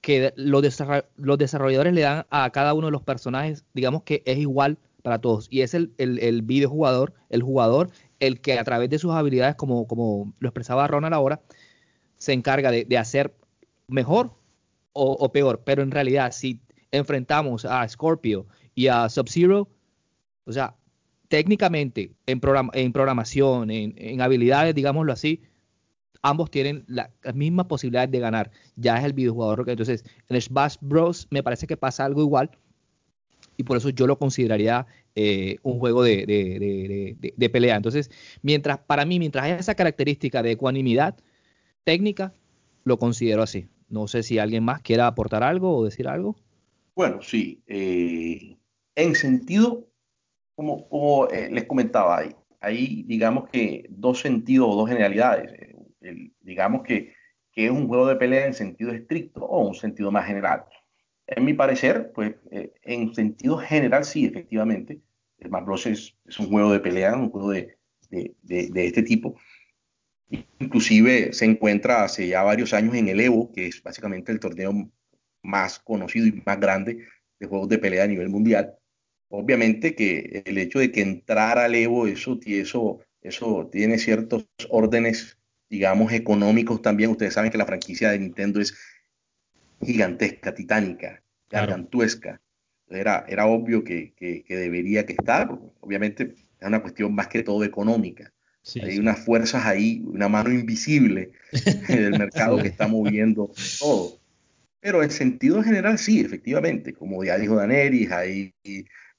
que 0.00 0.34
los, 0.36 0.62
desarrolladores 0.62 1.94
le 1.94 2.02
dan 2.02 2.26
a 2.28 2.50
cada 2.50 2.74
uno 2.74 2.88
de 2.88 2.92
los 2.92 3.02
personajes, 3.02 3.64
digamos 3.72 4.02
que 4.02 4.22
es 4.26 4.38
igual 4.38 4.78
para 5.02 5.18
todos. 5.18 5.48
Y 5.50 5.62
es 5.62 5.72
el, 5.72 5.94
el, 5.96 6.42
videojugador, 6.42 7.14
el 7.30 7.42
jugador, 7.42 7.90
el 8.20 8.40
que 8.40 8.58
a 8.58 8.64
través 8.64 8.90
de 8.90 8.98
sus 8.98 9.12
habilidades, 9.12 9.54
como, 9.54 9.86
como 9.86 10.34
lo 10.38 10.48
expresaba 10.48 10.86
Ronald 10.86 11.14
ahora, 11.14 11.40
se 12.16 12.34
encarga 12.34 12.70
de, 12.70 12.98
hacer 12.98 13.34
mejor 13.88 14.34
o, 14.92 15.32
peor. 15.32 15.62
Pero 15.64 15.82
en 15.82 15.90
realidad, 15.90 16.32
si 16.32 16.60
enfrentamos 16.92 17.64
a 17.64 17.88
Scorpio 17.88 18.46
y 18.74 18.88
a 18.88 19.08
Sub-Zero, 19.08 19.68
o 20.44 20.52
sea, 20.52 20.76
técnicamente, 21.28 22.12
en, 22.26 22.40
en 22.72 22.92
programación, 22.92 23.70
en, 23.70 23.94
en, 23.96 24.20
habilidades, 24.20 24.74
digámoslo 24.74 25.12
así, 25.12 25.42
ambos 26.22 26.50
tienen 26.50 26.84
las 26.86 27.10
mismas 27.34 27.66
posibilidades 27.66 28.10
de 28.10 28.18
ganar. 28.18 28.50
Ya 28.76 28.98
es 28.98 29.04
el 29.04 29.12
videojugador. 29.12 29.68
Entonces, 29.68 30.04
en 30.28 30.40
Smash 30.40 30.76
Bros. 30.80 31.26
me 31.30 31.42
parece 31.42 31.66
que 31.66 31.76
pasa 31.76 32.04
algo 32.04 32.22
igual 32.22 32.50
y 33.56 33.62
por 33.64 33.76
eso 33.76 33.90
yo 33.90 34.06
lo 34.06 34.18
consideraría 34.18 34.86
eh, 35.14 35.58
un 35.62 35.78
juego 35.78 36.02
de, 36.02 37.50
pelea. 37.52 37.76
Entonces, 37.76 38.10
mientras, 38.42 38.78
para 38.78 39.04
mí, 39.04 39.18
mientras 39.18 39.44
haya 39.44 39.56
esa 39.56 39.74
característica 39.74 40.42
de 40.42 40.52
ecuanimidad 40.52 41.16
técnica, 41.84 42.32
lo 42.84 42.98
considero 42.98 43.42
así. 43.42 43.68
No 43.88 44.08
sé 44.08 44.22
si 44.22 44.38
alguien 44.38 44.64
más 44.64 44.82
quiera 44.82 45.06
aportar 45.06 45.42
algo 45.42 45.76
o 45.76 45.84
decir 45.84 46.08
algo. 46.08 46.36
Bueno, 46.96 47.20
sí. 47.22 47.60
Eh, 47.66 48.56
en 48.96 49.14
sentido, 49.14 49.88
como, 50.54 50.88
como 50.88 51.28
eh, 51.28 51.50
les 51.50 51.64
comentaba, 51.64 52.18
hay, 52.18 52.34
hay, 52.60 53.02
digamos 53.04 53.48
que 53.50 53.86
dos 53.90 54.20
sentidos 54.20 54.68
o 54.70 54.76
dos 54.76 54.88
generalidades. 54.88 55.52
digamos 56.40 56.82
que, 56.82 57.14
que 57.52 57.66
es 57.66 57.70
un 57.70 57.88
juego 57.88 58.06
de 58.06 58.16
pelea 58.16 58.46
en 58.46 58.54
sentido 58.54 58.92
estricto 58.92 59.44
o 59.44 59.66
un 59.66 59.74
sentido 59.74 60.10
más 60.10 60.26
general. 60.26 60.64
En 61.26 61.44
mi 61.44 61.54
parecer, 61.54 62.12
pues 62.14 62.34
eh, 62.50 62.72
en 62.82 63.14
sentido 63.14 63.56
general 63.56 64.04
sí, 64.04 64.26
efectivamente, 64.26 65.00
el 65.38 65.48
Smash 65.48 65.64
Bros. 65.64 65.86
Es, 65.86 66.14
un 66.38 66.48
juego 66.48 66.72
de 66.72 66.80
pelea, 66.80 67.16
un 67.16 67.30
juego 67.30 67.50
de, 67.50 67.76
de, 68.10 68.34
de, 68.42 68.86
este 68.86 69.02
tipo. 69.02 69.36
Inclusive 70.58 71.32
se 71.32 71.44
encuentra 71.44 72.04
hace 72.04 72.28
ya 72.28 72.42
varios 72.42 72.74
años 72.74 72.94
en 72.94 73.08
el 73.08 73.20
Evo, 73.20 73.52
que 73.52 73.66
es 73.66 73.82
básicamente 73.82 74.32
el 74.32 74.40
torneo 74.40 74.72
más 75.42 75.78
conocido 75.78 76.26
y 76.26 76.42
más 76.44 76.58
grande 76.58 77.06
de 77.38 77.46
juegos 77.46 77.68
de 77.68 77.78
pelea 77.78 78.04
a 78.04 78.08
nivel 78.08 78.28
mundial. 78.28 78.76
Obviamente 79.28 79.94
que 79.94 80.42
el 80.44 80.58
hecho 80.58 80.78
de 80.78 80.92
que 80.92 81.02
entrara 81.02 81.64
al 81.64 81.74
Evo, 81.74 82.06
eso, 82.06 82.38
eso, 82.46 83.00
eso 83.22 83.68
tiene 83.72 83.98
ciertos 83.98 84.46
órdenes, 84.68 85.38
digamos, 85.68 86.12
económicos 86.12 86.82
también. 86.82 87.10
Ustedes 87.10 87.34
saben 87.34 87.50
que 87.50 87.58
la 87.58 87.66
franquicia 87.66 88.10
de 88.10 88.18
Nintendo 88.18 88.60
es 88.60 88.74
gigantesca, 89.82 90.54
titánica, 90.54 91.22
gargantuesca. 91.50 92.40
Era, 92.88 93.24
era 93.28 93.46
obvio 93.46 93.82
que, 93.82 94.12
que, 94.14 94.44
debería 94.48 95.06
que 95.06 95.14
estar, 95.14 95.50
obviamente 95.80 96.34
es 96.60 96.66
una 96.66 96.82
cuestión 96.82 97.14
más 97.14 97.28
que 97.28 97.42
todo 97.42 97.64
económica. 97.64 98.32
Hay 98.82 98.98
unas 98.98 99.22
fuerzas 99.22 99.66
ahí, 99.66 100.02
una 100.06 100.28
mano 100.28 100.50
invisible 100.50 101.32
del 101.88 102.18
mercado 102.18 102.56
que 102.58 102.68
está 102.68 102.88
moviendo 102.88 103.50
todo. 103.78 104.18
Pero 104.80 105.02
en 105.02 105.10
sentido 105.10 105.62
general, 105.62 105.98
sí, 105.98 106.20
efectivamente, 106.20 106.92
como 106.92 107.24
ya 107.24 107.38
dijo 107.38 107.56
Daneris, 107.56 108.10
hay, 108.12 108.54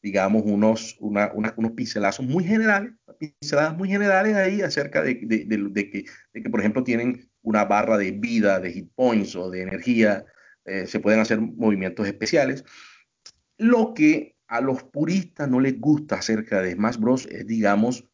digamos, 0.06 0.44
unos, 0.46 0.96
una, 1.00 1.32
unos 1.34 1.72
pincelazos 1.72 2.24
muy 2.28 2.44
generales, 2.44 2.94
pinceladas 3.18 3.76
muy 3.76 3.89
generales 3.89 4.36
ahí 4.36 4.62
acerca 4.62 5.02
de, 5.02 5.15
de, 5.15 5.46
de, 5.48 5.89
que, 5.89 6.06
de 6.32 6.44
que, 6.44 6.50
por 6.52 6.60
ejemplo, 6.60 6.84
tienen 6.84 7.28
una 7.41 7.65
barra 7.65 7.98
de 7.98 8.12
vida, 8.12 8.60
de 8.60 8.72
hit 8.72 8.91
points 8.94 9.36
o 9.36 9.50
de 9.50 9.63
energía 9.63 10.24
eh, 10.65 10.86
se 10.86 11.00
pueden 11.00 11.22
hacer 11.22 11.41
movimientos 11.41 12.06
especiales. 12.06 12.63
Lo 13.58 13.96
que 13.96 14.36
a 14.48 14.62
los 14.62 14.84
puristas 14.84 15.50
no 15.50 15.60
les 15.60 15.80
gusta 15.80 16.18
acerca 16.18 16.62
de 16.62 16.74
Smash 16.74 16.98
Bros. 16.98 17.26
es, 17.26 17.48
digamos, 17.48 18.08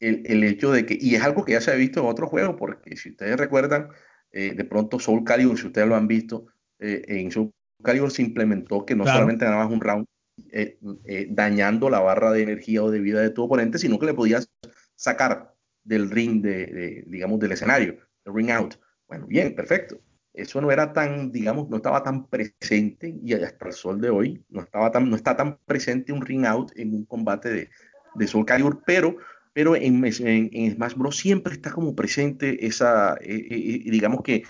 el, 0.00 0.24
el 0.26 0.44
hecho 0.44 0.70
de 0.70 0.84
que, 0.84 0.98
y 1.00 1.14
es 1.14 1.22
algo 1.22 1.46
que 1.46 1.52
ya 1.52 1.62
se 1.62 1.70
ha 1.70 1.76
visto 1.76 2.00
en 2.00 2.08
otros 2.08 2.28
juegos, 2.28 2.56
porque 2.58 2.94
si 2.94 3.08
ustedes 3.08 3.38
recuerdan, 3.38 3.88
eh, 4.32 4.52
de 4.54 4.64
pronto 4.64 4.98
Soul 4.98 5.24
Calibur, 5.24 5.58
si 5.58 5.68
ustedes 5.68 5.88
lo 5.88 5.96
han 5.96 6.08
visto, 6.08 6.44
eh, 6.78 7.02
en 7.08 7.30
Soul 7.30 7.50
Calibur 7.82 8.10
se 8.10 8.20
implementó 8.20 8.84
que 8.84 8.94
no 8.94 9.06
solamente 9.06 9.46
ganabas 9.46 9.70
un 9.70 9.80
round, 9.80 10.04
eh, 10.50 10.78
eh, 11.04 11.26
dañando 11.30 11.90
la 11.90 12.00
barra 12.00 12.32
de 12.32 12.42
energía 12.42 12.82
o 12.82 12.90
de 12.90 13.00
vida 13.00 13.20
de 13.20 13.30
tu 13.30 13.42
oponente, 13.42 13.78
sino 13.78 13.98
que 13.98 14.06
le 14.06 14.14
podías 14.14 14.50
sacar 14.96 15.54
del 15.84 16.10
ring, 16.10 16.42
de, 16.42 17.04
digamos, 17.06 17.40
del 17.40 17.52
escenario, 17.52 17.96
el 18.24 18.34
ring 18.34 18.50
out. 18.50 18.74
Bueno, 19.08 19.26
bien, 19.26 19.54
perfecto. 19.54 20.00
Eso 20.32 20.60
no 20.60 20.70
era 20.70 20.92
tan, 20.92 21.30
digamos, 21.30 21.68
no 21.68 21.76
estaba 21.76 22.02
tan 22.02 22.26
presente 22.26 23.14
y 23.22 23.34
hasta 23.34 23.66
el 23.66 23.72
sol 23.72 24.00
de 24.00 24.08
hoy 24.10 24.44
no, 24.48 24.62
estaba 24.62 24.90
tan, 24.90 25.10
no 25.10 25.16
está 25.16 25.36
tan 25.36 25.58
presente 25.66 26.12
un 26.12 26.24
ring 26.24 26.46
out 26.46 26.72
en 26.76 26.94
un 26.94 27.04
combate 27.04 27.50
de, 27.50 27.70
de 28.14 28.26
Soul 28.26 28.46
Calibur, 28.46 28.82
pero, 28.86 29.16
pero 29.52 29.76
en, 29.76 30.02
en, 30.04 30.74
Smash 30.74 30.94
Bros. 30.94 31.16
siempre 31.16 31.52
está 31.52 31.70
como 31.70 31.94
presente 31.94 32.66
esa, 32.66 33.18
digamos 33.20 34.22
que 34.22 34.44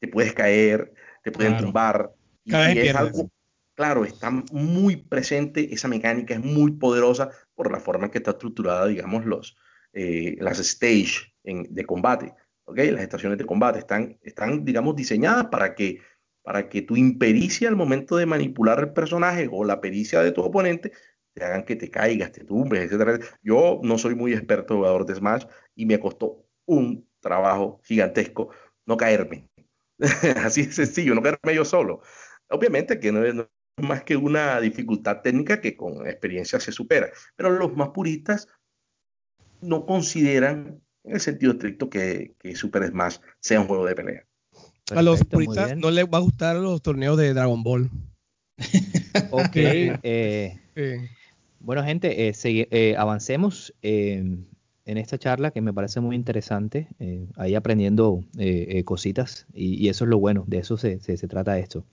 te 0.00 0.08
puedes 0.08 0.32
caer, 0.32 0.92
te 1.22 1.30
pueden 1.30 1.56
tumbar. 1.56 2.12
Y, 2.44 2.54
es 2.54 2.94
algo, 2.96 3.30
claro, 3.74 4.04
está 4.04 4.30
muy 4.30 4.96
presente, 4.96 5.72
esa 5.72 5.88
mecánica 5.88 6.34
es 6.34 6.40
muy 6.40 6.72
poderosa 6.72 7.30
por 7.54 7.70
la 7.70 7.80
forma 7.80 8.06
en 8.06 8.10
que 8.10 8.18
está 8.18 8.32
estructurada, 8.32 8.86
digamos, 8.86 9.24
los, 9.24 9.56
eh, 9.92 10.36
las 10.40 10.58
stage 10.58 11.34
de 11.44 11.84
combate. 11.84 12.34
¿okay? 12.64 12.90
Las 12.90 13.02
estaciones 13.02 13.38
de 13.38 13.46
combate 13.46 13.78
están, 13.78 14.18
están, 14.22 14.64
digamos, 14.64 14.96
diseñadas 14.96 15.46
para 15.46 15.74
que, 15.74 16.00
para 16.42 16.68
que 16.68 16.82
tu 16.82 16.96
impericia 16.96 17.68
al 17.68 17.76
momento 17.76 18.16
de 18.16 18.26
manipular 18.26 18.78
el 18.80 18.92
personaje 18.92 19.48
o 19.50 19.64
la 19.64 19.80
pericia 19.80 20.20
de 20.22 20.32
tu 20.32 20.42
oponente 20.42 20.92
te 21.34 21.44
hagan 21.44 21.64
que 21.64 21.76
te 21.76 21.90
caigas, 21.90 22.32
te 22.32 22.44
tumbes, 22.44 22.92
etc. 22.92 23.24
Yo 23.42 23.80
no 23.82 23.98
soy 23.98 24.14
muy 24.14 24.32
experto 24.34 24.76
jugador 24.76 25.06
de 25.06 25.14
Smash 25.14 25.46
y 25.74 25.86
me 25.86 25.98
costó 25.98 26.44
un 26.66 27.08
trabajo 27.20 27.80
gigantesco 27.84 28.50
no 28.86 28.96
caerme. 28.96 29.48
Así 30.44 30.66
de 30.66 30.72
sencillo, 30.72 31.14
no 31.14 31.22
caerme 31.22 31.54
yo 31.54 31.64
solo. 31.64 32.02
Obviamente 32.48 32.98
que 33.00 33.12
no 33.12 33.24
es, 33.24 33.34
más 33.76 34.04
que 34.04 34.16
una 34.16 34.60
dificultad 34.60 35.22
técnica 35.22 35.60
que 35.60 35.76
con 35.76 36.06
experiencia 36.06 36.60
se 36.60 36.72
supera, 36.72 37.10
pero 37.36 37.50
los 37.50 37.74
más 37.76 37.90
puristas 37.90 38.48
no 39.60 39.86
consideran 39.86 40.80
en 41.04 41.14
el 41.14 41.20
sentido 41.20 41.52
estricto 41.52 41.88
que, 41.88 42.34
que 42.38 42.54
Super 42.54 42.86
Smash 42.88 43.18
sea 43.40 43.60
un 43.60 43.66
juego 43.66 43.86
de 43.86 43.94
pelea. 43.94 44.26
a 44.94 45.02
los 45.02 45.24
puristas 45.24 45.76
no 45.76 45.90
les 45.90 46.04
va 46.04 46.18
a 46.18 46.20
gustar 46.20 46.56
los 46.56 46.82
torneos 46.82 47.16
de 47.16 47.32
Dragon 47.34 47.62
Ball. 47.62 47.90
ok. 49.30 49.56
Eh, 50.74 51.10
bueno, 51.60 51.84
gente, 51.84 52.28
eh, 52.28 52.34
eh, 52.42 52.96
avancemos 52.96 53.74
en 54.84 54.98
esta 54.98 55.18
charla 55.18 55.50
que 55.50 55.60
me 55.60 55.72
parece 55.72 56.00
muy 56.00 56.16
interesante, 56.16 56.88
eh, 56.98 57.26
ahí 57.36 57.54
aprendiendo 57.54 58.24
eh, 58.38 58.66
eh, 58.70 58.84
cositas 58.84 59.46
y, 59.52 59.88
eso 59.88 60.04
es 60.04 60.10
lo 60.10 60.18
bueno, 60.18 60.44
de 60.46 60.58
eso 60.58 60.76
se, 60.76 60.98
trata 61.28 61.58
esto. 61.58 61.84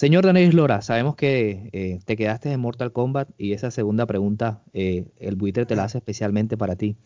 Señor 0.00 0.24
Daniel 0.24 0.56
Lora, 0.56 0.80
sabemos 0.80 1.14
que 1.14 2.00
te 2.06 2.16
quedaste 2.16 2.50
en 2.50 2.58
Mortal 2.58 2.90
Kombat 2.90 3.28
y 3.36 3.52
esa 3.52 3.70
segunda 3.70 4.06
pregunta 4.06 4.62
el 4.72 5.36
buitre 5.36 5.66
te 5.66 5.76
la 5.76 5.84
hace 5.84 5.98
especialmente 5.98 6.56
para 6.56 6.74
ti. 6.74 6.96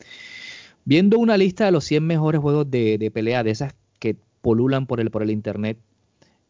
Viendo 0.84 1.18
una 1.18 1.36
lista 1.36 1.64
de 1.64 1.72
los 1.72 1.82
100 1.86 2.06
mejores 2.06 2.40
juegos 2.40 2.70
de, 2.70 3.10
pelea, 3.12 3.42
de 3.42 3.50
esas 3.50 3.74
que 3.98 4.14
polulan 4.42 4.86
por 4.86 5.00
el, 5.00 5.10
por 5.10 5.24
el 5.24 5.32
internet, 5.32 5.76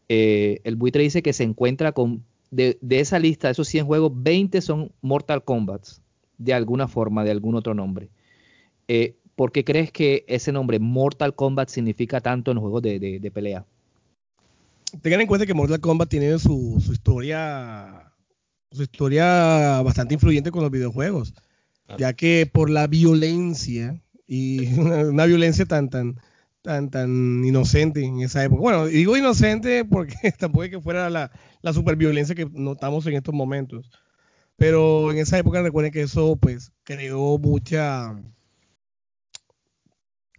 el 0.07 0.75
buitre 0.75 1.01
dice 1.01 1.23
que 1.23 1.33
se 1.33 1.41
encuentra 1.41 1.93
con, 1.93 2.23
de, 2.51 2.77
de 2.79 2.99
esa 2.99 3.17
lista, 3.17 3.47
de 3.47 3.53
esos 3.53 3.67
100 3.67 3.87
juegos, 3.87 4.11
20 4.13 4.61
son 4.61 4.91
Mortal 5.01 5.43
Kombat 5.43 5.83
de 6.37 6.53
alguna 6.53 6.87
forma, 6.87 7.23
de 7.23 7.31
algún 7.31 7.55
otro 7.55 7.73
nombre. 7.73 8.09
Eh, 8.87 9.15
¿Por 9.35 9.51
qué 9.51 9.63
crees 9.63 9.91
que 9.91 10.25
ese 10.27 10.51
nombre 10.51 10.77
Mortal 10.77 11.33
Kombat 11.33 11.69
significa 11.69 12.21
tanto 12.21 12.51
en 12.51 12.55
los 12.57 12.61
juegos 12.61 12.83
de, 12.83 13.31
pelea? 13.33 13.65
Tengan 15.01 15.21
en 15.21 15.27
cuenta 15.27 15.45
que 15.45 15.53
Mortal 15.53 15.79
Kombat 15.79 16.09
tiene 16.09 16.37
su, 16.39 16.81
historia 16.91 18.11
su 18.71 18.83
historia 18.83 19.81
bastante 19.81 20.13
influyente 20.13 20.51
con 20.51 20.61
los 20.61 20.71
videojuegos, 20.71 21.33
ya 21.97 22.13
que 22.13 22.49
por 22.51 22.69
la 22.69 22.87
violencia 22.87 24.01
y 24.27 24.67
una, 24.79 25.25
violencia 25.25 25.65
tan 25.65 25.89
tan 25.89 26.19
tan 26.61 26.89
tan 26.89 27.43
inocente 27.45 28.03
en 28.03 28.21
esa 28.21 28.43
época. 28.43 28.61
Bueno, 28.61 28.85
digo 28.87 29.15
inocente 29.15 29.85
porque 29.85 30.15
tampoco 30.37 30.63
es 30.63 30.71
que 30.71 30.81
fuera 30.81 31.09
la, 31.09 31.31
la 31.61 31.73
superviolencia 31.73 32.35
que 32.35 32.47
notamos 32.51 33.05
en 33.07 33.13
estos 33.13 33.33
momentos. 33.33 33.89
Pero 34.57 35.11
en 35.11 35.17
esa 35.17 35.37
época 35.37 35.61
recuerden 35.61 35.91
que 35.91 36.01
eso 36.01 36.37
pues 36.37 36.71
creó 36.83 37.37
mucha 37.37 38.15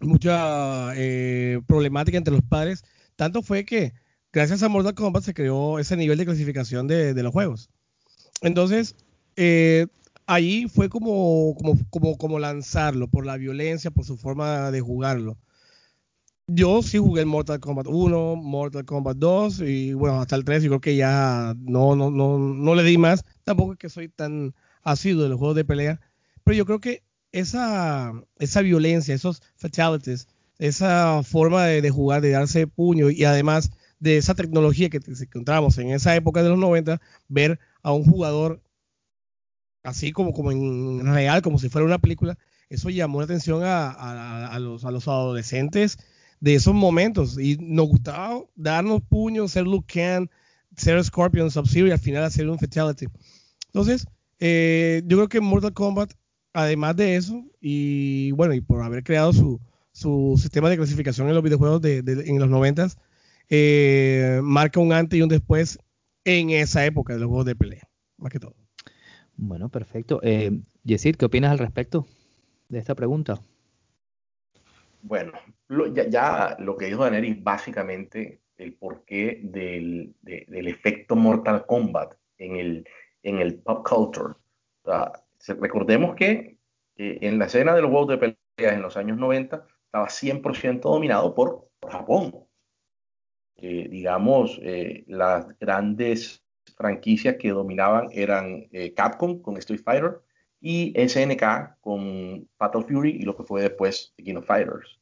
mucha 0.00 0.92
eh, 0.96 1.60
problemática 1.66 2.18
entre 2.18 2.34
los 2.34 2.42
padres. 2.42 2.84
Tanto 3.16 3.42
fue 3.42 3.64
que 3.64 3.92
gracias 4.36 4.62
a 4.62 4.68
Mortal 4.68 4.94
Kombat 4.94 5.24
se 5.24 5.32
creó 5.32 5.78
ese 5.78 5.96
nivel 5.96 6.18
de 6.18 6.26
clasificación 6.26 6.86
de, 6.86 7.14
los 7.22 7.32
juegos. 7.32 7.70
Entonces, 8.42 8.94
eh, 9.36 9.86
ahí 10.26 10.68
fue 10.68 10.90
como, 10.90 11.56
como, 11.90 12.18
como, 12.18 12.38
lanzarlo 12.38 13.08
por 13.08 13.24
la 13.24 13.38
violencia, 13.38 13.90
por 13.90 14.04
su 14.04 14.18
forma 14.18 14.70
de 14.70 14.82
jugarlo. 14.82 15.38
Yo 16.48 16.82
sí 16.82 16.98
jugué 16.98 17.24
Mortal 17.24 17.60
Kombat 17.60 17.86
1, 17.88 18.36
Mortal 18.36 18.84
Kombat 18.84 19.16
2 19.16 19.60
y 19.62 19.94
bueno, 19.94 20.20
hasta 20.20 20.36
el 20.36 20.44
3 20.44 20.64
y 20.64 20.66
creo 20.66 20.80
que 20.82 20.96
ya 20.96 21.54
no, 21.58 21.96
no, 21.96 22.10
no, 22.10 22.38
no 22.38 22.74
le 22.74 22.82
di 22.82 22.98
más. 22.98 23.24
Tampoco 23.42 23.72
es 23.72 23.78
que 23.78 23.88
soy 23.88 24.10
tan 24.10 24.54
asiduo 24.82 25.22
de 25.22 25.30
los 25.30 25.38
juegos 25.38 25.56
de 25.56 25.64
pelea, 25.64 25.98
pero 26.44 26.58
yo 26.58 26.66
creo 26.66 26.80
que 26.80 27.02
esa, 27.32 28.12
esa 28.38 28.60
violencia, 28.60 29.14
esos 29.14 29.42
fatalities, 29.56 30.28
esa 30.58 31.22
forma 31.22 31.64
de, 31.64 31.90
jugar, 31.90 32.20
de 32.20 32.30
darse 32.30 32.66
puño 32.66 33.08
y 33.10 33.24
además 33.24 33.70
de 33.98 34.16
esa 34.18 34.34
tecnología 34.34 34.90
que 34.90 35.00
encontramos 35.06 35.78
en 35.78 35.90
esa 35.90 36.14
época 36.16 36.42
de 36.42 36.50
los 36.50 36.58
90, 36.58 37.00
ver 37.28 37.58
a 37.82 37.92
un 37.92 38.04
jugador 38.04 38.62
así 39.82 40.12
como, 40.12 40.32
como 40.32 40.52
en 40.52 41.06
real, 41.06 41.42
como 41.42 41.58
si 41.58 41.68
fuera 41.68 41.86
una 41.86 41.98
película, 42.00 42.36
eso 42.68 42.90
llamó 42.90 43.20
la 43.20 43.24
atención 43.26 43.62
a, 43.62 43.90
a, 43.90 44.58
los, 44.58 44.84
a 44.84 44.90
los 44.90 45.06
adolescentes 45.06 45.98
de 46.40 46.54
esos 46.56 46.74
momentos. 46.74 47.38
Y 47.38 47.56
nos 47.60 47.88
gustaba 47.88 48.42
darnos 48.56 49.02
puños, 49.02 49.52
ser 49.52 49.64
Luke 49.64 49.92
Can, 49.92 50.28
ser 50.76 51.02
Scorpion, 51.04 51.50
Sub-Zero 51.50 51.86
y 51.86 51.92
al 51.92 51.98
final 51.98 52.24
hacer 52.24 52.48
un 52.48 52.58
Fatality. 52.58 53.06
Entonces, 53.66 54.06
eh, 54.40 55.02
yo 55.06 55.16
creo 55.16 55.28
que 55.28 55.40
Mortal 55.40 55.72
Kombat, 55.72 56.12
además 56.52 56.96
de 56.96 57.16
eso, 57.16 57.44
y 57.60 58.32
bueno, 58.32 58.54
y 58.54 58.60
por 58.60 58.82
haber 58.82 59.04
creado 59.04 59.32
su, 59.32 59.60
su 59.92 60.38
sistema 60.40 60.68
de 60.68 60.76
clasificación 60.76 61.28
en 61.28 61.34
los 61.34 61.44
videojuegos 61.44 61.80
de, 61.80 61.98
en 61.98 62.38
los 62.38 62.48
noventas, 62.48 62.98
eh, 63.48 64.40
marca 64.42 64.80
un 64.80 64.92
antes 64.92 65.18
y 65.18 65.22
un 65.22 65.28
después 65.28 65.78
en 66.24 66.50
esa 66.50 66.84
época 66.84 67.14
de 67.14 67.20
los 67.20 67.28
juegos 67.28 67.46
de 67.46 67.56
pelea, 67.56 67.88
más 68.18 68.32
que 68.32 68.40
todo. 68.40 68.54
Bueno, 69.36 69.68
perfecto. 69.68 70.20
Eh, 70.22 70.50
Yesid, 70.84 71.16
¿qué 71.16 71.26
opinas 71.26 71.52
al 71.52 71.58
respecto 71.58 72.06
de 72.68 72.78
esta 72.78 72.94
pregunta? 72.94 73.40
Bueno, 75.02 75.32
ya, 76.10 76.56
lo 76.58 76.76
que 76.76 76.86
dijo 76.86 77.02
Daenerys 77.02 77.42
básicamente 77.42 78.40
el 78.56 78.74
porqué 78.74 79.40
del, 79.42 80.14
del 80.22 80.66
efecto 80.66 81.14
Mortal 81.14 81.66
Kombat 81.66 82.14
en 82.38 82.56
el, 82.56 82.88
en 83.22 83.38
el 83.38 83.56
pop 83.56 83.86
culture. 83.86 84.34
recordemos 85.60 86.16
que 86.16 86.56
en 86.96 87.38
la 87.38 87.44
escena 87.44 87.74
de 87.74 87.82
los 87.82 87.90
juegos 87.90 88.08
de 88.08 88.18
peleas 88.18 88.74
en 88.74 88.82
los 88.82 88.96
años 88.96 89.18
90 89.18 89.66
estaba 89.84 90.06
100% 90.08 90.80
dominado 90.80 91.34
por, 91.34 91.68
Japón. 91.88 92.34
Digamos, 93.90 94.58
eh, 94.62 95.04
las 95.06 95.58
grandes 95.58 96.42
franquicias 96.76 97.36
que 97.36 97.50
dominaban 97.50 98.08
eran 98.12 98.66
eh, 98.72 98.92
Capcom 98.94 99.40
con 99.40 99.56
Street 99.56 99.82
Fighter, 99.82 100.20
y 100.60 100.94
SNK 100.96 101.78
con 101.80 102.48
Battle 102.58 102.82
Fury 102.82 103.10
y 103.10 103.22
lo 103.22 103.36
que 103.36 103.44
fue 103.44 103.62
después 103.62 104.14
King 104.16 104.36
of 104.36 104.46
Fighters. 104.46 104.98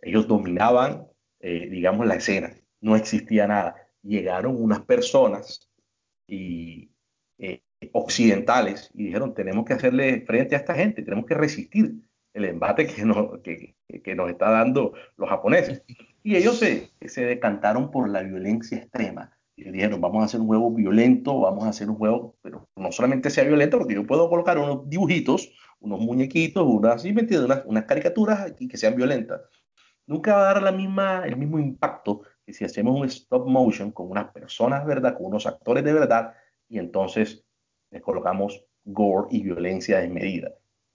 Ellos 0.00 0.26
dominaban, 0.26 1.06
eh, 1.40 1.68
digamos, 1.70 2.06
la 2.06 2.16
escena, 2.16 2.52
no 2.80 2.96
existía 2.96 3.46
nada. 3.46 3.76
Llegaron 4.02 4.60
unas 4.60 4.80
personas 4.80 5.70
y, 6.26 6.90
eh, 7.38 7.62
occidentales 7.92 8.90
y 8.94 9.04
dijeron, 9.04 9.34
tenemos 9.34 9.64
que 9.64 9.74
hacerle 9.74 10.22
frente 10.26 10.54
a 10.54 10.58
esta 10.58 10.74
gente, 10.74 11.02
tenemos 11.02 11.26
que 11.26 11.34
resistir 11.34 11.94
el 12.32 12.44
embate 12.44 12.86
que 12.86 13.04
nos, 13.04 13.40
que, 13.42 13.76
que 14.02 14.14
nos 14.14 14.30
está 14.30 14.50
dando 14.50 14.94
los 15.16 15.28
japoneses. 15.28 15.82
Y 16.22 16.36
ellos 16.36 16.58
se, 16.58 16.90
se 17.06 17.24
decantaron 17.24 17.90
por 17.90 18.08
la 18.08 18.22
violencia 18.22 18.78
extrema 18.78 19.36
y 19.56 19.70
dijeron, 19.70 20.00
vamos 20.00 20.22
a 20.22 20.24
hacer 20.26 20.40
un 20.40 20.46
juego 20.46 20.70
violento, 20.70 21.40
vamos 21.40 21.64
a 21.64 21.68
hacer 21.68 21.90
un 21.90 21.96
juego, 21.96 22.36
pero 22.42 22.68
no 22.76 22.92
solamente 22.92 23.30
sea 23.30 23.44
violento, 23.44 23.78
porque 23.78 23.94
yo 23.94 24.06
puedo 24.06 24.28
colocar 24.28 24.58
unos 24.58 24.88
dibujitos, 24.88 25.52
unos 25.80 26.00
muñequitos, 26.00 26.64
unas, 26.66 27.04
Unas, 27.04 27.62
unas 27.66 27.84
caricaturas 27.84 28.40
aquí 28.40 28.68
que 28.68 28.76
sean 28.76 28.96
violentas. 28.96 29.42
Nunca 30.06 30.34
va 30.34 30.42
a 30.42 30.54
dar 30.54 30.62
la 30.62 30.72
misma, 30.72 31.24
el 31.26 31.36
mismo 31.36 31.58
impacto 31.58 32.22
que 32.44 32.52
si 32.52 32.64
hacemos 32.64 32.98
un 32.98 33.06
stop 33.06 33.46
motion 33.46 33.92
con 33.92 34.10
unas 34.10 34.32
personas, 34.32 34.84
¿verdad? 34.86 35.16
Con 35.16 35.26
unos 35.26 35.46
actores 35.46 35.84
de 35.84 35.92
verdad, 35.92 36.34
y 36.68 36.78
entonces 36.78 37.44
les 37.90 38.02
colocamos 38.02 38.64
gore 38.84 39.28
y 39.30 39.42
violencia 39.42 39.98
desmedida. 39.98 40.52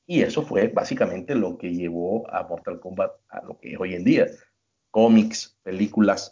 Y 0.07 0.21
eso 0.21 0.43
fue 0.43 0.67
básicamente 0.67 1.33
lo 1.35 1.57
que 1.57 1.73
llevó 1.73 2.29
a 2.31 2.47
Mortal 2.47 2.79
Kombat 2.79 3.11
a 3.29 3.43
lo 3.43 3.57
que 3.57 3.73
es 3.73 3.79
hoy 3.79 3.95
en 3.95 4.03
día. 4.03 4.27
Cómics, 4.95 5.59
películas, 5.61 6.31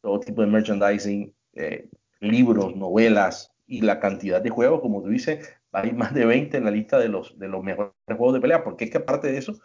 todo 0.00 0.20
tipo 0.20 0.40
de 0.40 0.46
merchandising, 0.46 1.34
eh, 1.54 1.88
libros, 2.20 2.76
novelas, 2.76 3.50
y 3.66 3.80
la 3.80 3.98
cantidad 3.98 4.40
de 4.40 4.50
juegos, 4.50 4.80
como 4.80 5.02
tú 5.02 5.08
dices, 5.08 5.52
hay 5.72 5.90
más 5.90 6.14
de 6.14 6.24
20 6.24 6.56
en 6.56 6.64
la 6.64 6.70
lista 6.70 6.96
de 7.00 7.08
los, 7.08 7.36
de 7.40 7.48
los 7.48 7.64
mejores 7.64 7.92
juegos 8.06 8.34
de 8.34 8.40
pelea, 8.40 8.62
porque 8.62 8.84
es 8.84 8.92
que 8.92 8.98
aparte 8.98 9.32
de 9.32 9.38
eso, 9.38 9.58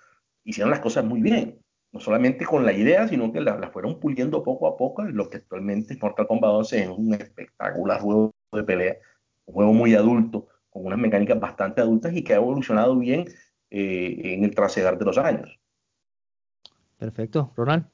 hicieron 0.44 0.72
las 0.72 0.80
cosas 0.80 1.06
muy 1.06 1.22
bien. 1.22 1.60
No 1.92 2.00
solamente 2.00 2.44
con 2.44 2.66
la 2.66 2.74
idea, 2.74 3.08
sino 3.08 3.32
que 3.32 3.40
las 3.40 3.60
la 3.60 3.70
fueron 3.70 4.00
puliendo 4.00 4.42
poco 4.42 4.68
a 4.68 4.78
poco. 4.78 5.04
Lo 5.04 5.30
que 5.30 5.38
actualmente 5.38 5.96
Mortal 6.02 6.26
Kombat 6.26 6.50
11 6.50 6.84
es 6.84 6.90
un 6.90 7.14
espectacular 7.14 8.02
juego 8.02 8.32
de 8.52 8.64
pelea, 8.64 8.98
un 9.46 9.54
juego 9.54 9.74
muy 9.74 9.94
adulto, 9.94 10.48
con 10.72 10.88
unas 10.88 10.98
mecánicas 10.98 11.40
bastante 11.40 11.82
adultas 11.82 12.14
y 12.16 12.24
que 12.24 12.34
ha 12.34 12.38
evolucionado 12.38 12.98
bien 12.98 13.26
eh, 13.70 14.22
en 14.24 14.44
el 14.44 14.56
trasegar 14.56 14.98
de 14.98 15.06
los 15.06 15.20
años. 15.20 15.60
Perfecto. 16.98 17.54
Ronald, 17.56 17.86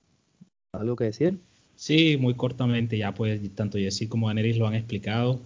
¿algo 0.79 0.95
que 0.95 1.05
decir? 1.05 1.37
Sí, 1.75 2.17
muy 2.17 2.35
cortamente, 2.35 2.97
ya 2.97 3.13
pues 3.13 3.41
tanto 3.53 3.77
Jessy 3.77 4.07
como 4.07 4.27
Daenerys 4.27 4.57
lo 4.57 4.67
han 4.67 4.75
explicado. 4.75 5.39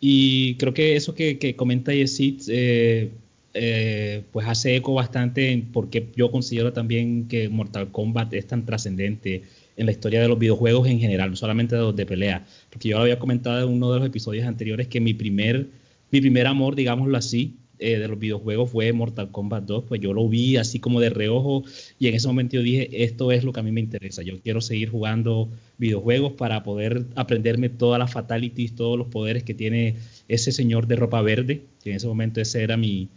Y 0.00 0.54
creo 0.56 0.74
que 0.74 0.96
eso 0.96 1.14
que, 1.14 1.38
que 1.38 1.56
comenta 1.56 1.92
Yesid, 1.92 2.42
eh, 2.48 3.10
eh, 3.52 4.22
pues 4.32 4.46
hace 4.46 4.76
eco 4.76 4.94
bastante 4.94 5.50
en 5.50 5.72
porque 5.72 6.08
yo 6.16 6.30
considero 6.30 6.72
también 6.72 7.28
que 7.28 7.48
Mortal 7.48 7.90
Kombat 7.90 8.32
es 8.34 8.46
tan 8.46 8.64
trascendente 8.64 9.42
en 9.76 9.86
la 9.86 9.92
historia 9.92 10.20
de 10.20 10.28
los 10.28 10.38
videojuegos 10.38 10.88
en 10.88 11.00
general, 11.00 11.30
no 11.30 11.36
solamente 11.36 11.74
de 11.74 11.82
los 11.82 11.96
de 11.96 12.06
pelea. 12.06 12.46
Porque 12.70 12.88
yo 12.88 12.98
había 12.98 13.18
comentado 13.18 13.66
en 13.66 13.74
uno 13.74 13.92
de 13.92 13.98
los 14.00 14.08
episodios 14.08 14.46
anteriores 14.46 14.88
que 14.88 15.00
mi 15.00 15.14
primer, 15.14 15.68
mi 16.10 16.20
primer 16.20 16.46
amor, 16.46 16.76
digámoslo 16.76 17.16
así, 17.16 17.56
eh, 17.80 17.98
de 17.98 18.08
los 18.08 18.18
videojuegos 18.18 18.70
fue 18.70 18.92
Mortal 18.92 19.30
Kombat 19.30 19.64
2, 19.64 19.84
pues 19.88 20.00
yo 20.00 20.12
lo 20.12 20.28
vi 20.28 20.58
así 20.58 20.78
como 20.78 21.00
de 21.00 21.10
reojo 21.10 21.64
y 21.98 22.08
en 22.08 22.14
ese 22.14 22.28
momento 22.28 22.56
yo 22.56 22.62
dije, 22.62 23.04
esto 23.04 23.32
es 23.32 23.42
lo 23.42 23.52
que 23.52 23.60
a 23.60 23.62
mí 23.62 23.72
me 23.72 23.80
interesa, 23.80 24.22
yo 24.22 24.38
quiero 24.40 24.60
seguir 24.60 24.90
jugando 24.90 25.48
videojuegos 25.78 26.34
para 26.34 26.62
poder 26.62 27.06
aprenderme 27.16 27.70
todas 27.70 27.98
las 27.98 28.12
fatalities, 28.12 28.74
todos 28.74 28.98
los 28.98 29.08
poderes 29.08 29.44
que 29.44 29.54
tiene 29.54 29.96
ese 30.28 30.52
señor 30.52 30.86
de 30.86 30.96
ropa 30.96 31.22
verde, 31.22 31.64
que 31.82 31.90
en 31.90 31.96
ese 31.96 32.06
momento 32.06 32.40
ese 32.40 32.62
era 32.62 32.76
mi, 32.76 33.08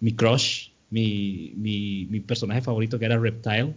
mi 0.00 0.12
crush, 0.12 0.68
mi, 0.90 1.52
mi, 1.56 2.06
mi 2.08 2.20
personaje 2.20 2.62
favorito 2.62 2.98
que 2.98 3.06
era 3.06 3.18
Reptile. 3.18 3.74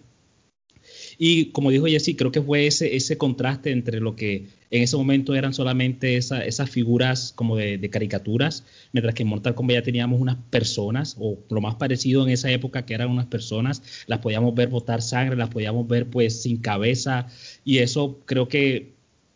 Y 1.18 1.46
como 1.48 1.72
dijo 1.72 1.86
Jesse, 1.86 2.16
creo 2.18 2.32
que 2.32 2.42
fue 2.42 2.68
ese, 2.68 2.96
ese 2.96 3.18
contraste 3.18 3.72
entre 3.72 4.00
lo 4.00 4.16
que 4.16 4.48
en 4.72 4.84
ese 4.84 4.98
momento 4.98 5.36
eran 5.36 5.54
solamente 5.54 6.18
esa, 6.18 6.44
esas 6.44 6.70
figuras 6.70 7.32
como 7.36 7.56
de, 7.56 7.78
de, 7.78 7.90
caricaturas, 7.90 8.64
mientras 8.92 9.16
que 9.16 9.24
en 9.24 9.30
Mortal 9.30 9.56
Kombat 9.56 9.76
ya 9.76 9.82
teníamos 9.84 10.20
unas 10.20 10.38
personas, 10.50 11.16
o 11.20 11.38
lo 11.50 11.62
más 11.62 11.76
parecido 11.76 12.24
en 12.26 12.32
esa 12.32 12.52
época 12.52 12.86
que 12.86 12.94
eran 12.94 13.10
unas 13.10 13.28
personas, 13.28 13.82
las 14.08 14.20
podíamos 14.20 14.54
ver 14.54 14.70
botar 14.70 15.02
sangre, 15.02 15.38
las 15.38 15.50
podíamos 15.50 15.88
ver 15.88 16.08
pues 16.08 16.42
sin 16.42 16.58
cabeza, 16.58 17.28
y 17.64 17.78
eso 17.78 18.20
creo 18.26 18.48
que 18.48 18.94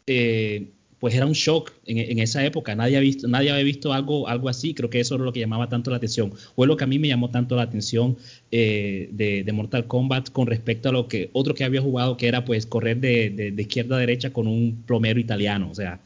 eh, 0.08 0.68
pues 1.00 1.16
era 1.16 1.26
un 1.26 1.32
shock 1.34 1.72
en, 1.86 2.20
esa 2.20 2.46
época. 2.46 2.76
Nadie, 2.76 2.98
ha 2.98 3.00
visto, 3.00 3.28
nadie 3.28 3.52
había 3.52 3.64
visto 3.64 3.94
algo, 3.94 4.28
así. 4.50 4.74
Creo 4.74 4.90
que 4.90 5.00
eso 5.00 5.16
era 5.16 5.24
lo 5.24 5.32
que 5.32 5.40
llamaba 5.40 5.70
tanto 5.70 5.92
la 5.92 5.98
atención. 5.98 6.34
Fue 6.56 6.68
lo 6.68 6.76
que 6.76 6.84
a 6.84 6.88
mí 6.88 7.00
me 7.00 7.08
llamó 7.08 7.30
tanto 7.30 7.56
la 7.56 7.64
atención 7.64 8.18
eh, 8.52 9.10
de, 9.12 9.52
Mortal 9.54 9.88
Kombat 9.88 10.30
con 10.30 10.48
respecto 10.48 10.90
a 10.90 10.92
lo 10.92 11.08
que 11.08 11.30
otro 11.34 11.54
que 11.54 11.64
había 11.64 11.82
jugado, 11.82 12.18
que 12.18 12.28
era 12.28 12.44
pues 12.44 12.66
correr 12.66 12.98
de, 12.98 13.54
izquierda 13.58 13.96
a 13.96 14.00
derecha 14.00 14.32
con 14.32 14.48
un 14.48 14.84
plomero 14.86 15.22
italiano. 15.22 15.70
O 15.72 15.76
sea, 15.76 16.02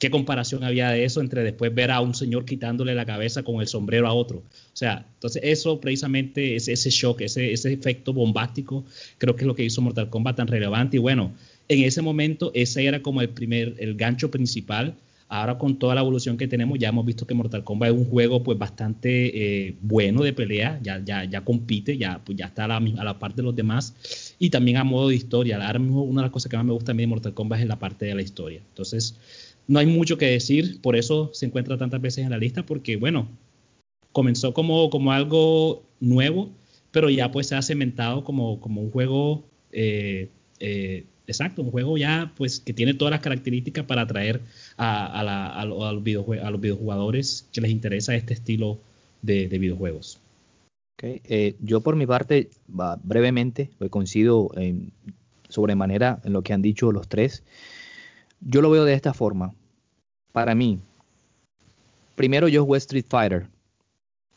¿qué 0.00 0.10
comparación 0.10 0.64
había 0.64 0.90
de 0.90 1.04
eso 1.04 1.20
entre 1.20 1.44
después 1.44 1.72
ver 1.72 1.92
a 1.92 2.00
un 2.00 2.14
señor 2.14 2.44
quitándole 2.44 2.94
la 2.96 3.06
cabeza 3.06 3.44
con 3.44 3.60
el 3.60 3.68
sombrero 3.68 4.08
a 4.08 4.14
otro? 4.14 4.38
O 4.38 4.76
sea, 4.76 5.06
entonces 5.14 5.42
eso 5.44 5.80
precisamente, 5.80 6.56
ese, 6.56 6.72
ese 6.72 6.90
shock, 6.90 7.20
ese 7.20 7.52
efecto 7.52 8.12
bombástico, 8.12 8.84
creo 9.18 9.36
que 9.36 9.42
es 9.42 9.46
lo 9.46 9.54
que 9.54 9.64
hizo 9.64 9.80
Mortal 9.80 10.10
Kombat 10.10 10.36
tan 10.36 10.48
relevante. 10.48 10.96
Y 10.96 11.00
bueno, 11.00 11.32
en 11.68 11.84
ese 11.84 12.02
momento 12.02 12.50
ese 12.54 12.84
era 12.86 13.02
como 13.02 13.20
el 13.20 13.30
primer, 13.30 13.74
el 13.78 13.94
gancho 13.94 14.30
principal. 14.30 14.96
Ahora 15.26 15.58
con 15.58 15.78
toda 15.78 15.94
la 15.94 16.02
evolución 16.02 16.36
que 16.36 16.46
tenemos, 16.46 16.78
ya 16.78 16.90
hemos 16.90 17.04
visto 17.04 17.26
que 17.26 17.34
Mortal 17.34 17.64
Kombat 17.64 17.90
es 17.90 17.96
un 17.96 18.04
juego 18.04 18.42
pues 18.42 18.58
bastante 18.58 19.66
eh, 19.66 19.74
bueno 19.80 20.22
de 20.22 20.32
pelea, 20.32 20.78
ya, 20.82 21.02
ya, 21.02 21.24
ya 21.24 21.42
compite, 21.42 21.96
ya, 21.96 22.20
pues, 22.24 22.36
ya 22.38 22.46
está 22.46 22.66
a 22.66 22.68
la, 22.68 22.76
a 22.76 23.04
la 23.04 23.18
parte 23.18 23.36
de 23.36 23.44
los 23.44 23.56
demás 23.56 24.34
y 24.38 24.50
también 24.50 24.76
a 24.76 24.84
modo 24.84 25.08
de 25.08 25.16
historia. 25.16 25.56
Ahora 25.64 25.78
mismo 25.78 26.04
una 26.04 26.20
de 26.20 26.26
las 26.26 26.32
cosas 26.32 26.50
que 26.50 26.56
más 26.56 26.66
me 26.66 26.72
gusta 26.72 26.92
a 26.92 26.94
mí 26.94 27.02
de 27.02 27.06
Mortal 27.08 27.34
Kombat 27.34 27.60
es 27.60 27.66
la 27.66 27.78
parte 27.78 28.04
de 28.04 28.14
la 28.14 28.22
historia. 28.22 28.60
Entonces, 28.68 29.16
no 29.66 29.78
hay 29.78 29.86
mucho 29.86 30.18
que 30.18 30.26
decir, 30.26 30.80
por 30.82 30.94
eso 30.94 31.30
se 31.32 31.46
encuentra 31.46 31.78
tantas 31.78 32.00
veces 32.00 32.24
en 32.24 32.30
la 32.30 32.38
lista, 32.38 32.66
porque 32.66 32.96
bueno, 32.96 33.26
comenzó 34.12 34.52
como, 34.52 34.90
como 34.90 35.10
algo 35.10 35.82
nuevo, 36.00 36.50
pero 36.92 37.10
ya 37.10 37.32
pues 37.32 37.48
se 37.48 37.56
ha 37.56 37.62
cementado 37.62 38.24
como, 38.24 38.60
como 38.60 38.82
un 38.82 38.90
juego 38.90 39.44
eh, 39.72 40.28
eh, 40.60 41.04
exacto, 41.26 41.62
un 41.62 41.70
juego 41.70 41.96
ya 41.98 42.32
pues 42.36 42.60
que 42.60 42.72
tiene 42.72 42.94
todas 42.94 43.12
las 43.12 43.20
características 43.20 43.84
para 43.84 44.02
atraer 44.02 44.40
a, 44.76 45.06
a, 45.06 45.22
la, 45.22 45.46
a, 45.46 45.60
a 45.60 45.64
los, 45.64 46.02
videojugadores 46.02 47.48
que 47.52 47.60
les 47.60 47.70
interesa 47.70 48.14
este 48.14 48.34
estilo 48.34 48.78
de, 49.22 49.48
de 49.48 49.58
videojuegos. 49.58 50.20
Okay. 50.96 51.20
Eh, 51.24 51.56
yo 51.60 51.80
por 51.80 51.96
mi 51.96 52.06
parte, 52.06 52.50
va, 52.68 52.98
brevemente, 53.02 53.70
coincido 53.90 54.50
en, 54.56 54.92
sobremanera 55.48 56.20
en 56.24 56.32
lo 56.32 56.42
que 56.42 56.52
han 56.52 56.62
dicho 56.62 56.92
los 56.92 57.08
tres. 57.08 57.42
Yo 58.40 58.60
lo 58.60 58.70
veo 58.70 58.84
de 58.84 58.94
esta 58.94 59.14
forma. 59.14 59.54
Para 60.32 60.54
mí, 60.54 60.80
primero 62.14 62.48
yo 62.48 62.64
jugué 62.64 62.78
Street 62.78 63.06
Fighter. 63.08 63.46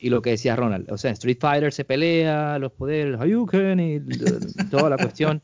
Y 0.00 0.10
lo 0.10 0.22
que 0.22 0.30
decía 0.30 0.54
Ronald, 0.54 0.90
o 0.92 0.96
sea, 0.96 1.10
Street 1.10 1.38
Fighter 1.40 1.72
se 1.72 1.84
pelea, 1.84 2.58
los 2.60 2.70
poderes, 2.70 3.20
Hadouken 3.20 3.80
y 3.80 4.00
toda 4.70 4.90
la 4.90 4.96
cuestión. 4.96 5.42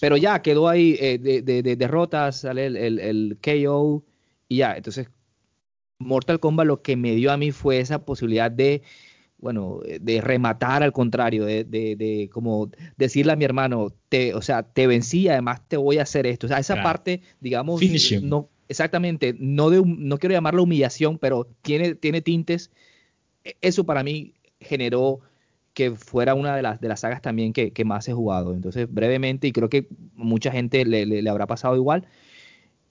Pero 0.00 0.16
ya 0.16 0.42
quedó 0.42 0.68
ahí 0.68 0.96
eh, 1.00 1.18
de, 1.18 1.42
de, 1.42 1.62
de, 1.62 1.76
derrotas, 1.76 2.40
sale 2.40 2.66
el, 2.66 2.76
el, 2.76 2.98
el, 2.98 3.38
KO 3.42 4.04
y 4.48 4.58
ya. 4.58 4.76
Entonces, 4.76 5.08
Mortal 5.98 6.40
Kombat 6.40 6.66
lo 6.66 6.82
que 6.82 6.96
me 6.96 7.14
dio 7.14 7.32
a 7.32 7.36
mí 7.36 7.52
fue 7.52 7.80
esa 7.80 8.04
posibilidad 8.04 8.50
de, 8.50 8.82
bueno, 9.38 9.80
de 10.00 10.20
rematar 10.20 10.82
al 10.82 10.92
contrario, 10.92 11.44
de, 11.44 11.64
de 11.64 12.30
como 12.32 12.70
decirle 12.96 13.32
a 13.32 13.36
mi 13.36 13.44
hermano, 13.44 13.92
te, 14.08 14.34
o 14.34 14.42
sea, 14.42 14.62
te 14.62 14.86
vencí, 14.86 15.28
además 15.28 15.62
te 15.68 15.76
voy 15.76 15.98
a 15.98 16.02
hacer 16.02 16.26
esto. 16.26 16.46
O 16.46 16.48
sea, 16.48 16.58
esa 16.58 16.74
claro. 16.74 16.88
parte, 16.88 17.22
digamos, 17.40 17.80
no, 18.22 18.48
exactamente, 18.68 19.34
no, 19.38 19.70
de, 19.70 19.82
no 19.84 20.18
quiero 20.18 20.34
llamarlo 20.34 20.62
humillación, 20.62 21.18
pero 21.18 21.48
tiene, 21.62 21.94
tiene 21.94 22.20
tintes. 22.20 22.70
E, 23.44 23.56
Eso 23.60 23.84
para 23.84 24.02
mí 24.02 24.34
generó 24.60 25.20
que 25.76 25.90
fuera 25.90 26.34
una 26.34 26.56
de 26.56 26.62
las, 26.62 26.80
de 26.80 26.88
las 26.88 27.00
sagas 27.00 27.20
también 27.20 27.52
que, 27.52 27.70
que, 27.70 27.84
más 27.84 28.08
he 28.08 28.14
jugado. 28.14 28.54
Entonces, 28.54 28.90
brevemente, 28.90 29.46
y 29.46 29.52
creo 29.52 29.68
que 29.68 29.88
mucha 30.14 30.50
gente 30.50 30.86
le, 30.86 31.04
le, 31.04 31.20
le 31.20 31.30
habrá 31.30 31.46
pasado 31.46 31.76
igual, 31.76 32.06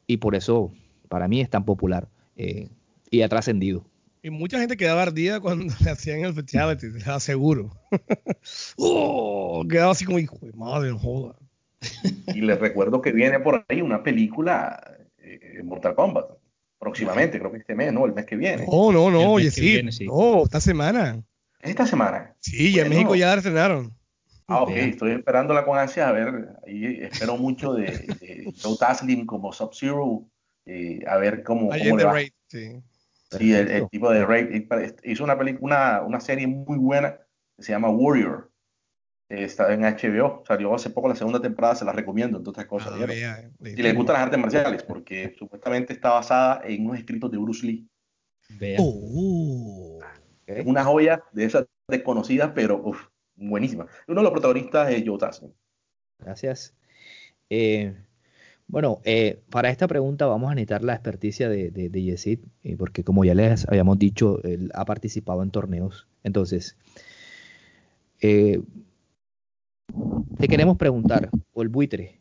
y 0.05 0.17
por 0.17 0.35
eso 0.35 0.71
para 1.09 1.27
mí 1.27 1.41
es 1.41 1.49
tan 1.49 1.65
popular 1.65 2.07
eh, 2.35 2.69
y 3.09 3.23
ha 3.23 3.27
trascendido. 3.27 3.83
Y 4.21 4.29
mucha 4.29 4.59
gente 4.59 4.77
quedaba 4.77 5.01
ardida 5.01 5.39
cuando 5.39 5.65
le 5.83 5.89
hacían 5.89 6.19
el 6.19 6.35
Fatality, 6.35 6.91
te 7.03 7.09
aseguro. 7.09 7.71
oh, 8.77 9.65
quedaba 9.67 9.91
así 9.91 10.05
como, 10.05 10.19
hijo 10.19 10.37
de 10.43 10.53
madre, 10.53 10.91
joda. 10.91 11.35
Y 12.27 12.41
les 12.41 12.59
recuerdo 12.59 13.01
que 13.01 13.11
viene 13.11 13.39
por 13.39 13.65
ahí 13.67 13.81
una 13.81 14.03
película, 14.03 14.95
eh, 15.17 15.59
Mortal 15.63 15.95
Kombat, 15.95 16.25
próximamente, 16.77 17.39
creo 17.39 17.51
que 17.51 17.57
este 17.57 17.73
mes, 17.73 17.91
¿no? 17.91 18.05
El 18.05 18.13
mes 18.13 18.27
que 18.27 18.35
viene. 18.35 18.65
Oh, 18.67 18.91
no, 18.91 19.09
no, 19.09 19.31
oye, 19.31 19.49
sí. 19.49 19.61
Viene, 19.61 19.91
sí. 19.91 20.05
No, 20.05 20.43
esta 20.43 20.61
semana. 20.61 21.23
¿Esta 21.65 21.85
semana? 21.85 22.35
Sí, 22.39 22.73
ya 22.73 22.83
en 22.83 22.89
México 22.89 23.15
ya 23.15 23.27
la 23.27 23.35
estrenaron. 23.35 23.93
Ah, 24.47 24.61
ok, 24.61 24.69
estoy 24.71 25.11
esperándola 25.11 25.65
con 25.65 25.77
ansia. 25.77 26.07
A 26.07 26.11
ver, 26.11 26.49
ahí 26.67 26.99
espero 27.01 27.37
mucho 27.37 27.73
de, 27.73 27.85
de 28.19 28.53
Joe 28.61 28.77
Taslim 28.77 29.25
como 29.25 29.51
Sub-Zero. 29.51 30.23
Eh, 30.65 30.99
a 31.07 31.17
ver 31.17 31.43
cómo, 31.43 31.71
Ahí 31.71 31.83
cómo 31.83 31.97
le 31.97 32.03
va. 32.03 32.13
Raid, 32.13 32.31
sí. 32.47 32.81
Sí, 33.31 33.53
el, 33.53 33.69
el, 33.69 33.89
tipo 33.89 34.11
de 34.11 34.25
Raid. 34.25 34.65
Hizo 35.03 35.23
una, 35.23 35.37
película, 35.37 36.01
una, 36.01 36.01
una 36.01 36.19
serie 36.19 36.47
muy 36.47 36.77
buena 36.77 37.17
que 37.57 37.63
se 37.63 37.71
llama 37.71 37.89
Warrior. 37.89 38.51
Está 39.27 39.73
en 39.73 39.81
HBO. 39.81 40.43
Salió 40.47 40.75
hace 40.75 40.91
poco 40.91 41.07
la 41.07 41.15
segunda 41.15 41.41
temporada, 41.41 41.75
se 41.75 41.85
la 41.85 41.91
recomiendo, 41.91 42.37
entre 42.37 42.51
otras 42.51 42.67
cosas. 42.67 42.93
Ah, 42.95 43.05
vea, 43.05 43.49
si 43.63 43.81
les 43.81 43.95
gustan 43.95 44.13
las 44.13 44.23
artes 44.23 44.39
marciales, 44.39 44.83
porque 44.83 45.33
supuestamente 45.37 45.93
está 45.93 46.11
basada 46.11 46.61
en 46.63 46.85
unos 46.85 46.99
escritos 46.99 47.31
de 47.31 47.37
Bruce 47.39 47.65
Lee. 47.65 47.89
Vea. 48.49 48.77
Oh. 48.79 49.99
Es 50.47 50.65
una 50.65 50.83
joya 50.83 51.23
de 51.31 51.45
esas 51.45 51.65
desconocidas, 51.87 52.51
pero 52.53 52.81
uf, 52.83 53.07
buenísima. 53.35 53.87
Uno 54.07 54.21
de 54.21 54.23
los 54.23 54.31
protagonistas 54.31 54.91
es 54.91 55.03
Joe 55.05 55.17
Taslim. 55.17 55.51
Gracias. 56.19 56.73
Eh, 57.49 57.95
bueno, 58.67 59.01
eh, 59.03 59.41
para 59.49 59.69
esta 59.69 59.87
pregunta 59.87 60.25
vamos 60.25 60.51
a 60.51 60.55
necesitar 60.55 60.83
la 60.83 60.93
experticia 60.93 61.49
de, 61.49 61.69
de, 61.71 61.89
de 61.89 62.01
Yesid, 62.01 62.39
eh, 62.63 62.75
porque 62.77 63.03
como 63.03 63.23
ya 63.25 63.35
les 63.35 63.67
habíamos 63.67 63.99
dicho, 63.99 64.41
él 64.43 64.71
ha 64.73 64.85
participado 64.85 65.43
en 65.43 65.51
torneos. 65.51 66.07
Entonces, 66.23 66.75
te 68.19 68.63
queremos 70.47 70.77
preguntar, 70.77 71.29
o 71.53 71.61
el 71.61 71.69
buitre, 71.69 72.19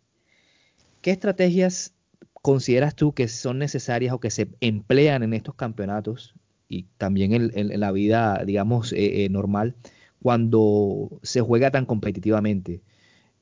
¿qué 1.00 1.12
estrategias 1.12 1.94
consideras 2.42 2.94
tú 2.94 3.14
que 3.14 3.26
son 3.28 3.58
necesarias 3.58 4.12
o 4.12 4.20
que 4.20 4.30
se 4.30 4.48
emplean 4.60 5.22
en 5.22 5.32
estos 5.32 5.54
campeonatos 5.54 6.34
y 6.68 6.84
también 6.98 7.32
en, 7.32 7.80
la 7.80 7.92
vida, 7.92 8.42
digamos, 8.44 8.92
eh, 8.92 9.24
eh, 9.24 9.28
normal, 9.28 9.74
cuando 10.20 11.20
se 11.22 11.40
juega 11.40 11.70
tan 11.70 11.86
competitivamente. 11.86 12.80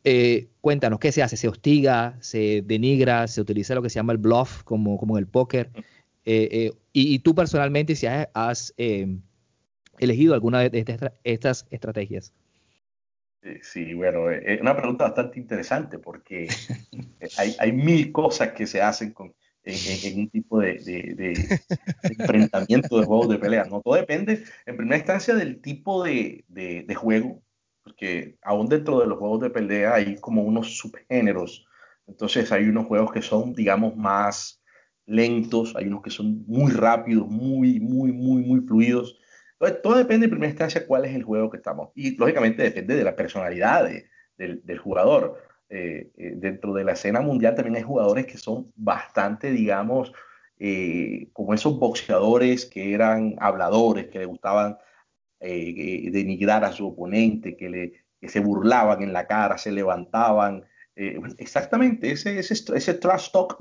Eh, 0.05 0.49
cuéntanos, 0.61 0.99
¿qué 0.99 1.13
se 1.13 1.23
hace? 1.23 1.37
¿Se 1.37 1.49
hostiga? 1.49 2.17
¿Se 2.21 2.63
denigra? 2.63 3.29
¿Se 3.29 3.41
utiliza 3.41 3.75
lo 3.75 3.83
que 3.83 3.91
se 3.91 3.97
llama 3.97 4.13
el 4.13 4.19
bluff, 4.19 4.63
como, 4.65 4.99
como 4.99 5.17
en 5.17 5.23
el 5.23 5.29
póker? 5.29 5.71
y, 6.25 7.19
tú 7.21 7.35
personalmente, 7.35 7.97
si 7.97 8.07
has, 8.07 8.75
elegido 9.99 10.35
alguna 10.35 10.69
de 10.69 11.01
estas 11.25 11.67
estrategias. 11.71 12.33
Sí, 13.63 13.93
bueno, 13.95 14.31
es 14.31 14.61
una 14.61 14.77
pregunta 14.77 15.05
bastante 15.05 15.41
interesante 15.41 15.99
porque 15.99 16.47
hay, 17.59 17.73
mil 17.73 18.13
cosas 18.13 18.53
que 18.53 18.69
se 18.69 18.81
hacen 18.81 19.13
con, 19.13 19.35
en, 19.65 20.21
un 20.21 20.31
tipo 20.31 20.61
de, 20.61 21.35
enfrentamiento 22.03 22.99
de 22.99 23.07
juegos 23.07 23.29
de 23.29 23.39
pelea. 23.39 23.65
¿no? 23.65 23.81
Todo 23.81 23.95
depende, 23.95 24.45
en 24.67 24.77
primera 24.77 24.97
instancia, 24.97 25.35
del 25.35 25.61
tipo 25.61 26.03
de, 26.05 26.45
juego, 26.97 27.43
porque 27.85 28.37
aún 28.43 28.69
dentro 28.69 29.01
de 29.01 29.07
los 29.07 29.19
juegos 29.19 29.41
de 29.41 29.51
pelea 29.51 29.95
hay 29.95 30.17
como 30.17 30.43
unos 30.43 30.77
subgéneros. 30.79 31.67
Entonces 32.07 32.51
hay 32.53 32.65
unos 32.65 32.87
juegos 32.87 33.13
que 33.13 33.23
son, 33.23 33.55
digamos, 33.55 33.97
más 33.97 34.61
lentos, 35.07 35.75
hay 35.77 35.87
unos 35.87 36.03
que 36.03 36.11
son 36.11 36.45
muy 36.47 36.73
rápidos, 36.73 37.27
muy, 37.29 37.81
muy, 37.81 38.13
muy, 38.13 38.43
muy 38.43 38.61
fluidos 38.61 39.19
todo 39.83 39.97
depende 39.97 40.25
en 40.27 40.31
primera 40.31 40.51
instancia 40.51 40.87
cuál 40.87 41.05
es 41.05 41.15
el 41.15 41.23
juego 41.23 41.51
que 41.51 41.59
estamos. 41.59 41.91
Y 41.95 42.17
lógicamente 42.17 42.63
depende 42.63 42.97
de 42.97 43.05
la 43.05 43.15
personalidad 43.15 43.89
del, 44.37 44.79
jugador. 44.79 45.39
Eh, 45.75 46.13
eh, 46.19 46.35
dentro 46.37 46.75
de 46.75 46.85
la 46.85 46.93
escena 46.93 47.23
mundial 47.23 47.55
también 47.55 47.77
hay 47.77 47.83
jugadores 47.83 48.27
que 48.27 48.37
son 48.37 48.71
bastante, 48.77 49.51
digamos, 49.51 50.13
eh, 50.59 51.31
como 51.33 51.55
esos 51.55 51.79
boxeadores 51.79 52.67
que 52.67 52.93
eran 52.93 53.37
habladores, 53.39 54.09
que 54.09 54.19
le 54.19 54.27
gustaban 54.27 54.77
denigrar 55.41 56.63
a 56.65 56.73
su 56.73 56.87
oponente, 56.87 57.57
que, 57.57 57.71
le, 57.71 57.93
que 58.21 58.29
se 58.29 58.41
burlaban 58.41 59.03
en 59.03 59.13
la 59.15 59.27
cara, 59.27 59.57
se 59.59 59.73
levantaban. 59.73 60.65
exactamente, 60.95 62.13
ese, 62.13 62.39
ese, 62.39 62.55
ese 62.77 62.95
trash 62.95 63.31
talk 63.33 63.57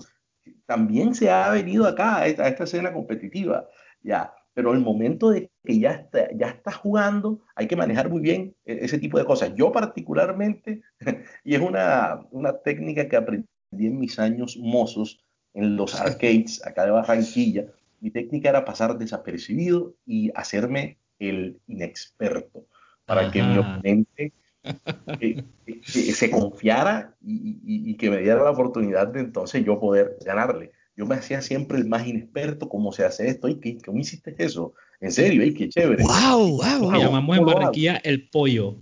también 0.65 1.15
se 1.15 1.31
ha 1.31 1.49
venido 1.49 1.87
acá 1.87 2.17
a 2.17 2.27
esta, 2.27 2.43
a 2.43 2.49
esta 2.49 2.65
escena 2.65 2.93
competitiva. 2.93 3.67
Ya, 4.03 4.33
pero 4.53 4.73
el 4.73 4.79
momento 4.79 5.29
de 5.29 5.49
que 5.63 5.79
ya 5.79 5.91
está, 5.91 6.29
ya 6.35 6.47
está 6.47 6.71
jugando, 6.71 7.39
hay 7.55 7.67
que 7.67 7.75
manejar 7.75 8.09
muy 8.09 8.21
bien 8.21 8.55
e, 8.65 8.79
ese 8.85 8.99
tipo 8.99 9.17
de 9.17 9.25
cosas. 9.25 9.53
Yo 9.55 9.71
particularmente, 9.71 10.81
y 11.43 11.55
es 11.55 11.61
una, 11.61 12.21
una 12.31 12.57
técnica 12.57 13.07
que 13.07 13.15
aprendí 13.15 13.47
en 13.71 13.99
mis 13.99 14.19
años 14.19 14.57
mozos 14.57 15.23
en 15.53 15.75
los 15.75 15.99
arcades 15.99 16.65
acá 16.65 16.85
de 16.85 16.91
Barranquilla, 16.91 17.65
mi 17.99 18.09
técnica 18.11 18.49
era 18.49 18.65
pasar 18.65 18.97
desapercibido 18.97 19.93
y 20.05 20.31
hacerme 20.35 20.97
el 21.19 21.59
inexperto 21.67 22.65
para 23.05 23.29
que 23.29 23.43
mi 23.43 23.57
oponente 23.57 24.33
eh, 25.19 25.43
eh, 25.65 25.81
se 25.83 26.31
confiara 26.31 27.15
y, 27.21 27.59
y, 27.63 27.95
que 27.97 28.09
me 28.09 28.17
diera 28.17 28.43
la 28.43 28.51
oportunidad 28.51 29.07
de 29.07 29.19
entonces 29.19 29.65
yo 29.65 29.79
poder 29.79 30.17
ganarle 30.23 30.71
yo 31.01 31.07
me 31.07 31.15
hacía 31.15 31.41
siempre 31.41 31.79
el 31.79 31.87
más 31.87 32.05
inexperto, 32.05 32.69
cómo 32.69 32.91
se 32.91 33.03
hace 33.03 33.27
esto, 33.27 33.49
y 33.49 33.55
¿qué, 33.55 33.75
¿cómo 33.83 33.97
hiciste 33.97 34.35
eso? 34.37 34.75
En 34.99 35.11
serio, 35.11 35.41
¡ay, 35.41 35.51
qué 35.51 35.67
chévere! 35.67 36.03
¡Wow! 36.03 36.61
wow, 36.61 36.93
llamamos 36.93 37.39
en 37.39 37.45
Barranquilla 37.45 37.95
el 38.03 38.29
pollo. 38.29 38.75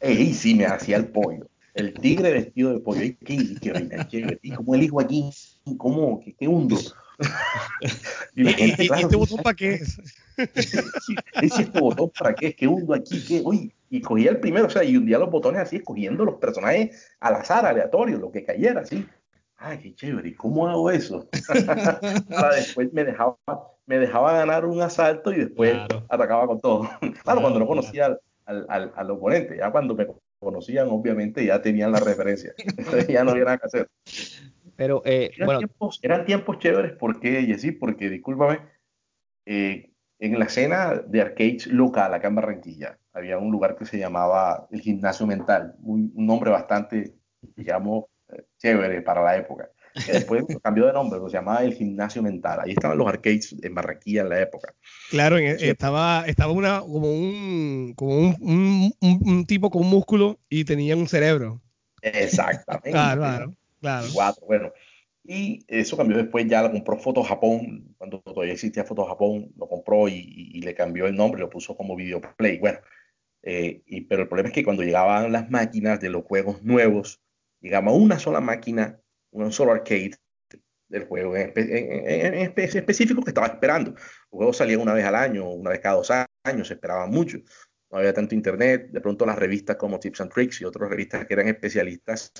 ¡Ey, 0.00 0.32
sí, 0.32 0.54
me 0.54 0.64
hacía 0.64 0.96
el 0.96 1.08
pollo! 1.08 1.46
El 1.74 1.92
tigre 1.92 2.32
vestido 2.32 2.72
de 2.72 2.80
pollo, 2.80 3.02
¡ay, 3.02 3.18
qué, 3.22 3.36
qué, 3.60 3.72
chévere! 4.08 4.38
¿Y 4.40 4.52
cómo 4.52 4.74
elijo 4.74 5.02
aquí? 5.02 5.28
¿Cómo? 5.76 6.18
¿Qué, 6.20 6.32
qué 6.32 6.48
hundo? 6.48 6.78
y 8.34 8.44
la 8.44 8.52
gente, 8.52 8.84
¿Y, 8.84 9.02
este 9.02 9.16
botón 9.16 9.42
para 9.42 9.54
qué 9.54 9.74
es? 9.74 10.00
sí, 11.04 11.14
este 11.42 11.78
botón 11.78 12.10
para 12.18 12.34
qué 12.34 12.46
es? 12.46 12.54
¿Qué 12.54 12.66
hundo 12.66 12.94
aquí? 12.94 13.22
¿Qué? 13.22 13.42
Oye, 13.44 13.74
y 13.90 14.00
cogía 14.00 14.30
el 14.30 14.40
primero, 14.40 14.64
o 14.64 14.70
sea, 14.70 14.82
y 14.82 14.96
hundía 14.96 15.18
los 15.18 15.30
botones 15.30 15.60
así, 15.60 15.76
escogiendo 15.76 16.24
los 16.24 16.36
personajes 16.36 17.12
al 17.20 17.34
azar, 17.34 17.66
aleatorio, 17.66 18.16
lo 18.16 18.32
que 18.32 18.44
cayera, 18.44 18.80
así 18.80 19.04
ay, 19.58 19.78
qué 19.78 19.94
chévere, 19.94 20.28
¿y 20.28 20.34
cómo 20.34 20.68
hago 20.68 20.90
eso? 20.90 21.28
Para 22.28 22.56
después 22.56 22.92
me 22.92 23.04
dejaba, 23.04 23.36
me 23.86 23.98
dejaba 23.98 24.32
ganar 24.32 24.64
un 24.64 24.80
asalto 24.80 25.32
y 25.32 25.38
después 25.38 25.76
atacaba 26.08 26.46
con 26.46 26.60
todo. 26.60 26.88
claro, 27.22 27.40
cuando 27.40 27.58
no 27.58 27.66
conocía 27.66 28.18
al, 28.44 28.66
al, 28.68 28.92
al, 28.94 29.10
oponente, 29.10 29.56
ya 29.58 29.70
cuando 29.70 29.94
me 29.94 30.06
conocían, 30.38 30.88
obviamente 30.88 31.44
ya 31.44 31.60
tenían 31.62 31.92
la 31.92 32.00
referencia. 32.00 32.52
Entonces 32.58 33.06
ya 33.08 33.24
no 33.24 33.32
había 33.32 33.44
nada 33.44 33.58
que 33.58 33.66
hacer. 33.66 33.88
Pero, 34.76 35.02
eh, 35.04 35.30
eran, 35.34 35.46
bueno. 35.46 35.58
tiempos, 35.60 35.98
eran 36.02 36.24
tiempos 36.26 36.58
chéveres, 36.58 36.92
¿por 36.92 37.18
qué, 37.18 37.42
Jessy? 37.42 37.72
Porque, 37.72 38.10
discúlpame, 38.10 38.60
eh, 39.46 39.90
en 40.18 40.38
la 40.38 40.46
escena 40.46 40.94
de 40.94 41.20
arcades 41.20 41.66
local 41.66 42.12
acá 42.12 42.28
en 42.28 42.34
Barranquilla, 42.34 42.98
había 43.12 43.38
un 43.38 43.50
lugar 43.50 43.76
que 43.76 43.86
se 43.86 43.98
llamaba 43.98 44.66
el 44.70 44.80
Gimnasio 44.80 45.26
Mental, 45.26 45.74
un, 45.82 46.12
un 46.14 46.26
nombre 46.26 46.50
bastante, 46.50 47.14
digamos, 47.54 48.04
chévere 48.58 49.02
para 49.02 49.22
la 49.22 49.36
época. 49.36 49.70
Que 50.04 50.12
después 50.12 50.44
cambió 50.62 50.86
de 50.86 50.92
nombre, 50.92 51.20
se 51.26 51.36
llamaba 51.36 51.64
el 51.64 51.74
gimnasio 51.74 52.22
mental. 52.22 52.60
Ahí 52.60 52.72
estaban 52.72 52.98
los 52.98 53.06
arcades 53.06 53.54
en 53.62 53.74
Barranquilla 53.74 54.22
en 54.22 54.28
la 54.28 54.40
época. 54.40 54.74
Claro, 55.10 55.38
estaba, 55.38 56.24
estaba 56.26 56.52
una, 56.52 56.80
como, 56.80 57.10
un, 57.10 57.94
como 57.96 58.36
un, 58.40 58.92
un, 59.00 59.46
tipo 59.46 59.70
con 59.70 59.82
un 59.82 59.90
músculo 59.90 60.38
y 60.48 60.64
tenía 60.64 60.96
un 60.96 61.08
cerebro. 61.08 61.62
Exactamente. 62.02 62.90
claro, 62.90 63.20
claro, 63.20 63.54
claro. 63.80 64.06
Cuatro, 64.12 64.46
bueno. 64.46 64.72
Y 65.28 65.64
eso 65.66 65.96
cambió 65.96 66.16
después, 66.16 66.46
ya 66.46 66.62
lo 66.62 66.70
compró 66.70 66.98
Foto 66.98 67.24
Japón, 67.24 67.94
cuando 67.98 68.20
todavía 68.20 68.52
existía 68.52 68.84
Foto 68.84 69.04
Japón, 69.06 69.50
lo 69.56 69.66
compró 69.66 70.08
y, 70.08 70.60
le 70.60 70.74
cambió 70.74 71.06
el 71.06 71.16
nombre, 71.16 71.40
lo 71.40 71.50
puso 71.50 71.76
como 71.76 71.96
Videoplay. 71.96 72.58
Bueno, 72.58 72.78
eh, 73.42 73.82
y, 73.86 74.02
pero 74.02 74.22
el 74.22 74.28
problema 74.28 74.50
es 74.50 74.54
que 74.54 74.62
cuando 74.62 74.84
llegaban 74.84 75.32
las 75.32 75.50
máquinas 75.50 76.00
de 76.00 76.10
los 76.10 76.24
juegos 76.24 76.62
nuevos, 76.62 77.20
digamos, 77.60 77.94
una 77.94 78.18
sola 78.18 78.40
máquina, 78.40 79.00
un 79.30 79.52
solo 79.52 79.72
arcade 79.72 80.16
del 80.88 81.04
juego 81.04 81.36
en, 81.36 81.52
específico 82.56 83.22
que 83.22 83.30
estaba 83.30 83.48
esperando. 83.48 83.92
Los 83.92 84.30
juegos 84.30 84.56
salían 84.56 84.80
una 84.80 84.94
vez 84.94 85.04
al 85.04 85.14
año, 85.14 85.48
una 85.50 85.70
vez 85.70 85.80
cada 85.80 85.96
dos 85.96 86.10
años, 86.44 86.68
se 86.68 86.74
esperaban 86.74 87.10
mucho. 87.10 87.38
No 87.90 87.98
había 87.98 88.12
tanto 88.12 88.34
internet, 88.34 88.90
de 88.90 89.00
pronto 89.00 89.26
las 89.26 89.38
revistas 89.38 89.76
como 89.76 89.98
Tips 89.98 90.20
and 90.20 90.32
Tricks 90.32 90.60
y 90.60 90.64
otras 90.64 90.90
revistas 90.90 91.26
que 91.26 91.34
eran 91.34 91.48
especialistas 91.48 92.32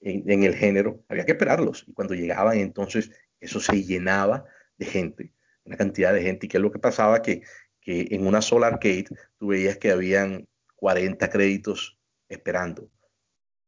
en, 0.00 0.42
el 0.42 0.54
género, 0.54 1.04
había 1.08 1.24
que 1.24 1.32
esperarlos. 1.32 1.84
Y 1.86 1.92
cuando 1.92 2.14
llegaban 2.14 2.58
entonces, 2.58 3.10
eso 3.40 3.60
se 3.60 3.84
llenaba 3.84 4.44
de 4.78 4.86
gente, 4.86 5.32
una 5.64 5.76
cantidad 5.76 6.12
de 6.12 6.22
gente. 6.22 6.46
¿Y 6.46 6.48
qué 6.48 6.56
es 6.56 6.62
lo 6.62 6.72
que 6.72 6.78
pasaba? 6.78 7.22
Que, 7.22 7.42
que 7.80 8.08
en 8.10 8.26
una 8.26 8.42
sola 8.42 8.68
arcade 8.68 9.06
tú 9.38 9.48
veías 9.48 9.76
que 9.78 9.90
habían 9.90 10.48
40 10.76 11.28
créditos 11.28 11.98
esperando 12.28 12.90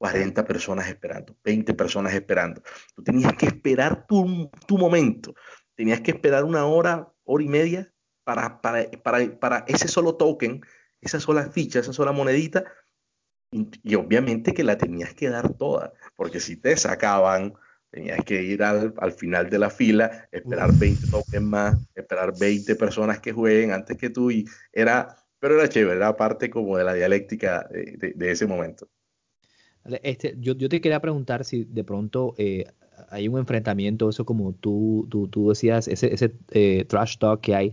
40 0.03 0.45
personas 0.45 0.89
esperando, 0.89 1.37
20 1.45 1.75
personas 1.75 2.13
esperando. 2.13 2.61
Tú 2.97 3.05
tenías 3.05 3.35
que 3.35 3.47
esperar 3.47 4.05
tu, 4.09 4.51
tu 4.67 4.77
momento, 4.77 5.33
tenías 5.77 6.01
que 6.01 6.11
esperar 6.11 6.43
una 6.43 6.67
hora, 6.67 7.13
hora 7.23 7.45
y 7.45 7.47
media 7.47 7.95
para, 8.25 8.61
para, 8.61 8.91
para, 9.05 9.39
para 9.39 9.65
ese 9.69 9.87
solo 9.87 10.17
token, 10.17 10.61
esa 11.01 11.21
sola 11.21 11.49
ficha, 11.53 11.79
esa 11.79 11.93
sola 11.93 12.11
monedita, 12.11 12.65
y, 13.53 13.95
obviamente 13.95 14.53
que 14.53 14.65
la 14.65 14.77
tenías 14.77 15.15
que 15.15 15.29
dar 15.29 15.55
toda, 15.55 15.93
porque 16.17 16.41
si 16.41 16.57
te 16.57 16.77
sacaban, 16.77 17.55
tenías 17.93 18.25
que 18.25 18.43
ir 18.43 18.65
al, 18.65 18.95
al 18.99 19.13
final 19.13 19.51
de 19.51 19.59
la 19.61 19.71
fila, 19.71 20.29
esperar 20.33 20.77
20 20.77 21.07
tokens 21.07 21.47
más, 21.47 21.77
esperar 21.95 22.37
20 22.37 22.75
personas 22.75 23.21
que 23.21 23.31
jueguen 23.31 23.71
antes 23.71 23.97
que 23.97 24.11
tú, 24.11 24.33
y 24.33 24.47
era, 24.73 25.17
pero 25.39 25.55
era 25.55 25.69
chévere, 25.69 25.99
era 25.99 26.17
parte 26.17 26.51
como 26.51 26.77
de 26.77 26.83
la 26.83 26.95
dialéctica 26.95 27.69
de, 27.71 28.15
de 28.17 28.31
ese 28.33 28.49
momento. 28.49 28.91
Este, 30.03 30.37
yo, 30.39 30.55
yo, 30.55 30.69
te 30.69 30.81
quería 30.81 31.01
preguntar 31.01 31.45
si 31.45 31.65
de 31.65 31.85
pronto 31.85 32.35
eh, 32.39 32.67
hay 33.11 33.29
un 33.29 33.39
enfrentamiento, 33.39 34.09
eso 34.09 34.25
como 34.25 34.53
tú, 34.53 35.07
tú, 35.11 35.29
tú 35.29 35.49
decías, 35.49 35.89
ese, 35.89 36.13
ese 36.15 36.33
eh, 36.51 36.85
trash 36.85 37.19
talk 37.19 37.41
que 37.41 37.55
hay. 37.55 37.73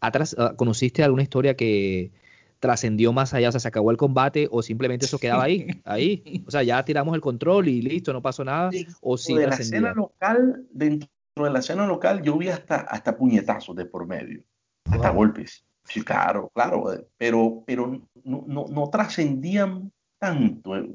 Atrás, 0.00 0.36
ah, 0.38 0.54
¿Conociste 0.56 1.02
alguna 1.02 1.22
historia 1.22 1.56
que 1.56 2.12
trascendió 2.60 3.12
más 3.12 3.34
allá? 3.34 3.48
O 3.48 3.52
sea, 3.52 3.60
¿se 3.60 3.68
acabó 3.68 3.90
el 3.90 3.96
combate 3.96 4.48
o 4.50 4.62
simplemente 4.62 5.06
eso 5.06 5.18
quedaba 5.18 5.44
ahí? 5.44 5.66
ahí. 5.84 6.44
O 6.46 6.50
sea, 6.50 6.62
ya 6.62 6.84
tiramos 6.84 7.14
el 7.14 7.20
control 7.20 7.68
y 7.68 7.82
listo, 7.82 8.12
no 8.12 8.22
pasó 8.22 8.44
nada. 8.44 8.70
o 9.00 9.16
sí 9.16 9.34
de 9.34 9.46
la 9.46 9.56
escena 9.56 9.92
local, 9.92 10.66
dentro 10.70 11.08
de 11.36 11.50
la 11.50 11.58
escena 11.58 11.86
local, 11.86 12.22
yo 12.22 12.38
vi 12.38 12.48
hasta, 12.48 12.76
hasta 12.76 13.16
puñetazos 13.16 13.74
de 13.74 13.86
por 13.86 14.06
medio, 14.06 14.42
hasta 14.84 15.10
golpes. 15.10 15.64
Sí, 15.86 16.02
claro, 16.02 16.50
claro, 16.54 16.84
pero, 17.18 17.62
pero 17.66 18.00
no, 18.24 18.44
no, 18.46 18.66
no 18.70 18.88
trascendían 18.88 19.92
tanto. 20.24 20.76
Eh, 20.76 20.88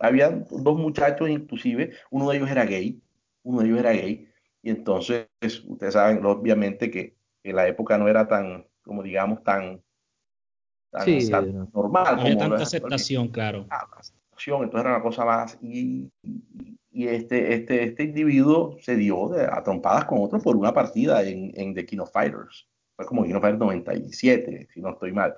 había 0.00 0.30
dos 0.30 0.78
muchachos 0.78 1.28
inclusive, 1.28 1.92
uno 2.10 2.28
de 2.28 2.36
ellos 2.36 2.50
era 2.50 2.64
gay, 2.64 3.00
uno 3.42 3.60
de 3.60 3.66
ellos 3.66 3.78
era 3.78 3.92
gay, 3.92 4.28
y 4.62 4.70
entonces 4.70 5.28
ustedes 5.66 5.94
saben 5.94 6.24
obviamente 6.24 6.90
que, 6.90 7.16
en 7.44 7.54
la 7.54 7.68
época 7.68 7.96
no 7.96 8.08
era 8.08 8.26
tan, 8.26 8.66
como 8.82 9.04
digamos, 9.04 9.42
tan, 9.44 9.80
normal. 11.72 12.18
Había 12.18 12.36
tanta 12.36 12.62
aceptación, 12.62 13.28
claro. 13.28 13.66
Ah, 13.70 13.86
aceptación, 13.96 14.64
entonces 14.64 14.86
era 14.86 14.96
una 14.96 15.02
cosa 15.02 15.24
más, 15.24 15.56
y, 15.62 16.10
y, 16.90 17.06
este, 17.06 17.54
este, 17.54 17.84
este 17.84 18.02
individuo 18.02 18.76
se 18.80 18.96
dio 18.96 19.28
de, 19.28 19.44
a 19.44 19.62
trompadas 19.62 20.06
con 20.06 20.20
otro 20.20 20.40
por 20.40 20.56
una 20.56 20.74
partida 20.74 21.22
en, 21.22 21.52
en 21.54 21.74
The 21.74 21.86
King 21.86 21.98
of 21.98 22.10
Fighters. 22.10 22.68
Fue 22.96 23.06
como 23.06 23.22
King 23.22 23.34
of 23.34 23.42
Fighters 23.42 23.60
97, 23.60 24.68
si 24.72 24.80
no 24.80 24.90
estoy 24.90 25.12
mal 25.12 25.36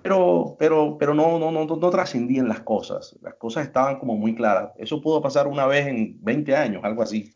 pero, 0.00 0.56
pero, 0.58 0.96
pero 0.98 1.14
no, 1.14 1.38
no, 1.38 1.50
no, 1.50 1.64
no 1.64 1.90
trascendían 1.90 2.48
las 2.48 2.60
cosas. 2.60 3.18
Las 3.22 3.34
cosas 3.34 3.66
estaban 3.66 3.98
como 3.98 4.16
muy 4.16 4.34
claras. 4.34 4.72
Eso 4.76 5.00
pudo 5.00 5.20
pasar 5.20 5.46
una 5.46 5.66
vez 5.66 5.86
en 5.86 6.18
20 6.22 6.56
años, 6.56 6.82
algo 6.84 7.02
así. 7.02 7.30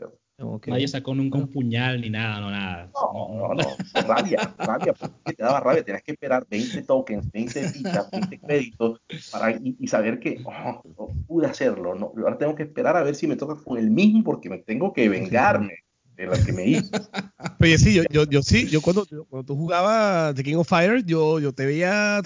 Nadie 0.67 0.87
sacó 0.87 1.15
nunca 1.15 1.39
un 1.39 1.49
puñal 1.49 2.01
ni 2.01 2.11
nada, 2.11 2.41
no 2.41 2.51
nada. 2.51 2.91
No, 2.93 3.29
no, 3.35 3.55
no. 3.55 4.03
Rabia, 4.07 4.55
rabia, 4.59 4.93
porque 4.93 5.33
te 5.35 5.43
daba 5.43 5.61
rabia. 5.61 5.83
Tenías 5.83 6.03
que 6.03 6.13
esperar 6.13 6.47
20 6.51 6.83
tokens, 6.83 7.31
20 7.33 7.69
fichas, 7.69 8.11
20 8.11 8.41
créditos 8.41 9.01
para, 9.33 9.53
y, 9.53 9.87
saber 9.87 10.19
que 10.19 10.43
oh, 10.45 10.83
no 10.99 11.09
pude 11.27 11.47
hacerlo. 11.47 11.95
No, 11.95 12.13
ahora 12.19 12.37
tengo 12.37 12.55
que 12.55 12.65
esperar 12.65 12.97
a 12.97 13.03
ver 13.03 13.15
si 13.15 13.27
me 13.27 13.37
toca 13.37 13.57
con 13.63 13.79
el 13.79 13.91
mismo 13.91 14.25
porque 14.25 14.51
me 14.51 14.59
tengo 14.59 14.93
que 14.93 15.09
vengarme 15.09 15.86
de 16.17 16.27
la 16.27 16.45
que 16.45 16.53
me 16.53 16.67
hizo. 16.67 16.91
Pero 17.59 17.79
sí, 17.79 17.95
yo, 17.95 18.03
yo, 18.11 18.25
yo 18.25 18.43
sí, 18.43 18.67
yo 18.69 18.81
cuando, 18.81 19.07
cuando 19.29 19.45
tú 19.45 19.57
jugabas 19.57 20.35
The 20.35 20.43
King 20.43 20.57
of 20.57 20.69
Fire, 20.69 21.05
yo, 21.05 21.39
yo 21.39 21.53
te 21.53 21.67
veía 21.67 22.19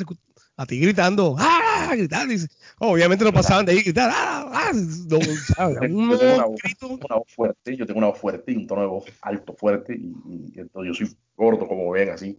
a 0.60 0.66
ti 0.66 0.78
gritando, 0.78 1.36
¡ah! 1.38 1.94
Gritando. 1.96 2.34
obviamente 2.78 3.24
no 3.24 3.32
pasaban 3.32 3.64
de 3.64 3.72
ahí 3.72 3.82
gritar, 3.82 4.10
¡ah! 4.12 4.50
¡ah! 4.52 4.72
No, 4.74 5.18
¿sabes? 5.56 5.76
Yo, 5.80 5.80
tengo 5.80 5.98
una 5.98 6.44
voz, 6.44 6.60
una 6.82 7.16
voz, 7.16 7.32
fuerte, 7.34 7.76
yo 7.76 7.86
tengo 7.86 7.98
una 7.98 8.08
voz 8.08 8.18
fuerte 8.18 8.52
y 8.52 8.56
un 8.56 8.66
tono 8.66 8.82
de 8.82 8.86
voz 8.86 9.04
alto, 9.22 9.54
fuerte, 9.54 9.94
y, 9.96 10.58
entonces 10.58 10.98
yo 10.98 11.06
soy 11.06 11.16
gordo, 11.34 11.66
como 11.66 11.90
ven, 11.90 12.10
así. 12.10 12.38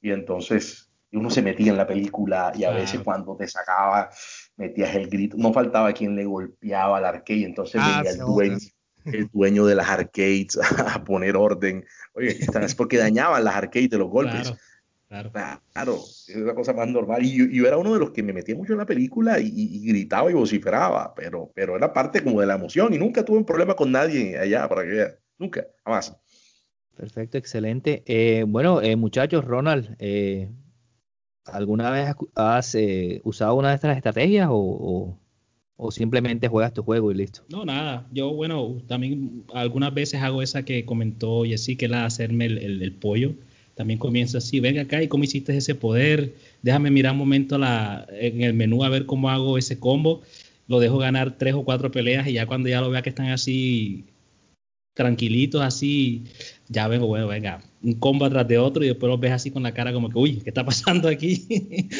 Y 0.00 0.12
entonces 0.12 0.88
uno 1.12 1.28
se 1.28 1.42
metía 1.42 1.72
en 1.72 1.76
la 1.76 1.86
película 1.86 2.52
y 2.54 2.64
a 2.64 2.70
veces 2.70 3.00
cuando 3.00 3.36
te 3.36 3.48
sacaba, 3.48 4.10
metías 4.56 4.94
el 4.94 5.08
grito. 5.08 5.36
No 5.36 5.52
faltaba 5.52 5.92
quien 5.92 6.14
le 6.14 6.24
golpeaba 6.24 6.98
al 6.98 7.04
arcade, 7.04 7.44
entonces 7.44 7.80
ah, 7.82 7.96
venía 7.96 8.12
el 8.12 8.18
dueño, 8.18 8.58
el 9.06 9.28
dueño 9.32 9.66
de 9.66 9.74
las 9.74 9.88
arcades 9.88 10.58
a 10.78 11.02
poner 11.04 11.36
orden. 11.36 11.84
Oye, 12.14 12.38
es 12.38 12.74
porque 12.74 12.98
dañaban 12.98 13.44
las 13.44 13.54
arcades 13.54 13.90
de 13.90 13.98
los 13.98 14.08
golpes. 14.08 14.42
Claro. 14.42 14.58
Claro, 15.08 15.94
es 15.94 16.34
una 16.34 16.54
cosa 16.54 16.72
más 16.72 16.88
normal. 16.88 17.24
Y 17.24 17.54
yo, 17.54 17.66
era 17.66 17.76
uno 17.76 17.92
de 17.92 18.00
los 18.00 18.10
que 18.10 18.22
me 18.22 18.32
metía 18.32 18.56
mucho 18.56 18.72
en 18.72 18.78
la 18.78 18.86
película 18.86 19.38
y, 19.38 19.86
gritaba 19.86 20.30
y 20.30 20.34
vociferaba, 20.34 21.14
pero, 21.14 21.52
pero 21.54 21.76
era 21.76 21.92
parte 21.92 22.22
como 22.22 22.40
de 22.40 22.46
la 22.46 22.54
emoción 22.54 22.92
y 22.92 22.98
nunca 22.98 23.24
tuve 23.24 23.38
un 23.38 23.46
problema 23.46 23.74
con 23.74 23.92
nadie 23.92 24.36
allá, 24.36 24.68
para 24.68 24.82
que 24.82 24.88
vean. 24.88 25.12
Nunca, 25.38 25.66
jamás. 25.84 26.16
Perfecto, 26.96 27.38
excelente. 27.38 28.02
Eh, 28.06 28.44
bueno, 28.48 28.82
eh, 28.82 28.96
muchachos, 28.96 29.44
Ronald, 29.44 29.94
eh, 29.98 30.50
¿alguna 31.44 31.90
vez 31.90 32.14
has 32.34 32.76
usado 33.22 33.54
una 33.54 33.68
de 33.68 33.74
estas 33.76 33.96
estrategias 33.96 34.48
o, 34.50 34.56
o, 34.56 35.20
simplemente 35.90 36.48
juegas 36.48 36.72
tu 36.72 36.82
juego 36.82 37.10
y 37.12 37.14
listo? 37.14 37.42
No, 37.48 37.64
nada. 37.64 38.06
Yo, 38.12 38.32
bueno, 38.32 38.82
también 38.86 39.44
algunas 39.52 39.92
veces 39.92 40.22
hago 40.22 40.42
esa 40.42 40.64
que 40.64 40.84
comentó 40.84 41.44
Jessy, 41.44 41.76
que 41.76 41.84
es 41.84 41.90
la 41.90 42.04
hacerme 42.04 42.46
el 42.46 42.92
pollo 42.92 43.34
también 43.76 43.98
comienza 43.98 44.38
así, 44.38 44.58
venga 44.58 44.82
acá 44.82 45.02
y 45.02 45.08
cómo 45.08 45.24
hiciste 45.24 45.54
ese 45.54 45.74
poder, 45.74 46.34
déjame 46.62 46.90
mirar 46.90 47.12
un 47.12 47.18
momento 47.18 47.58
la, 47.58 48.06
en 48.10 48.40
el 48.40 48.54
menú 48.54 48.82
a 48.82 48.88
ver 48.88 49.04
cómo 49.04 49.28
hago 49.28 49.58
ese 49.58 49.78
combo, 49.78 50.22
lo 50.66 50.80
dejo 50.80 50.96
ganar 50.96 51.36
tres 51.36 51.52
o 51.52 51.62
cuatro 51.62 51.90
peleas 51.90 52.26
y 52.26 52.32
ya 52.32 52.46
cuando 52.46 52.70
ya 52.70 52.80
lo 52.80 52.88
vea 52.88 53.02
que 53.02 53.10
están 53.10 53.28
así 53.28 54.06
tranquilitos, 54.94 55.60
así, 55.60 56.24
ya 56.68 56.88
vengo, 56.88 57.06
bueno, 57.06 57.26
venga, 57.26 57.62
un 57.82 57.92
combo 57.96 58.24
atrás 58.24 58.48
de 58.48 58.56
otro 58.56 58.82
y 58.82 58.88
después 58.88 59.10
los 59.10 59.20
ves 59.20 59.32
así 59.32 59.50
con 59.50 59.62
la 59.62 59.74
cara 59.74 59.92
como 59.92 60.08
que, 60.08 60.18
uy, 60.18 60.36
¿qué 60.36 60.48
está 60.48 60.64
pasando 60.64 61.06
aquí? 61.06 61.46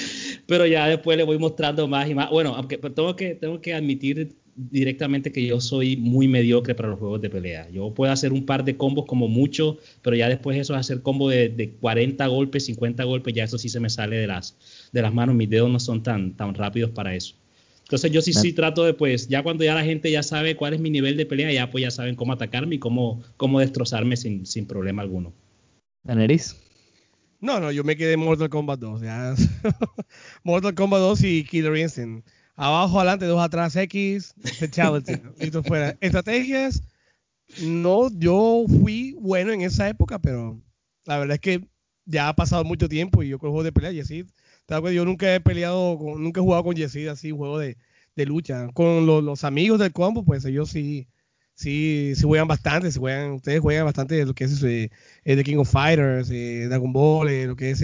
Pero 0.47 0.67
ya 0.67 0.87
después 0.87 1.17
le 1.17 1.25
voy 1.25 1.39
mostrando 1.39 1.89
más 1.89 2.09
y 2.09 2.15
más. 2.15 2.31
Bueno, 2.31 2.55
aunque 2.55 2.79
tengo 2.79 3.17
que, 3.17 3.35
tengo 3.35 3.61
que 3.61 3.75
admitir 3.75 4.37
directamente 4.57 5.33
que 5.33 5.45
yo 5.45 5.61
soy 5.61 5.97
muy 5.97 6.29
mediocre 6.29 6.75
para 6.75 6.89
los 6.89 6.99
juegos 6.99 7.21
de 7.21 7.29
pelea. 7.29 7.69
Yo 7.71 7.93
puedo 7.93 8.11
hacer 8.11 8.33
un 8.33 8.47
par 8.47 8.65
de 8.65 8.77
combos 8.77 9.05
como 9.05 9.29
mucho, 9.29 9.79
pero 10.03 10.17
ya 10.17 10.29
después 10.29 10.57
eso 10.57 10.75
es 10.75 10.81
hacer 10.81 11.03
combo 11.03 11.29
de, 11.29 11.75
40 11.81 12.27
golpes, 12.27 12.65
50 12.67 13.05
golpes, 13.05 13.35
ya 13.35 13.45
eso 13.45 13.59
sí 13.59 13.69
se 13.69 13.81
me 13.81 13.91
sale 13.91 14.17
de 14.17 14.27
las, 14.27 14.57
de 14.93 15.03
las 15.03 15.13
manos. 15.13 15.35
Mis 15.35 15.51
dedos 15.51 15.71
no 15.71 15.79
son 15.79 16.03
tan, 16.03 16.37
tan 16.37 16.55
rápidos 16.55 16.91
para 16.91 17.15
eso. 17.15 17.35
Entonces 17.83 18.11
yo 18.11 18.21
sí, 18.21 18.33
sí 18.33 18.53
trato 18.53 18.85
de, 18.85 18.95
pues, 18.95 19.29
ya 19.29 19.45
cuando 19.45 19.63
ya 19.63 19.75
la 19.75 19.85
gente 19.85 20.11
ya 20.11 20.23
sabe 20.25 20.57
cuál 20.57 20.75
es 20.75 20.81
mi 20.81 20.91
nivel 20.91 21.17
de 21.17 21.27
pelea, 21.27 21.53
ya 21.53 21.71
pues 21.71 21.83
ya 21.83 21.91
saben 21.91 22.17
cómo 22.17 22.33
atacarme 22.33 22.77
y 22.77 22.79
cómo, 22.79 23.23
cómo 23.37 23.61
destrozarme 23.61 24.17
sin, 24.17 24.45
sin 24.45 24.67
problema 24.67 25.03
alguno. 25.03 25.33
¿Daneris? 26.03 26.57
No, 27.41 27.61
no, 27.61 27.71
yo 27.71 27.85
me 27.85 27.97
quedé 27.97 28.15
en 28.15 28.21
Mortal 28.21 28.49
Kombat 28.49 28.81
2. 28.81 29.03
Mortal 30.45 30.75
Kombat 30.75 31.01
2 31.01 31.23
y 31.25 31.45
Killer 31.45 31.77
Instinct 31.77 32.27
abajo, 32.57 32.99
adelante, 32.99 33.27
dos 33.27 33.41
atrás, 33.41 33.77
X, 33.77 34.35
listo 35.39 35.63
fuera. 35.63 35.97
Estrategias, 36.01 36.83
no, 37.63 38.11
yo 38.11 38.65
fui 38.67 39.13
bueno 39.21 39.53
en 39.53 39.61
esa 39.61 39.89
época, 39.89 40.19
pero 40.19 40.61
la 41.05 41.19
verdad 41.19 41.35
es 41.35 41.41
que 41.41 41.69
ya 42.07 42.29
ha 42.29 42.35
pasado 42.35 42.65
mucho 42.65 42.89
tiempo 42.89 43.23
y 43.23 43.29
yo 43.29 43.39
con 43.39 43.51
juegos 43.51 43.65
de 43.65 43.73
pelea, 43.73 43.93
Yesid, 43.93 44.27
yo 44.69 45.05
nunca 45.05 45.33
he 45.35 45.41
peleado, 45.41 45.99
nunca 46.19 46.41
he 46.41 46.43
jugado 46.43 46.65
con 46.65 46.75
Yesid 46.75 47.09
así, 47.09 47.31
juego 47.31 47.59
de, 47.59 47.77
de 48.17 48.27
lucha. 48.27 48.69
Con 48.73 49.07
los 49.07 49.45
amigos 49.45 49.79
del 49.79 49.93
combo, 49.93 50.25
pues 50.25 50.45
ellos 50.45 50.71
sí, 50.71 51.07
sí, 51.57 52.13
sí 52.15 52.23
juegan 52.23 52.47
bastante, 52.47 52.93
se 52.93 53.01
juegan, 53.01 53.33
ustedes 53.33 53.61
juegan 53.61 53.87
bastante 53.87 54.25
lo 54.25 54.35
que 54.35 54.45
es 54.45 54.63
eh, 54.63 54.91
The 55.25 55.43
King 55.43 55.57
of 55.57 55.71
Fighters, 55.71 56.31
eh, 56.31 56.67
Dragon 56.69 56.93
Ball, 56.93 57.29
eh, 57.29 57.47
lo 57.47 57.57
que 57.57 57.71
es... 57.71 57.83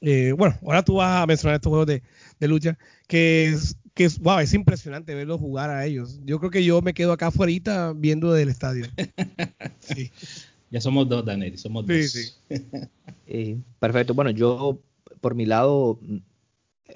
Eh, 0.00 0.32
bueno, 0.36 0.56
ahora 0.62 0.84
tú 0.84 0.94
vas 0.96 1.22
a 1.22 1.26
mencionar 1.26 1.56
estos 1.56 1.70
juegos 1.70 1.86
de, 1.86 2.02
de 2.38 2.48
lucha, 2.48 2.78
que 3.08 3.46
es, 3.46 3.76
que 3.94 4.04
es, 4.04 4.18
wow, 4.20 4.38
es 4.38 4.54
impresionante 4.54 5.14
verlos 5.14 5.40
jugar 5.40 5.70
a 5.70 5.86
ellos. 5.86 6.20
Yo 6.24 6.38
creo 6.38 6.52
que 6.52 6.64
yo 6.64 6.82
me 6.82 6.94
quedo 6.94 7.12
acá 7.12 7.28
afuera 7.28 7.92
viendo 7.96 8.32
del 8.32 8.48
estadio. 8.48 8.86
Sí. 9.80 10.10
Ya 10.70 10.82
somos 10.82 11.08
dos, 11.08 11.24
Daniel, 11.24 11.56
somos 11.56 11.86
dos. 11.86 11.96
Sí, 11.96 12.08
sí. 12.08 12.32
Eh, 13.30 13.58
perfecto. 13.78 14.14
Bueno, 14.14 14.30
yo 14.30 14.80
por 15.20 15.34
mi 15.34 15.44
lado 15.44 15.98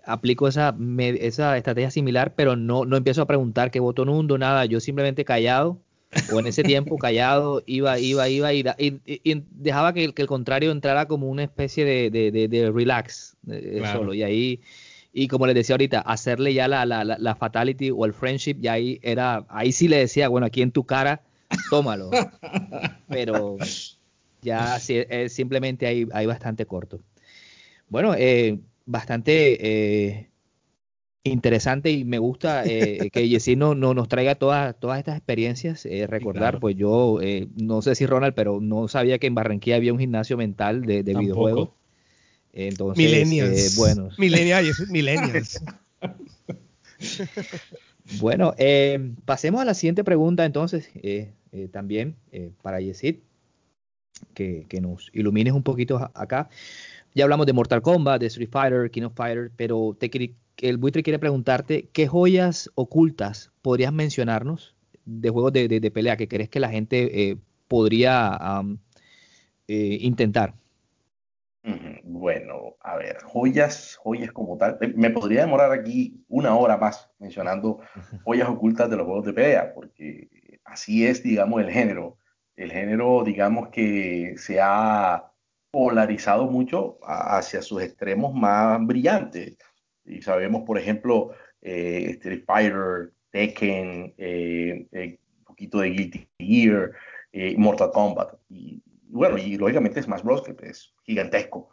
aplico 0.04 0.48
esa, 0.48 0.76
esa 0.98 1.56
estrategia 1.56 1.90
similar, 1.90 2.34
pero 2.34 2.56
no, 2.56 2.84
no 2.84 2.96
empiezo 2.96 3.22
a 3.22 3.26
preguntar 3.26 3.70
qué 3.70 3.80
botón 3.80 4.08
hundo, 4.08 4.38
nada. 4.38 4.64
Yo 4.64 4.80
simplemente 4.80 5.24
callado, 5.24 5.78
o 6.32 6.40
en 6.40 6.46
ese 6.46 6.62
tiempo 6.62 6.98
callado, 6.98 7.62
iba, 7.66 7.98
iba, 7.98 8.28
iba, 8.28 8.52
y, 8.52 8.64
y, 8.78 9.42
dejaba 9.50 9.92
que, 9.92 10.12
que, 10.12 10.22
el 10.22 10.28
contrario 10.28 10.70
entrara 10.70 11.06
como 11.06 11.28
una 11.28 11.42
especie 11.42 11.84
de, 11.84 12.10
de, 12.10 12.48
de, 12.48 12.70
relax 12.70 13.36
eh, 13.48 13.82
solo. 13.92 14.14
Y 14.14 14.22
ahí 14.22 14.60
y 15.12 15.28
como 15.28 15.46
les 15.46 15.54
decía 15.54 15.74
ahorita, 15.74 16.00
hacerle 16.00 16.54
ya 16.54 16.68
la, 16.68 16.86
la, 16.86 17.04
la, 17.04 17.34
fatality 17.34 17.90
o 17.90 18.06
el 18.06 18.14
friendship, 18.14 18.56
ya 18.60 18.72
ahí 18.72 18.98
era, 19.02 19.44
ahí 19.50 19.70
sí 19.72 19.86
le 19.86 19.98
decía, 19.98 20.28
bueno, 20.28 20.46
aquí 20.46 20.62
en 20.62 20.72
tu 20.72 20.84
cara, 20.84 21.20
tómalo. 21.68 22.10
Pero 23.08 23.58
ya 24.40 24.78
simplemente 24.78 25.86
ahí, 25.86 26.08
ahí 26.12 26.24
bastante 26.24 26.64
corto. 26.64 27.00
Bueno, 27.88 28.14
eh, 28.16 28.58
bastante 28.86 30.12
eh, 30.12 30.30
interesante 31.24 31.90
y 31.90 32.04
me 32.04 32.18
gusta 32.18 32.64
eh, 32.64 33.10
que 33.12 33.28
Jessy 33.28 33.56
no, 33.56 33.74
no, 33.74 33.94
nos 33.94 34.08
traiga 34.08 34.34
todas, 34.34 34.78
todas 34.78 34.98
estas 34.98 35.16
experiencias. 35.16 35.86
recordar, 36.08 36.60
pues 36.60 36.76
yo 36.76 37.18
no 37.56 37.82
sé 37.82 37.94
si 37.94 38.06
Ronald, 38.06 38.34
pero 38.34 38.60
no 38.60 38.88
sabía 38.88 39.18
que 39.18 39.26
en 39.26 39.34
Barranquilla 39.34 39.76
había 39.76 39.92
un 39.92 39.98
gimnasio 39.98 40.36
mental 40.36 40.82
de, 40.82 41.02
de 41.02 41.14
videojuegos. 41.14 41.70
Entonces, 42.52 42.98
millennials. 42.98 43.58
Eh, 43.58 43.78
bueno. 43.78 44.10
Millennials, 44.18 45.62
bueno, 48.20 48.54
eh, 48.58 49.12
pasemos 49.24 49.60
a 49.62 49.64
la 49.64 49.74
siguiente 49.74 50.04
pregunta 50.04 50.44
entonces, 50.44 50.90
eh, 51.02 51.32
también 51.72 52.16
para 52.62 52.80
Yesid, 52.80 53.16
que, 54.34 54.66
que, 54.68 54.80
nos 54.80 55.10
ilumines 55.12 55.54
un 55.54 55.62
poquito 55.62 56.10
acá. 56.14 56.48
Ya 57.14 57.24
hablamos 57.24 57.46
de 57.46 57.52
Mortal 57.52 57.82
Kombat, 57.82 58.20
de 58.20 58.26
Street 58.26 58.50
Fighter, 58.50 58.90
King 58.90 59.02
of 59.02 59.14
Fighter, 59.14 59.50
pero 59.56 59.96
te, 59.98 60.10
el 60.58 60.76
buitre 60.78 61.02
quiere 61.02 61.18
preguntarte, 61.18 61.88
¿qué 61.92 62.06
joyas 62.06 62.70
ocultas 62.74 63.52
podrías 63.62 63.92
mencionarnos 63.92 64.74
de 65.04 65.30
juegos 65.30 65.52
de, 65.52 65.68
de, 65.68 65.90
pelea 65.90 66.16
que 66.16 66.28
crees 66.28 66.48
que 66.48 66.60
la 66.60 66.70
gente 66.70 67.36
podría 67.68 68.62
intentar? 69.66 70.54
Bueno, 72.04 72.76
a 72.80 72.96
ver, 72.96 73.22
joyas, 73.24 73.96
joyas 73.96 74.32
como 74.32 74.56
tal. 74.56 74.78
Me 74.96 75.10
podría 75.10 75.40
demorar 75.42 75.72
aquí 75.72 76.24
una 76.28 76.56
hora 76.56 76.76
más 76.76 77.10
mencionando 77.18 77.80
joyas 78.24 78.48
ocultas 78.48 78.90
de 78.90 78.96
los 78.96 79.06
juegos 79.06 79.26
de 79.26 79.32
pelea, 79.32 79.72
porque 79.74 80.28
así 80.64 81.06
es, 81.06 81.22
digamos, 81.22 81.60
el 81.62 81.70
género. 81.70 82.18
El 82.54 82.70
género, 82.70 83.24
digamos, 83.24 83.70
que 83.70 84.34
se 84.36 84.60
ha 84.60 85.31
polarizado 85.72 86.46
mucho 86.46 86.98
hacia 87.02 87.62
sus 87.62 87.82
extremos 87.82 88.32
más 88.34 88.78
brillantes. 88.86 89.56
Y 90.04 90.22
sabemos, 90.22 90.62
por 90.64 90.78
ejemplo, 90.78 91.32
eh, 91.62 92.10
Street 92.18 92.44
Fighter, 92.46 93.12
Tekken, 93.30 94.14
eh, 94.18 94.86
eh, 94.92 95.18
un 95.38 95.44
poquito 95.44 95.80
de 95.80 95.90
Guilty 95.90 96.28
Gear, 96.38 96.92
Mortal 97.56 97.90
Kombat. 97.90 98.34
Y, 98.50 98.82
bueno, 99.08 99.38
y 99.38 99.56
lógicamente 99.56 100.02
Smash 100.02 100.22
Bros. 100.22 100.42
que 100.42 100.54
es 100.66 100.92
gigantesco. 101.04 101.70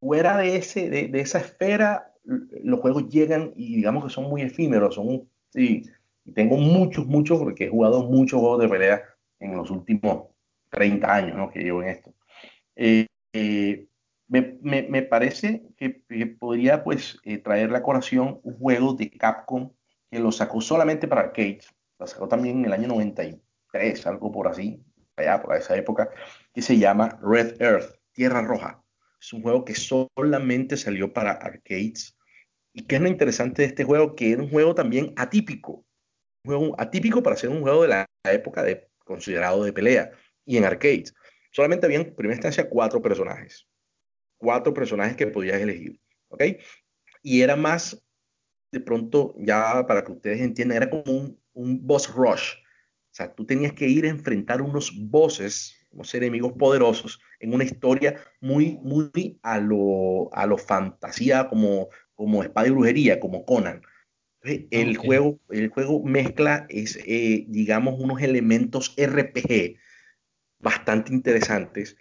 Fuera 0.00 0.38
de, 0.38 0.56
ese, 0.56 0.90
de, 0.90 1.08
de, 1.08 1.20
esa 1.20 1.38
esfera, 1.38 2.12
los 2.24 2.80
juegos 2.80 3.08
llegan 3.08 3.52
y 3.54 3.76
digamos 3.76 4.04
que 4.04 4.10
son 4.10 4.24
muy 4.24 4.42
efímeros, 4.42 4.94
son, 4.94 5.28
sí, 5.50 5.84
y 6.24 6.32
tengo 6.32 6.56
muchos, 6.56 7.06
muchos, 7.06 7.38
porque 7.38 7.64
he 7.64 7.68
jugado 7.68 8.04
muchos 8.04 8.40
juegos 8.40 8.62
de 8.62 8.68
pelea 8.68 9.02
en 9.40 9.56
los 9.56 9.70
últimos 9.70 10.28
30 10.70 11.14
años 11.14 11.36
¿no? 11.36 11.50
que 11.50 11.60
llevo 11.60 11.82
en 11.82 11.88
esto. 11.90 12.14
Eh, 12.76 13.06
eh, 13.32 13.86
me, 14.28 15.02
parece 15.02 15.62
que, 15.76 15.90
podría 16.38 16.84
pues 16.84 17.18
eh, 17.24 17.38
traer 17.38 17.70
la 17.70 17.82
colación 17.82 18.40
un 18.42 18.58
juego 18.58 18.94
de 18.94 19.10
Capcom 19.10 19.72
que 20.10 20.18
lo 20.18 20.32
sacó 20.32 20.60
solamente 20.60 21.08
para 21.08 21.22
arcades, 21.22 21.68
lo 21.98 22.06
sacó 22.06 22.28
también 22.28 22.58
en 22.58 22.64
el 22.66 22.72
año 22.72 22.88
90 22.88 23.22
3, 23.72 24.06
algo 24.06 24.30
por 24.30 24.48
así, 24.48 24.84
allá 25.16 25.42
por 25.42 25.56
esa 25.56 25.76
época, 25.76 26.10
que 26.54 26.62
se 26.62 26.78
llama 26.78 27.18
Red 27.22 27.60
Earth, 27.60 27.96
Tierra 28.12 28.42
Roja. 28.42 28.82
Es 29.20 29.32
un 29.32 29.42
juego 29.42 29.64
que 29.64 29.74
solamente 29.74 30.76
salió 30.76 31.12
para 31.12 31.32
arcades. 31.32 32.16
¿Y 32.74 32.82
qué 32.82 32.96
es 32.96 33.02
lo 33.02 33.08
interesante 33.08 33.62
de 33.62 33.68
este 33.68 33.84
juego? 33.84 34.14
Que 34.14 34.32
era 34.32 34.42
un 34.42 34.50
juego 34.50 34.74
también 34.74 35.12
atípico. 35.16 35.84
Un 36.44 36.54
juego 36.54 36.74
atípico 36.78 37.22
para 37.22 37.36
ser 37.36 37.50
un 37.50 37.62
juego 37.62 37.82
de 37.82 37.88
la 37.88 38.06
época 38.24 38.62
de, 38.62 38.88
considerado 39.04 39.64
de 39.64 39.72
pelea 39.72 40.10
y 40.44 40.56
en 40.56 40.64
arcades. 40.64 41.14
Solamente 41.52 41.86
habían, 41.86 42.02
en 42.02 42.14
primera 42.14 42.34
instancia, 42.34 42.68
cuatro 42.68 43.00
personajes. 43.00 43.68
Cuatro 44.38 44.74
personajes 44.74 45.16
que 45.16 45.26
podías 45.26 45.60
elegir. 45.60 46.00
¿Ok? 46.28 46.42
Y 47.22 47.42
era 47.42 47.56
más, 47.56 48.02
de 48.72 48.80
pronto, 48.80 49.34
ya 49.38 49.86
para 49.86 50.02
que 50.02 50.12
ustedes 50.12 50.40
entiendan, 50.40 50.78
era 50.78 50.90
como 50.90 51.04
un, 51.06 51.40
un 51.52 51.86
boss 51.86 52.12
rush. 52.12 52.54
O 52.54 53.14
sea, 53.14 53.34
tú 53.34 53.44
tenías 53.44 53.74
que 53.74 53.86
ir 53.86 54.06
a 54.06 54.08
enfrentar 54.08 54.62
unos 54.62 54.92
bosses, 54.96 55.76
unos 55.90 56.14
enemigos 56.14 56.54
poderosos, 56.54 57.20
en 57.38 57.52
una 57.52 57.64
historia 57.64 58.16
muy, 58.40 58.78
muy 58.82 59.38
a 59.42 59.58
lo, 59.58 60.34
a 60.34 60.46
lo 60.46 60.56
fantasía, 60.56 61.48
como, 61.50 61.90
como 62.14 62.42
espada 62.42 62.66
y 62.66 62.70
brujería, 62.70 63.20
como 63.20 63.44
Conan. 63.44 63.82
Entonces, 64.40 64.68
el, 64.70 64.96
juego, 64.96 65.38
el 65.50 65.68
juego 65.68 66.02
mezcla, 66.02 66.66
es, 66.70 66.96
eh, 67.06 67.44
digamos, 67.48 68.00
unos 68.00 68.22
elementos 68.22 68.94
RPG 68.96 69.76
bastante 70.62 71.12
interesantes, 71.12 71.96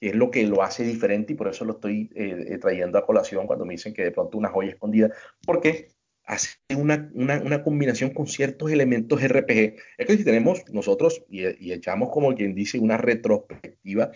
que 0.00 0.08
es 0.08 0.14
lo 0.16 0.30
que 0.30 0.44
lo 0.46 0.62
hace 0.62 0.82
diferente 0.82 1.32
y 1.32 1.36
por 1.36 1.48
eso 1.48 1.64
lo 1.64 1.74
estoy 1.74 2.10
eh, 2.14 2.46
eh, 2.48 2.58
trayendo 2.58 2.98
a 2.98 3.06
colación 3.06 3.46
cuando 3.46 3.64
me 3.64 3.74
dicen 3.74 3.94
que 3.94 4.04
de 4.04 4.10
pronto 4.10 4.38
una 4.38 4.48
joya 4.48 4.70
escondida, 4.70 5.12
porque 5.46 5.88
hace 6.24 6.58
una, 6.76 7.10
una, 7.14 7.40
una 7.40 7.62
combinación 7.62 8.10
con 8.10 8.26
ciertos 8.26 8.70
elementos 8.70 9.22
RPG. 9.22 9.76
Es 9.96 10.06
que 10.06 10.16
si 10.16 10.24
tenemos 10.24 10.62
nosotros 10.70 11.24
y, 11.28 11.42
y 11.64 11.72
echamos 11.72 12.10
como 12.10 12.34
quien 12.34 12.54
dice 12.54 12.78
una 12.78 12.98
retrospectiva 12.98 14.10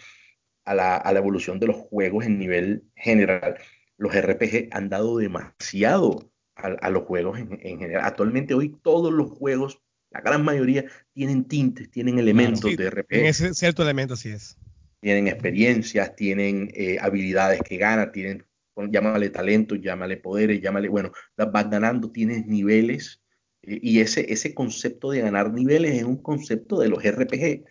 a 0.64 0.74
la, 0.74 0.97
a 0.97 1.12
la 1.12 1.18
evolución 1.18 1.59
de 1.59 1.68
los 1.68 1.76
juegos 1.76 2.26
en 2.26 2.38
nivel 2.38 2.84
general, 2.95 3.57
los 3.97 4.14
RPG 4.14 4.68
han 4.72 4.88
dado 4.88 5.16
demasiado 5.16 6.30
a, 6.55 6.66
a 6.66 6.90
los 6.90 7.05
juegos 7.05 7.38
en, 7.38 7.59
en, 7.62 7.78
general. 7.78 8.05
Actualmente 8.05 8.55
hoy 8.55 8.76
todos 8.82 9.12
los 9.12 9.30
juegos, 9.30 9.82
la 10.14 10.20
gran 10.20 10.44
mayoría, 10.44 10.84
tienen 11.12 11.44
tintes, 11.46 11.90
tienen 11.90 12.18
elementos 12.18 12.70
Sí, 12.70 12.76
de 12.76 12.86
RPG, 12.90 13.20
en 13.20 13.26
ese 13.26 13.54
cierto 13.54 13.82
elemento 13.82 14.14
así 14.14 14.30
es. 14.30 14.56
tienen 15.00 15.26
experiencias, 15.28 16.14
tienen 16.16 16.70
eh, 16.74 16.98
habilidades 17.00 17.60
que 17.62 17.76
ganan, 17.76 18.12
tienen, 18.12 18.46
llámale 18.76 19.30
talento, 19.30 19.74
llámale 19.74 20.16
poderes, 20.16 20.60
llámale, 20.60 20.88
bueno, 20.88 21.12
las 21.36 21.50
vas 21.52 21.68
ganando, 21.70 22.10
tienes 22.12 22.46
niveles, 22.46 23.22
eh, 23.62 23.78
y 23.82 24.00
ese, 24.00 24.32
ese 24.32 24.54
concepto 24.54 25.10
de 25.10 25.20
ganar 25.22 25.52
niveles 25.52 25.94
es 25.96 26.04
un 26.04 26.22
concepto 26.22 26.78
de 26.80 26.88
los 26.88 27.04
RPG 27.04 27.64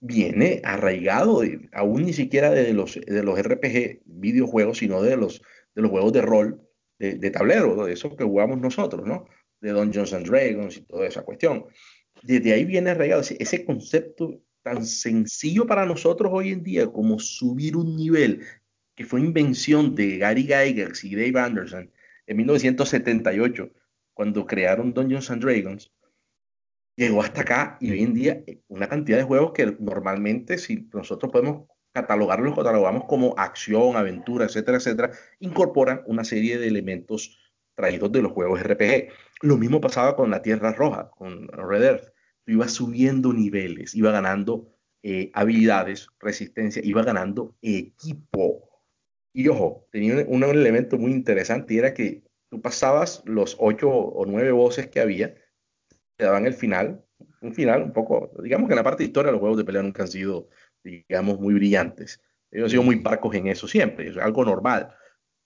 viene 0.00 0.60
arraigado, 0.64 1.40
de- 1.42 1.68
aún 1.72 2.04
ni 2.04 2.12
siquiera 2.12 2.50
de 2.50 2.72
los, 2.74 2.94
de 3.00 3.22
los 3.22 3.38
RPG 3.38 4.02
videojuegos, 4.06 4.78
sino 4.78 5.02
de 5.02 5.16
los, 5.16 5.42
de 5.74 5.82
los 5.82 5.90
juegos 5.90 6.12
de 6.12 6.22
rol 6.22 6.62
de, 6.98 7.14
de 7.16 7.30
tablero, 7.30 7.84
de 7.86 7.92
esos 7.94 8.16
que 8.16 8.24
jugamos 8.24 8.58
nosotros, 8.60 9.06
¿no? 9.06 9.26
De 9.64 9.72
Dungeons 9.72 10.12
and 10.12 10.26
Dragons 10.26 10.76
y 10.76 10.82
toda 10.82 11.06
esa 11.06 11.22
cuestión. 11.22 11.64
Desde 12.22 12.52
ahí 12.52 12.64
viene 12.64 12.90
arraigado 12.90 13.22
ese, 13.22 13.36
ese 13.40 13.64
concepto 13.64 14.42
tan 14.62 14.84
sencillo 14.84 15.66
para 15.66 15.86
nosotros 15.86 16.30
hoy 16.32 16.50
en 16.52 16.62
día 16.62 16.86
como 16.86 17.18
subir 17.18 17.76
un 17.76 17.96
nivel, 17.96 18.42
que 18.94 19.04
fue 19.04 19.20
invención 19.20 19.94
de 19.94 20.18
Gary 20.18 20.42
Gygax 20.42 21.04
y 21.04 21.14
Dave 21.14 21.40
Anderson 21.40 21.90
en 22.26 22.36
1978, 22.36 23.70
cuando 24.12 24.46
crearon 24.46 24.92
Dungeons 24.92 25.30
and 25.30 25.42
Dragons 25.42 25.90
llegó 26.96 27.22
hasta 27.22 27.40
acá 27.40 27.76
y 27.80 27.90
hoy 27.90 28.02
en 28.02 28.14
día 28.14 28.42
eh, 28.46 28.60
una 28.68 28.88
cantidad 28.88 29.18
de 29.18 29.24
juegos 29.24 29.52
que 29.52 29.76
normalmente 29.78 30.58
si 30.58 30.88
nosotros 30.92 31.32
podemos 31.32 31.66
catalogarlos, 31.92 32.56
catalogamos 32.56 33.04
como 33.04 33.34
acción, 33.38 33.96
aventura, 33.96 34.46
etcétera, 34.46 34.78
etcétera, 34.78 35.10
incorporan 35.38 36.02
una 36.06 36.24
serie 36.24 36.58
de 36.58 36.66
elementos 36.66 37.38
traídos 37.74 38.12
de 38.12 38.22
los 38.22 38.32
juegos 38.32 38.62
RPG. 38.62 39.08
Lo 39.42 39.56
mismo 39.56 39.80
pasaba 39.80 40.16
con 40.16 40.30
la 40.30 40.42
Tierra 40.42 40.72
Roja, 40.72 41.10
con 41.10 41.48
Red 41.48 41.82
Earth. 41.82 42.12
Tú 42.44 42.52
ibas 42.52 42.72
subiendo 42.72 43.32
niveles, 43.32 43.94
iba 43.94 44.10
ganando 44.10 44.68
eh, 45.02 45.30
habilidades, 45.34 46.08
resistencia, 46.20 46.82
iba 46.84 47.02
ganando 47.02 47.56
equipo. 47.62 48.68
Y 49.32 49.48
ojo, 49.48 49.86
tenía 49.90 50.14
un, 50.14 50.42
un 50.44 50.44
elemento 50.44 50.98
muy 50.98 51.12
interesante 51.12 51.74
y 51.74 51.78
era 51.78 51.94
que 51.94 52.22
tú 52.50 52.60
pasabas 52.60 53.22
los 53.24 53.56
ocho 53.58 53.90
o 53.90 54.26
nueve 54.26 54.52
voces 54.52 54.88
que 54.88 55.00
había 55.00 55.34
te 56.16 56.24
daban 56.24 56.46
el 56.46 56.54
final, 56.54 57.04
un 57.40 57.54
final 57.54 57.82
un 57.82 57.92
poco, 57.92 58.30
digamos 58.42 58.68
que 58.68 58.72
en 58.72 58.76
la 58.76 58.84
parte 58.84 59.02
de 59.02 59.08
historia 59.08 59.32
los 59.32 59.40
juegos 59.40 59.58
de 59.58 59.64
pelea 59.64 59.82
nunca 59.82 60.02
han 60.02 60.08
sido, 60.08 60.48
digamos, 60.82 61.40
muy 61.40 61.54
brillantes. 61.54 62.20
Ellos 62.50 62.66
han 62.66 62.70
sido 62.70 62.82
muy 62.82 63.00
parcos 63.00 63.34
en 63.34 63.48
eso 63.48 63.66
siempre, 63.66 64.08
es 64.08 64.16
algo 64.16 64.44
normal. 64.44 64.94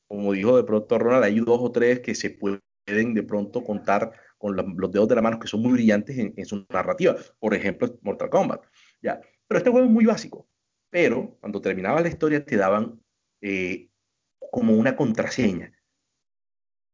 Como 0.09 0.33
dijo 0.33 0.57
de 0.57 0.65
pronto 0.65 0.99
Ronald, 0.99 1.25
hay 1.25 1.41
dos 1.41 1.59
o 1.61 1.71
tres 1.71 2.01
que 2.01 2.15
se 2.15 2.31
pueden 2.31 3.15
de 3.15 3.23
pronto 3.23 3.63
contar 3.63 4.13
con 4.39 4.57
los 4.57 4.91
dedos 4.91 5.09
de 5.09 5.15
la 5.15 5.23
mano 5.23 5.39
que 5.39 5.49
son 5.49 5.63
muy 5.63 5.73
brillantes 5.73 6.17
en, 6.17 6.33
en 6.37 6.47
su 6.47 6.67
narrativa. 6.71 7.17
Por 7.39 7.55
ejemplo, 7.55 7.99
Mortal 8.03 8.31
Kombat. 8.31 8.65
¿ya? 9.03 9.21
Pero 9.47 9.59
este 9.59 9.71
juego 9.71 9.87
es 9.87 9.93
muy 9.93 10.07
básico. 10.07 10.49
Pero 10.91 11.37
cuando 11.41 11.61
terminaba 11.61 12.01
la 12.01 12.09
historia 12.09 12.45
te 12.45 12.57
daban 12.57 13.01
eh, 13.43 13.91
como 14.51 14.75
una 14.75 14.97
contraseña 14.97 15.73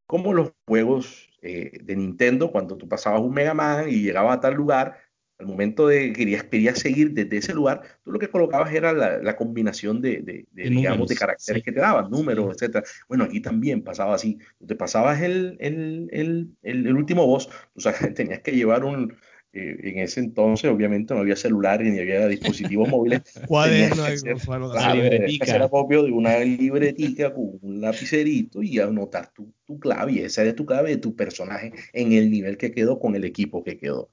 como 0.06 0.32
los 0.32 0.52
juegos 0.66 1.28
eh, 1.42 1.78
de 1.82 1.96
Nintendo, 1.96 2.50
cuando 2.52 2.76
tú 2.76 2.88
pasabas 2.88 3.20
un 3.20 3.32
Mega 3.32 3.54
Man 3.54 3.88
y 3.88 4.02
llegabas 4.02 4.36
a 4.36 4.40
tal 4.40 4.54
lugar, 4.54 4.98
al 5.38 5.46
momento 5.46 5.88
de 5.88 6.08
que 6.08 6.12
querías, 6.12 6.44
querías 6.44 6.78
seguir 6.78 7.12
desde 7.12 7.36
ese 7.38 7.54
lugar, 7.54 7.82
tú 8.04 8.12
lo 8.12 8.18
que 8.18 8.28
colocabas 8.28 8.72
era 8.72 8.92
la, 8.92 9.18
la 9.18 9.36
combinación 9.36 10.00
de, 10.00 10.22
de, 10.22 10.46
de, 10.52 10.62
digamos, 10.70 10.98
números, 10.98 11.08
de 11.08 11.16
caracteres 11.16 11.60
sí. 11.60 11.64
que 11.64 11.72
te 11.72 11.80
daban, 11.80 12.10
números, 12.10 12.46
Sí. 12.46 12.64
etcétera. 12.64 12.84
Bueno, 13.08 13.24
aquí 13.24 13.40
también 13.40 13.82
pasaba 13.82 14.14
así. 14.14 14.38
Tú 14.58 14.66
te 14.66 14.76
pasabas 14.76 15.20
el, 15.22 15.56
el, 15.60 16.08
el, 16.12 16.50
el, 16.62 16.96
último 16.96 17.26
boss, 17.26 17.48
o 17.74 17.80
sea, 17.80 17.92
tenías 18.14 18.40
que 18.42 18.52
llevar 18.52 18.84
un... 18.84 19.12
eh, 19.52 19.76
en 19.82 19.98
ese 20.00 20.20
entonces, 20.20 20.70
obviamente, 20.70 21.14
no 21.14 21.20
había 21.20 21.36
celulares 21.36 21.92
ni 21.92 21.98
había 22.00 22.26
dispositivos 22.28 22.88
móviles. 22.88 23.22
Cuaderno 23.48 24.04
hacer 24.04 25.62
acopio 25.62 26.02
de 26.04 26.10
una 26.12 26.38
libretica 26.40 27.32
con 27.32 27.58
un 27.62 27.80
lapicerito 27.80 28.62
y 28.62 28.78
anotar 28.80 29.32
tu, 29.32 29.52
tu 29.64 29.78
clave, 29.78 30.12
y 30.12 30.18
esa 30.20 30.42
es 30.44 30.54
tu 30.56 30.66
clave 30.66 30.90
de 30.90 30.96
tu 30.98 31.14
personaje 31.16 31.72
en 31.92 32.12
el 32.12 32.30
nivel 32.30 32.56
que 32.56 32.72
quedó 32.72 32.98
con 32.98 33.14
el 33.16 33.24
equipo 33.24 33.62
que 33.64 33.76
quedó. 33.76 34.10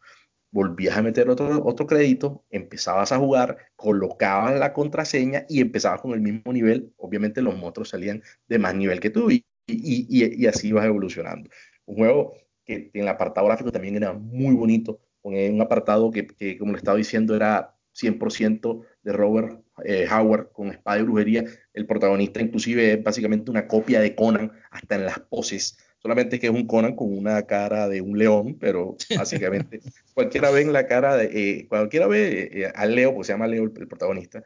Volvías 0.51 0.97
a 0.97 1.01
meter 1.01 1.29
otro, 1.29 1.65
otro 1.65 1.87
crédito, 1.87 2.43
empezabas 2.49 3.11
a 3.11 3.17
jugar, 3.17 3.57
colocabas 3.75 4.59
la 4.59 4.73
contraseña 4.73 5.45
y 5.47 5.61
empezabas 5.61 6.01
con 6.01 6.11
el 6.11 6.21
mismo 6.21 6.51
nivel. 6.51 6.93
Obviamente 6.97 7.41
los 7.41 7.57
monstruos 7.57 7.89
salían 7.89 8.21
de 8.47 8.59
más 8.59 8.75
nivel 8.75 8.99
que 8.99 9.09
tú 9.09 9.31
y, 9.31 9.45
y, 9.67 10.43
y, 10.43 10.47
así 10.47 10.69
ibas 10.69 10.85
evolucionando. 10.85 11.49
Un 11.85 11.95
juego 11.95 12.33
que 12.65 12.91
en 12.93 13.01
el 13.03 13.07
apartado 13.07 13.47
gráfico 13.47 13.71
también 13.71 13.95
era 13.95 14.13
muy 14.13 14.53
bonito, 14.55 14.99
con 15.21 15.35
un 15.35 15.61
apartado 15.61 16.11
que, 16.11 16.27
que 16.27 16.57
como 16.57 16.73
le 16.73 16.79
estaba 16.79 16.97
diciendo, 16.97 17.35
era 17.35 17.75
100% 17.93 18.85
de 19.03 19.13
Robert 19.13 19.63
eh, 19.83 20.07
Howard 20.09 20.51
con 20.51 20.69
espada 20.69 20.99
y 20.99 21.03
brujería. 21.03 21.45
El 21.73 21.85
protagonista 21.85 22.41
inclusive 22.41 22.93
es 22.93 23.03
básicamente 23.03 23.51
una 23.51 23.67
copia 23.67 23.99
de 24.01 24.15
Conan, 24.15 24.51
hasta 24.69 24.95
en 24.95 25.05
las 25.05 25.19
poses. 25.19 25.77
Solamente 26.01 26.39
que 26.39 26.47
es 26.47 26.53
un 26.53 26.65
Conan 26.65 26.95
con 26.95 27.15
una 27.15 27.43
cara 27.43 27.87
de 27.87 28.01
un 28.01 28.17
león, 28.17 28.57
pero 28.59 28.97
básicamente 29.15 29.81
cualquiera 30.15 30.49
ve 30.49 30.61
en 30.61 30.73
la 30.73 30.87
cara 30.87 31.15
de, 31.15 31.25
eh, 31.25 31.67
cualquiera 31.67 32.07
ve 32.07 32.49
eh, 32.51 32.71
a 32.73 32.85
Leo, 32.87 33.13
porque 33.13 33.27
se 33.27 33.33
llama 33.33 33.47
Leo 33.47 33.63
el, 33.63 33.73
el, 33.77 33.87
protagonista, 33.87 34.43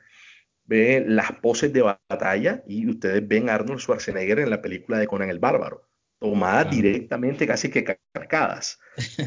ve 0.65 1.05
las 1.07 1.31
poses 1.33 1.71
de 1.71 1.81
batalla 1.81 2.61
y 2.67 2.89
ustedes 2.89 3.25
ven 3.25 3.49
a 3.49 3.55
Arnold 3.55 3.79
Schwarzenegger 3.79 4.39
en 4.39 4.49
la 4.49 4.61
película 4.61 4.99
de 4.99 5.07
Conan 5.07 5.29
el 5.29 5.39
Bárbaro, 5.39 5.87
tomadas 6.19 6.65
claro. 6.65 6.75
directamente 6.75 7.47
casi 7.47 7.69
que 7.69 7.97
cargadas, 8.13 8.79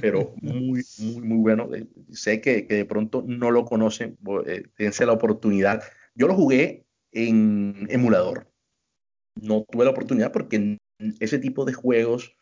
pero 0.03 0.35
muy, 0.43 0.83
muy, 0.99 1.20
muy 1.22 1.39
bueno. 1.39 1.74
Eh, 1.74 1.87
sé 2.12 2.43
que, 2.43 2.66
que, 2.66 2.74
de 2.74 2.85
pronto 2.85 3.24
no 3.26 3.51
lo 3.51 3.64
conocen, 3.64 4.18
eh, 4.47 4.64
dense 4.76 5.07
la 5.07 5.12
oportunidad. 5.12 5.83
Yo 6.14 6.26
lo 6.26 6.35
jugué 6.35 6.85
en 7.12 7.87
emulador. 7.91 8.51
No 9.41 9.64
tuve 9.70 9.85
la 9.85 9.93
oportunidad 9.93 10.33
porque 10.33 10.79
ese 11.20 11.38
tipo 11.38 11.64
de 11.64 11.72
juegos, 11.72 12.36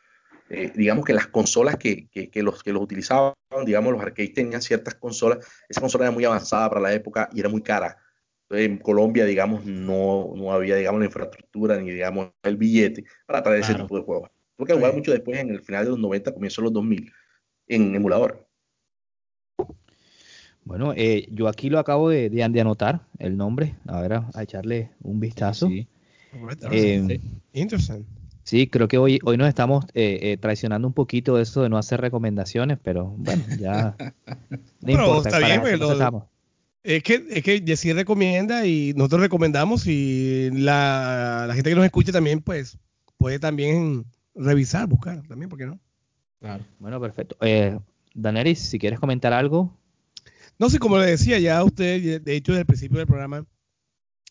eh, 0.48 0.72
digamos 0.74 1.04
que 1.04 1.12
las 1.12 1.26
consolas 1.26 1.76
que, 1.76 2.09
que, 2.09 2.30
que, 2.30 2.42
los, 2.42 2.62
que 2.62 2.72
los 2.72 2.82
utilizaban, 2.82 3.34
digamos, 3.64 3.92
los 3.92 4.02
arcades 4.02 4.32
tenían 4.32 4.62
ciertas 4.62 4.94
consolas, 4.94 5.46
esa 5.68 5.80
consola 5.80 6.04
era 6.04 6.12
muy 6.12 6.24
avanzada 6.24 6.68
para 6.68 6.80
la 6.80 6.92
época 6.94 7.28
y 7.32 7.40
era 7.40 7.48
muy 7.48 7.62
cara. 7.62 7.96
Entonces, 8.42 8.68
en 8.68 8.78
Colombia, 8.78 9.24
digamos, 9.24 9.64
no, 9.64 10.32
no 10.36 10.52
había, 10.52 10.76
digamos, 10.76 11.00
la 11.00 11.07
infraestructura 11.07 11.76
ni, 11.78 11.90
digamos, 11.90 12.30
el 12.44 12.57
billete 12.57 13.04
para 13.26 13.42
traer 13.42 13.61
claro. 13.61 13.74
ese 13.74 13.82
tipo 13.82 13.96
de 13.96 14.04
juegos. 14.04 14.30
Tuve 14.57 14.68
que 14.68 14.74
jugar 14.74 14.94
mucho 14.94 15.11
después, 15.11 15.38
en 15.38 15.50
el 15.50 15.62
final 15.62 15.84
de 15.84 15.90
los 15.90 15.98
90, 15.98 16.32
comienzo 16.32 16.62
de 16.62 16.64
los 16.64 16.72
2000, 16.74 17.12
en 17.66 17.94
emulador. 17.94 18.46
Bueno, 20.64 20.92
eh, 20.96 21.26
yo 21.30 21.48
aquí 21.48 21.70
lo 21.70 21.78
acabo 21.78 22.09
de, 22.09 22.30
de, 22.30 22.48
de, 22.48 22.61
anotar, 22.61 23.00
el 23.18 23.36
nombre, 23.36 23.74
a 23.86 24.00
ver, 24.00 24.14
a, 24.14 24.30
a 24.34 24.42
echarle 24.42 24.90
un 25.02 25.20
vistazo. 25.20 25.68
Sí. 25.68 25.88
Eh, 26.70 27.20
Interesting. 27.52 28.04
Sí, 28.47 28.68
creo 28.68 28.86
que 28.86 28.97
hoy, 28.97 29.18
hoy 29.24 29.36
nos 29.36 29.49
estamos 29.49 29.84
eh, 29.92 30.20
eh, 30.22 30.36
traicionando 30.36 30.86
un 30.86 30.94
poquito 30.94 31.36
eso 31.40 31.62
de 31.62 31.68
no 31.68 31.78
hacer 31.78 32.01
recomendaciones, 32.01 32.78
pero 32.80 33.07
bueno, 33.18 33.44
ya 33.59 33.97
no 33.99 34.59
Pero 34.82 34.92
importa. 35.07 35.28
está 35.30 35.38
bien, 35.40 35.80
lo- 35.80 35.92
estamos. 35.92 36.24
Es 36.84 37.03
que, 37.03 37.26
es 37.30 37.42
que 37.42 37.61
Jessy 37.66 37.92
recomienda 37.92 38.64
y 38.64 38.92
nosotros 38.94 39.22
recomendamos 39.22 39.88
y 39.88 40.51
la, 40.53 41.47
la 41.49 41.55
gente 41.55 41.70
que 41.70 41.74
nos 41.76 41.84
escuche 41.84 42.12
también, 42.12 42.40
pues, 42.40 42.78
puede 43.18 43.40
también 43.40 44.05
revisar, 44.36 44.86
buscar 44.86 45.26
también, 45.26 45.49
¿por 45.49 45.59
qué 45.59 45.66
no? 45.66 45.80
Claro. 46.38 46.62
Bueno, 46.78 47.01
perfecto. 47.01 47.36
Eh, 47.40 47.76
Daneris, 48.14 48.61
si 48.61 48.78
quieres 48.78 49.01
comentar 49.01 49.32
algo. 49.32 49.76
No 50.61 50.70
sé, 50.70 50.78
como 50.78 50.99
le 50.99 51.07
decía 51.07 51.40
ya 51.40 51.59
a 51.59 51.64
usted, 51.64 52.22
de 52.22 52.36
hecho, 52.36 52.53
desde 52.53 52.61
el 52.61 52.66
principio 52.66 52.99
del 52.99 53.09
programa, 53.09 53.44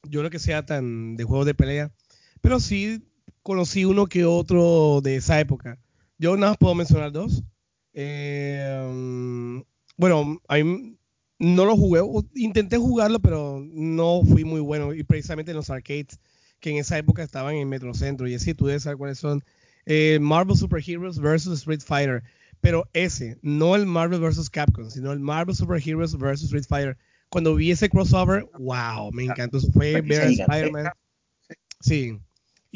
yo 0.07 0.23
no 0.23 0.29
que 0.29 0.39
sea 0.39 0.65
tan 0.65 1.17
de 1.17 1.25
juegos 1.25 1.45
de 1.45 1.53
pelea, 1.55 1.91
pero 2.39 2.61
sí 2.61 3.03
conocí 3.45 3.85
uno 3.85 4.07
que 4.07 4.25
otro 4.25 5.01
de 5.03 5.17
esa 5.17 5.39
época. 5.39 5.77
Yo 6.17 6.35
nada 6.35 6.53
más 6.53 6.57
puedo 6.57 6.73
mencionar 6.73 7.11
dos. 7.11 7.43
Eh, 7.93 9.63
bueno, 9.97 10.41
a 10.47 10.55
mí 10.55 10.97
no 11.37 11.65
lo 11.65 11.77
jugué, 11.77 12.01
intenté 12.33 12.77
jugarlo, 12.77 13.19
pero 13.19 13.63
no 13.63 14.23
fui 14.23 14.43
muy 14.43 14.61
bueno. 14.61 14.95
Y 14.95 15.03
precisamente 15.03 15.51
en 15.51 15.57
los 15.57 15.69
arcades 15.69 16.19
que 16.59 16.71
en 16.71 16.77
esa 16.77 16.97
época 16.97 17.21
estaban 17.21 17.53
en 17.53 17.69
Metrocentro. 17.69 18.27
Y 18.27 18.33
así 18.33 18.55
tú 18.55 18.65
debes 18.65 18.81
saber 18.81 18.97
cuáles 18.97 19.19
son. 19.19 19.43
Eh, 19.85 20.17
Marvel 20.19 20.57
Super 20.57 20.81
Heroes 20.83 21.19
versus 21.19 21.59
Street 21.59 21.81
Fighter. 21.85 22.23
Pero 22.61 22.89
ese, 22.93 23.37
no 23.43 23.75
el 23.75 23.85
Marvel 23.85 24.21
vs. 24.21 24.49
Capcom, 24.49 24.89
sino 24.89 25.11
el 25.11 25.19
Marvel 25.19 25.55
Super 25.55 25.79
Heroes 25.87 26.17
vs. 26.17 26.45
Street 26.45 26.65
Fighter. 26.67 26.97
Cuando 27.29 27.53
vi 27.53 27.69
ese 27.69 27.89
crossover, 27.89 28.49
wow, 28.57 29.11
me 29.11 29.25
encantó. 29.25 29.59
Eso 29.59 29.71
fue 29.71 30.01
ver. 30.01 30.31
Spider-Man. 30.31 30.89
Sí. 31.79 32.17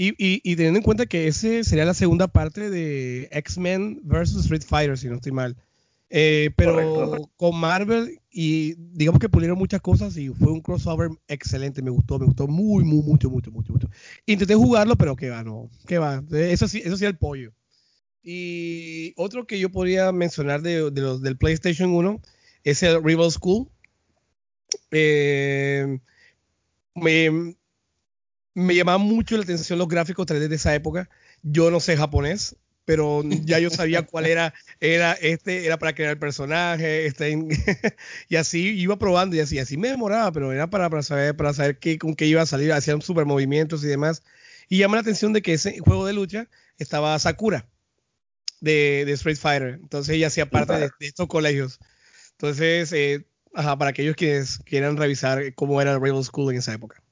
Y, 0.02 0.12
y, 0.18 0.40
y 0.46 0.56
teniendo 0.56 0.78
en 0.78 0.84
cuenta 0.84 1.08
que 1.08 1.28
ese 1.28 1.66
sería 1.66 1.84
la 1.84 1.94
segunda 1.94 2.30
parte 2.30 2.70
de 2.70 3.28
X-Men 3.34 4.00
vs. 4.04 4.38
Street 4.38 4.64
Fighter, 4.66 4.98
si 4.98 5.10
no 5.10 5.16
estoy 5.16 5.34
mal. 5.34 5.58
Eh, 6.10 6.52
pero 6.56 6.74
Correcto. 6.74 7.30
con 7.36 7.60
Marvel 7.60 8.18
y 8.32 8.76
digamos 8.94 9.20
que 9.20 9.28
pulieron 9.28 9.58
muchas 9.58 9.82
cosas 9.82 10.16
y 10.16 10.30
fue 10.30 10.54
un 10.54 10.62
crossover 10.62 11.10
excelente, 11.28 11.82
me 11.82 11.90
gustó, 11.90 12.18
me 12.18 12.28
gustó 12.28 12.48
muy, 12.48 12.86
muy, 12.86 13.02
mucho, 13.02 13.30
mucho, 13.30 13.52
mucho, 13.52 13.74
mucho. 13.74 13.90
Intenté 14.26 14.56
jugarlo, 14.56 14.96
pero 14.96 15.18
que 15.18 15.32
va, 15.32 15.44
no, 15.44 15.70
que 15.86 15.98
va. 15.98 16.24
Eso 16.32 16.70
sí, 16.70 16.82
eso 16.82 16.96
sí 16.96 17.04
el 17.04 17.18
pollo. 17.18 17.52
Y 18.24 19.12
otro 19.18 19.48
que 19.48 19.60
yo 19.60 19.70
podría 19.70 20.14
mencionar 20.14 20.62
de, 20.62 20.92
de 20.92 21.02
los 21.02 21.22
del 21.22 21.36
PlayStation 21.36 21.92
1 21.92 22.22
es 22.64 22.84
el 22.84 23.04
Rival 23.04 23.32
School. 23.32 23.68
Eh, 24.92 26.00
me, 26.96 27.58
me 28.60 28.76
llamaba 28.76 28.98
mucho 28.98 29.38
la 29.38 29.44
atención 29.44 29.80
los 29.80 29.88
gráficos 29.88 30.28
3D 30.28 30.48
de 30.48 30.56
esa 30.56 30.76
época. 30.76 31.10
Yo 31.42 31.72
no 31.72 31.80
sé 31.80 31.98
japonés, 31.98 32.56
pero 32.86 33.22
ya 33.24 33.60
yo 33.60 33.70
sabía 33.70 34.02
cuál 34.04 34.26
era, 34.26 34.54
era 34.80 35.14
este, 35.14 35.66
era 35.66 35.78
para 35.78 35.94
crear 35.94 36.12
el 36.12 36.18
personaje, 36.18 37.06
este, 37.06 37.38
y 38.30 38.36
así 38.36 38.70
iba 38.80 38.98
probando 38.98 39.36
y 39.36 39.40
así, 39.40 39.60
así 39.60 39.78
me 39.78 39.90
demoraba, 39.90 40.32
pero 40.32 40.52
era 40.52 40.70
para, 40.70 40.90
para 40.90 41.04
saber, 41.04 41.36
para 41.36 41.54
saber 41.54 41.78
qué, 41.78 42.00
con 42.00 42.16
qué 42.16 42.26
iba 42.26 42.42
a 42.42 42.48
salir, 42.48 42.74
hacían 42.74 43.02
super 43.02 43.26
movimientos 43.26 43.84
y 43.84 43.88
demás. 43.88 44.24
Y 44.70 44.80
llama 44.80 44.96
la 44.96 45.02
atención 45.02 45.34
de 45.34 45.42
que 45.42 45.54
ese 45.54 45.80
juego 45.80 46.06
de 46.06 46.14
lucha 46.14 46.48
estaba 46.78 47.18
Sakura 47.20 47.70
de, 48.60 49.04
de 49.06 49.12
Street 49.14 49.38
Fighter, 49.38 49.80
entonces 49.82 50.16
ella 50.16 50.28
hacía 50.28 50.50
parte 50.50 50.74
de, 50.74 50.90
de 51.00 51.08
estos 51.08 51.28
colegios. 51.28 51.80
Entonces, 52.32 52.92
eh, 52.94 53.28
ajá, 53.54 53.78
para 53.78 53.92
aquellos 53.92 54.16
que 54.16 54.44
quieran 54.66 54.98
revisar 54.98 55.54
cómo 55.54 55.82
era 55.82 55.94
el 55.94 56.02
Rival 56.02 56.24
School 56.24 56.52
en 56.52 56.58
esa 56.58 56.74
época. 56.74 57.04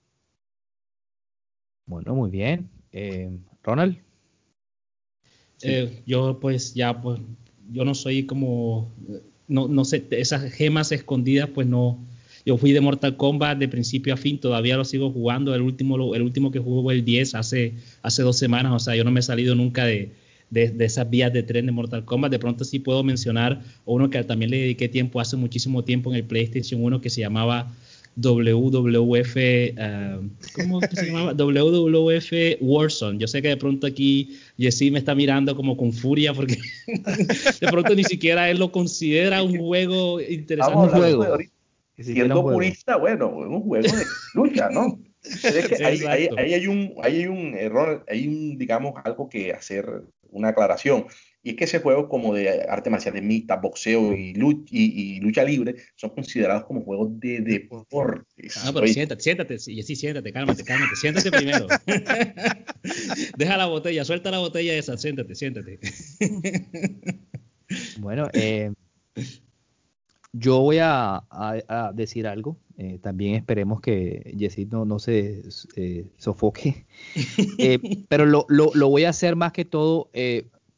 Bueno, 1.88 2.13
muy 2.13 2.29
bien. 2.29 2.69
Eh, 2.91 3.29
Ronald. 3.63 3.97
Eh, 5.63 6.03
yo 6.05 6.39
pues 6.39 6.75
ya 6.75 7.01
pues 7.01 7.19
yo 7.71 7.83
no 7.83 7.95
soy 7.95 8.27
como 8.27 8.93
no, 9.47 9.67
no 9.67 9.85
sé 9.85 10.05
esas 10.11 10.53
gemas 10.53 10.91
escondidas 10.91 11.49
pues 11.49 11.65
no 11.65 12.05
yo 12.45 12.57
fui 12.57 12.73
de 12.73 12.79
Mortal 12.79 13.17
Kombat 13.17 13.57
de 13.57 13.67
principio 13.67 14.13
a 14.13 14.17
fin 14.17 14.39
todavía 14.39 14.77
lo 14.77 14.85
sigo 14.85 15.11
jugando 15.11 15.55
el 15.55 15.63
último 15.63 16.13
el 16.13 16.21
último 16.21 16.51
que 16.51 16.59
jugó 16.59 16.83
fue 16.83 16.93
el 16.93 17.03
10 17.03 17.33
hace 17.33 17.73
hace 18.03 18.21
dos 18.21 18.38
semanas 18.38 18.71
o 18.71 18.77
sea 18.77 18.95
yo 18.95 19.03
no 19.03 19.09
me 19.09 19.19
he 19.19 19.23
salido 19.23 19.55
nunca 19.55 19.85
de, 19.85 20.11
de, 20.51 20.69
de 20.69 20.85
esas 20.85 21.09
vías 21.09 21.33
de 21.33 21.41
tren 21.41 21.65
de 21.65 21.71
Mortal 21.71 22.05
Kombat 22.05 22.31
de 22.31 22.38
pronto 22.38 22.63
sí 22.63 22.77
puedo 22.77 23.03
mencionar 23.03 23.63
uno 23.85 24.11
que 24.11 24.23
también 24.23 24.51
le 24.51 24.59
dediqué 24.59 24.89
tiempo 24.89 25.19
hace 25.19 25.38
muchísimo 25.38 25.83
tiempo 25.83 26.11
en 26.11 26.17
el 26.17 26.23
PlayStation 26.23 26.83
1 26.83 27.01
que 27.01 27.09
se 27.09 27.21
llamaba 27.21 27.73
WWF, 28.20 29.36
uh, 29.78 30.30
¿cómo 30.55 30.82
se 30.82 31.05
llamaba? 31.05 31.34
WWF 31.34 32.57
Warzone. 32.61 33.20
Yo 33.20 33.28
sé 33.28 33.41
que 33.41 33.49
de 33.49 33.57
pronto 33.57 33.88
aquí 33.88 34.38
Jessy 34.57 34.91
me 34.91 34.99
está 34.99 35.13
mirando 35.13 35.55
como 35.55 35.78
con 35.78 35.93
furia 35.93 36.34
porque 36.34 36.57
de 36.88 37.68
pronto 37.70 37.95
ni 37.95 38.03
siquiera 38.03 38.49
él 38.49 38.57
lo 38.57 38.72
considera 38.72 39.43
un 39.43 39.57
juego 39.57 40.20
interesante. 40.20 40.76
Vamos 40.76 40.93
un 40.93 40.99
juego. 40.99 41.38
Siendo 41.99 42.43
purista, 42.43 42.97
bueno, 42.97 43.30
un 43.30 43.61
juego 43.61 43.88
de 43.88 44.03
lucha, 44.34 44.70
¿no? 44.70 44.99
Es 45.24 45.68
que 45.68 45.84
ahí, 45.84 45.99
ahí, 46.07 46.30
ahí, 46.38 46.53
hay 46.53 46.68
un, 46.68 46.93
ahí 47.01 47.22
hay 47.22 47.28
un 47.28 47.55
error, 47.55 48.05
hay 48.07 48.28
un, 48.28 48.57
digamos, 48.57 48.93
algo 49.03 49.28
que 49.28 49.51
hacer 49.51 50.03
una 50.30 50.49
aclaración. 50.49 51.05
Y 51.48 51.52
es 51.52 51.56
que 51.56 51.64
ese 51.64 51.80
juego 51.80 52.10
como 52.10 52.34
de 52.34 52.66
arte 52.68 52.89
marcial 52.89 53.22
mixta, 53.22 53.56
boxeo 53.56 54.14
y 54.14 54.34
lucha, 54.34 54.66
y, 54.70 55.16
y 55.16 55.20
lucha, 55.22 55.45
libre 55.45 55.76
son 55.95 56.10
considerados 56.10 56.66
como 56.66 56.82
juegos 56.82 57.18
de 57.22 57.39
deportes. 57.39 58.66
No, 58.66 58.74
pero 58.74 58.84
Oye. 58.84 58.93
siéntate, 58.93 59.24
siéntate, 59.24 59.54
y 59.68 59.82
sí, 59.82 59.95
siéntate, 59.95 60.34
cálmate, 60.34 60.66
cálmate, 60.66 60.98
siéntate 60.98 61.32
primero. 61.32 61.68
Deja 63.38 63.56
la 63.56 63.66
botella, 63.66 64.04
suelta 64.04 64.30
la 64.30 64.39
botella 64.39 64.74
esa, 64.74 64.98
siéntate, 64.98 65.36
siéntate. 65.36 65.80
bueno, 68.00 68.28
eh, 68.34 68.74
yo 70.34 70.60
voy 70.60 70.80
a, 70.80 71.24
a, 71.30 71.62
a 71.70 71.93
decir 71.93 72.28
algo. 72.28 72.58
Eh, 72.78 73.00
también 73.02 73.36
esperemos 73.36 73.80
que 73.80 74.34
Yesid 74.36 74.68
no, 74.68 74.84
no 74.84 75.00
se 75.00 75.43
eh, 75.78 76.08
sofoque. 76.18 76.86
pero 78.10 78.26
lo, 78.26 78.45
lo, 78.50 78.70
lo, 78.74 78.89
voy 78.89 79.06
a 79.06 79.10
hacer 79.12 79.38
más 79.38 79.54
que 79.54 79.64
todo 79.64 80.10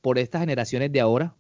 por 0.02 0.18
estas 0.18 0.42
generaciones 0.42 0.92
de 0.92 1.00
ahora, 1.02 1.36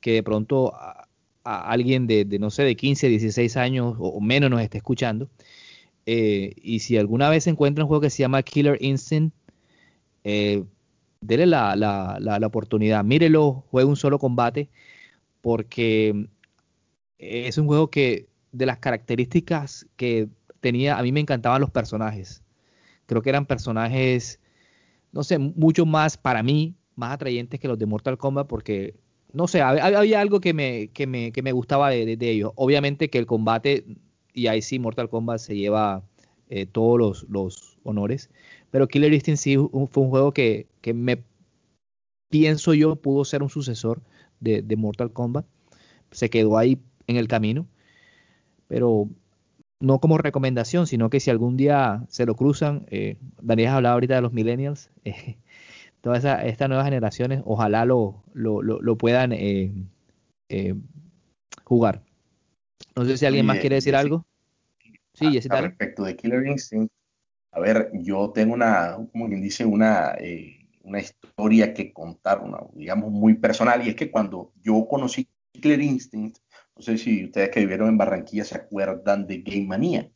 que 0.00 0.12
de 0.12 0.22
pronto 0.22 0.74
a, 0.74 1.08
alguien 1.44 2.06
de, 2.06 2.24
no 2.38 2.50
sé, 2.50 2.62
de 2.64 2.76
15, 2.76 3.08
16 3.08 3.56
años 3.56 3.96
o 3.98 4.20
menos 4.20 4.50
nos 4.50 4.60
esté 4.60 4.78
escuchando. 4.78 5.30
Eh, 6.06 6.54
y 6.62 6.80
si 6.80 6.96
alguna 6.96 7.28
vez 7.30 7.46
encuentra 7.46 7.84
un 7.84 7.88
juego 7.88 8.00
que 8.02 8.10
se 8.10 8.18
llama 8.22 8.42
Killer 8.42 8.78
Instinct, 8.80 9.34
eh, 10.24 10.64
dele 11.20 11.46
la, 11.46 11.76
la, 11.76 12.18
la, 12.20 12.46
oportunidad, 12.46 13.04
mírelo, 13.04 13.64
juegue 13.70 13.88
un 13.88 13.96
solo 13.96 14.18
combate, 14.18 14.70
porque 15.40 16.28
es 17.18 17.58
un 17.58 17.66
juego 17.66 17.90
que 17.90 18.28
de 18.52 18.66
las 18.66 18.78
características 18.78 19.86
que 19.96 20.28
tenía, 20.60 20.98
a 20.98 21.02
mí 21.02 21.12
me 21.12 21.20
encantaban 21.20 21.60
los 21.60 21.70
personajes. 21.70 22.42
Creo 23.06 23.22
que 23.22 23.30
eran 23.30 23.46
personajes, 23.46 24.40
no 25.12 25.24
sé, 25.24 25.38
mucho 25.38 25.86
más 25.86 26.16
para 26.16 26.42
mí, 26.42 26.74
más 26.98 27.12
atrayentes 27.12 27.60
que 27.60 27.68
los 27.68 27.78
de 27.78 27.86
Mortal 27.86 28.18
Kombat 28.18 28.48
porque, 28.48 28.94
no 29.32 29.46
sé, 29.46 29.62
había, 29.62 30.20
algo 30.20 30.40
que 30.40 30.52
me, 30.52 30.88
que 30.88 31.06
me, 31.06 31.30
que 31.32 31.42
me 31.42 31.52
gustaba 31.52 31.90
de, 31.90 32.04
de, 32.04 32.16
de, 32.16 32.30
ellos. 32.30 32.52
Obviamente 32.56 33.08
que 33.08 33.18
el 33.18 33.26
combate, 33.26 33.84
y 34.34 34.48
ahí 34.48 34.60
sí 34.62 34.78
Mortal 34.80 35.08
Kombat 35.08 35.38
se 35.38 35.56
lleva 35.56 36.02
eh, 36.48 36.66
todos 36.66 36.98
los, 36.98 37.26
los, 37.30 37.78
honores, 37.84 38.28
pero 38.70 38.88
Killer 38.88 39.14
Instinct 39.14 39.40
sí 39.40 39.56
fue 39.56 40.02
un 40.02 40.10
juego 40.10 40.32
que, 40.32 40.66
que, 40.82 40.92
me 40.92 41.22
pienso 42.28 42.74
yo 42.74 42.96
pudo 42.96 43.24
ser 43.24 43.42
un 43.42 43.48
sucesor 43.48 44.02
de, 44.40 44.60
de 44.60 44.76
Mortal 44.76 45.12
Kombat. 45.12 45.46
Se 46.10 46.28
quedó 46.28 46.58
ahí 46.58 46.78
en 47.06 47.16
el 47.16 47.28
camino, 47.28 47.66
pero 48.66 49.08
no 49.80 50.00
como 50.00 50.18
recomendación, 50.18 50.86
sino 50.86 51.10
que 51.10 51.20
si 51.20 51.30
algún 51.30 51.56
día 51.56 52.04
se 52.08 52.26
lo 52.26 52.34
cruzan, 52.34 52.86
eh, 52.90 53.16
Daniel 53.40 53.70
hablaba 53.70 53.94
ahorita 53.94 54.16
de 54.16 54.22
los 54.22 54.32
millennials, 54.32 54.90
eh, 55.04 55.38
todas 56.08 56.24
esa, 56.24 56.42
estas 56.42 56.70
nuevas 56.70 56.86
generaciones, 56.86 57.42
ojalá 57.44 57.84
lo, 57.84 58.24
lo, 58.32 58.62
lo, 58.62 58.80
lo 58.80 58.96
puedan 58.96 59.30
eh, 59.32 59.70
eh, 60.48 60.74
jugar. 61.64 62.02
No 62.96 63.04
sé 63.04 63.18
si 63.18 63.26
alguien 63.26 63.44
más 63.44 63.58
quiere 63.58 63.74
decir 63.74 63.92
sí. 63.92 63.96
algo. 63.98 64.24
Sí, 65.12 65.30
Jessy, 65.30 65.48
a, 65.50 65.60
respecto 65.60 66.04
de 66.04 66.16
Killer 66.16 66.46
Instinct, 66.46 66.90
a 67.52 67.60
ver, 67.60 67.90
yo 67.92 68.30
tengo 68.30 68.54
una, 68.54 68.96
como 69.12 69.28
quien 69.28 69.42
dice, 69.42 69.66
una, 69.66 70.14
eh, 70.18 70.66
una 70.82 71.00
historia 71.00 71.74
que 71.74 71.92
contar, 71.92 72.40
una, 72.42 72.56
digamos, 72.72 73.10
muy 73.10 73.34
personal, 73.34 73.86
y 73.86 73.90
es 73.90 73.94
que 73.94 74.10
cuando 74.10 74.54
yo 74.62 74.86
conocí 74.88 75.28
Killer 75.52 75.82
Instinct, 75.82 76.38
no 76.74 76.80
sé 76.80 76.96
si 76.96 77.26
ustedes 77.26 77.50
que 77.50 77.60
vivieron 77.60 77.90
en 77.90 77.98
Barranquilla 77.98 78.44
se 78.44 78.56
acuerdan 78.56 79.26
de 79.26 79.42
Game 79.42 79.66
Manía 79.66 80.10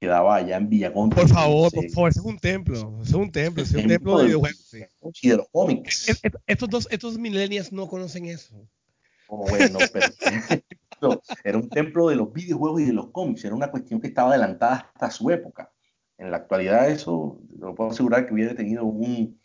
quedaba 0.00 0.36
allá 0.36 0.56
en 0.56 0.68
Villagón. 0.68 1.10
Por 1.10 1.28
favor, 1.28 1.72
por 1.72 1.90
favor, 1.90 2.10
ese 2.10 2.20
es 2.20 2.24
un 2.24 2.38
templo, 2.38 2.98
es 3.02 3.12
un 3.12 3.30
templo, 3.30 3.62
es 3.62 3.74
un 3.74 3.86
templo 3.86 4.18
de 4.18 4.24
videojuegos. 4.26 4.68
Sí. 4.70 4.84
Y 5.22 5.28
de 5.30 5.36
los 5.38 5.48
cómics. 5.50 6.08
Es, 6.08 6.20
es, 6.22 6.32
estos 6.46 6.68
dos, 6.68 6.88
estos 6.90 7.18
millennials 7.18 7.72
no 7.72 7.88
conocen 7.88 8.26
eso. 8.26 8.54
Oh, 9.28 9.46
bueno, 9.48 9.78
pero 9.92 10.06
no, 11.02 11.20
era 11.44 11.58
un 11.58 11.68
templo 11.68 12.08
de 12.08 12.16
los 12.16 12.32
videojuegos 12.32 12.80
y 12.80 12.84
de 12.86 12.92
los 12.92 13.10
cómics, 13.10 13.44
era 13.44 13.54
una 13.54 13.70
cuestión 13.70 14.00
que 14.00 14.08
estaba 14.08 14.30
adelantada 14.30 14.90
hasta 14.94 15.10
su 15.10 15.30
época. 15.30 15.70
En 16.16 16.30
la 16.30 16.38
actualidad 16.38 16.90
eso, 16.90 17.40
lo 17.58 17.74
puedo 17.74 17.90
asegurar 17.90 18.26
que 18.26 18.34
hubiera 18.34 18.54
tenido 18.54 18.84
un, 18.84 19.38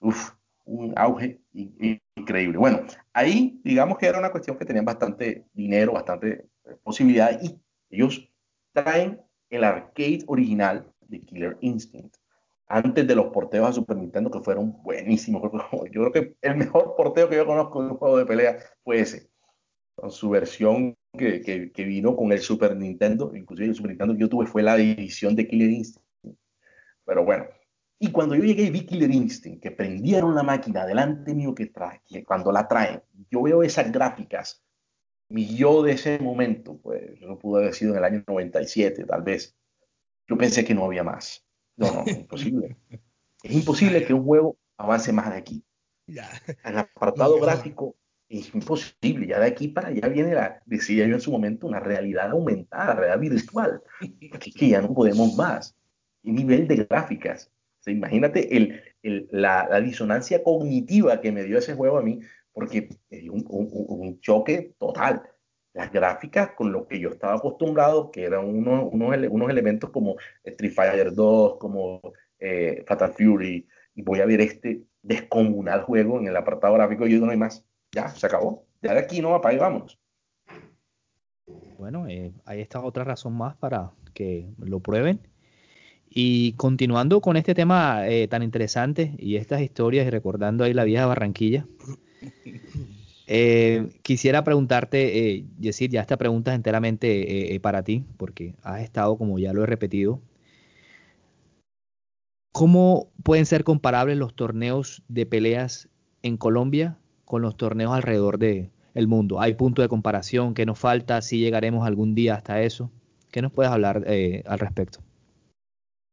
uf, 0.00 0.32
un 0.64 0.92
auge 0.96 1.40
increíble. 1.52 2.58
Bueno, 2.58 2.82
ahí 3.12 3.60
digamos 3.64 3.98
que 3.98 4.06
era 4.06 4.18
una 4.18 4.30
cuestión 4.30 4.58
que 4.58 4.64
tenían 4.64 4.84
bastante 4.84 5.46
dinero, 5.52 5.92
bastante 5.92 6.48
eh, 6.66 6.76
posibilidades 6.82 7.42
y 7.42 7.58
ellos 7.90 8.28
traen 8.72 9.20
el 9.50 9.64
arcade 9.64 10.24
original 10.26 10.90
de 11.08 11.20
Killer 11.20 11.58
Instinct 11.60 12.16
antes 12.70 13.04
de 13.06 13.16
los 13.16 13.26
porteos 13.26 13.68
a 13.68 13.72
Super 13.72 13.96
Nintendo 13.96 14.30
que 14.30 14.40
fueron 14.40 14.80
buenísimos. 14.82 15.42
Yo 15.92 16.08
creo 16.08 16.12
que 16.12 16.36
el 16.40 16.56
mejor 16.56 16.94
porteo 16.96 17.28
que 17.28 17.36
yo 17.36 17.44
conozco 17.44 17.82
de 17.82 17.90
un 17.90 17.96
juego 17.96 18.16
de 18.16 18.26
pelea 18.26 18.58
fue 18.84 19.00
ese, 19.00 19.28
con 19.96 20.10
su 20.12 20.30
versión 20.30 20.96
que, 21.18 21.42
que, 21.74 21.84
vino 21.84 22.14
con 22.14 22.30
el 22.30 22.38
Super 22.38 22.76
Nintendo, 22.76 23.32
inclusive 23.34 23.68
el 23.68 23.74
Super 23.74 23.90
Nintendo 23.90 24.14
que 24.14 24.20
yo 24.20 24.28
tuve 24.28 24.46
fue 24.46 24.62
la 24.62 24.76
edición 24.76 25.34
de 25.34 25.48
Killer 25.48 25.70
Instinct. 25.70 26.06
Pero 27.04 27.24
bueno, 27.24 27.46
y 27.98 28.12
cuando 28.12 28.36
yo 28.36 28.44
llegué 28.44 28.64
y 28.64 28.70
vi 28.70 28.86
Killer 28.86 29.10
Instinct, 29.10 29.60
que 29.60 29.72
prendieron 29.72 30.36
la 30.36 30.44
máquina 30.44 30.86
delante 30.86 31.34
mío 31.34 31.52
que, 31.54 31.66
trae, 31.66 32.00
que 32.06 32.24
cuando 32.24 32.52
la 32.52 32.68
traen, 32.68 33.02
yo 33.30 33.42
veo 33.42 33.64
esas 33.64 33.90
gráficas, 33.90 34.64
mi 35.30 35.56
yo 35.56 35.82
de 35.82 35.92
ese 35.92 36.18
momento, 36.18 36.78
pues 36.82 37.20
no 37.20 37.38
pudo 37.38 37.58
haber 37.58 37.72
sido 37.72 37.92
en 37.92 37.98
el 37.98 38.04
año 38.04 38.24
97 38.26 39.04
tal 39.04 39.22
vez, 39.22 39.56
yo 40.28 40.36
pensé 40.36 40.64
que 40.64 40.74
no 40.74 40.84
había 40.84 41.04
más. 41.04 41.44
No, 41.76 41.92
no, 41.92 42.04
es 42.06 42.18
imposible. 42.18 42.76
es 43.42 43.52
imposible 43.52 44.04
que 44.04 44.12
un 44.12 44.24
juego 44.24 44.58
avance 44.76 45.12
más 45.12 45.30
de 45.30 45.36
aquí. 45.36 45.64
Ya. 46.06 46.28
En 46.46 46.72
el 46.72 46.78
apartado 46.78 47.38
gráfico 47.40 47.96
es 48.28 48.52
imposible. 48.54 49.28
Ya 49.28 49.38
de 49.38 49.46
aquí 49.46 49.68
para 49.68 49.88
allá 49.88 50.08
viene 50.08 50.34
la, 50.34 50.62
decía 50.66 51.06
yo 51.06 51.14
en 51.14 51.20
su 51.20 51.30
momento, 51.30 51.68
una 51.68 51.80
realidad 51.80 52.30
aumentada, 52.30 52.94
realidad 52.94 53.20
virtual. 53.20 53.82
Porque 54.30 54.50
que 54.52 54.68
ya 54.68 54.82
no 54.82 54.92
podemos 54.92 55.36
más. 55.36 55.76
Y 56.22 56.32
nivel 56.32 56.66
de 56.66 56.76
gráficas. 56.84 57.50
imagínate 57.86 58.56
el, 58.56 58.82
el, 59.02 59.28
la, 59.30 59.68
la, 59.70 59.80
disonancia 59.80 60.42
cognitiva 60.42 61.20
que 61.20 61.32
me 61.32 61.44
dio 61.44 61.58
ese 61.58 61.74
juego 61.74 61.98
a 61.98 62.02
mí, 62.02 62.20
porque 62.60 62.88
dio 63.10 63.32
un, 63.32 63.44
un, 63.48 63.68
un 63.88 64.20
choque 64.20 64.74
total. 64.78 65.22
Las 65.72 65.92
gráficas 65.92 66.50
con 66.56 66.72
lo 66.72 66.86
que 66.86 67.00
yo 67.00 67.10
estaba 67.10 67.34
acostumbrado, 67.34 68.10
que 68.10 68.24
eran 68.24 68.44
unos, 68.44 68.88
unos, 68.92 69.16
unos 69.30 69.50
elementos 69.50 69.90
como 69.90 70.16
Street 70.44 70.72
Fighter 70.72 71.14
2, 71.14 71.58
como 71.58 72.00
eh, 72.38 72.84
Fatal 72.86 73.12
Fury, 73.12 73.66
y 73.94 74.02
voy 74.02 74.20
a 74.20 74.26
ver 74.26 74.40
este 74.40 74.82
descomunal 75.02 75.82
juego 75.82 76.18
en 76.18 76.26
el 76.26 76.36
apartado 76.36 76.74
gráfico 76.74 77.06
y 77.06 77.12
yo 77.12 77.24
no 77.24 77.30
hay 77.30 77.38
más 77.38 77.64
ya, 77.92 78.08
se 78.10 78.26
acabó. 78.26 78.66
Ya 78.82 78.94
de 78.94 79.00
aquí 79.00 79.20
no 79.20 79.30
va 79.30 79.40
para 79.40 79.54
ahí, 79.54 79.58
vámonos. 79.58 79.98
Bueno, 81.78 82.06
eh, 82.08 82.32
ahí 82.44 82.60
está 82.60 82.80
otra 82.80 83.04
razón 83.04 83.34
más 83.34 83.56
para 83.56 83.92
que 84.14 84.48
lo 84.58 84.80
prueben. 84.80 85.20
Y 86.08 86.54
continuando 86.54 87.20
con 87.20 87.36
este 87.36 87.54
tema 87.54 88.08
eh, 88.08 88.26
tan 88.26 88.42
interesante 88.42 89.14
y 89.18 89.36
estas 89.36 89.60
historias 89.60 90.06
y 90.06 90.10
recordando 90.10 90.64
ahí 90.64 90.74
la 90.74 90.84
vieja 90.84 91.06
Barranquilla, 91.06 91.66
eh, 93.26 93.88
quisiera 94.02 94.44
preguntarte, 94.44 95.30
eh, 95.30 95.44
Yesid, 95.58 95.90
ya 95.90 96.00
esta 96.00 96.16
pregunta 96.16 96.52
es 96.52 96.56
enteramente 96.56 97.58
para 97.62 97.82
ti, 97.82 98.04
porque 98.16 98.54
has 98.62 98.82
estado, 98.82 99.16
como 99.16 99.38
ya 99.38 99.52
lo 99.52 99.62
he 99.62 99.66
repetido, 99.66 100.20
¿cómo 102.52 103.10
pueden 103.22 103.46
ser 103.46 103.64
comparables 103.64 104.16
los 104.16 104.34
torneos 104.34 105.02
de 105.08 105.26
peleas 105.26 105.88
en 106.22 106.36
Colombia 106.36 106.98
con 107.24 107.42
los 107.42 107.56
torneos 107.56 107.92
alrededor 107.92 108.38
del 108.38 108.70
el 108.94 109.06
mundo? 109.06 109.40
¿Hay 109.40 109.54
punto 109.54 109.82
de 109.82 109.88
comparación? 109.88 110.54
¿Qué 110.54 110.66
nos 110.66 110.78
falta? 110.78 111.22
¿Si 111.22 111.38
llegaremos 111.38 111.86
algún 111.86 112.14
día 112.14 112.34
hasta 112.34 112.62
eso? 112.62 112.90
¿Qué 113.30 113.42
nos 113.42 113.52
puedes 113.52 113.70
hablar 113.70 114.04
eh, 114.06 114.42
al 114.46 114.58
respecto? 114.58 115.00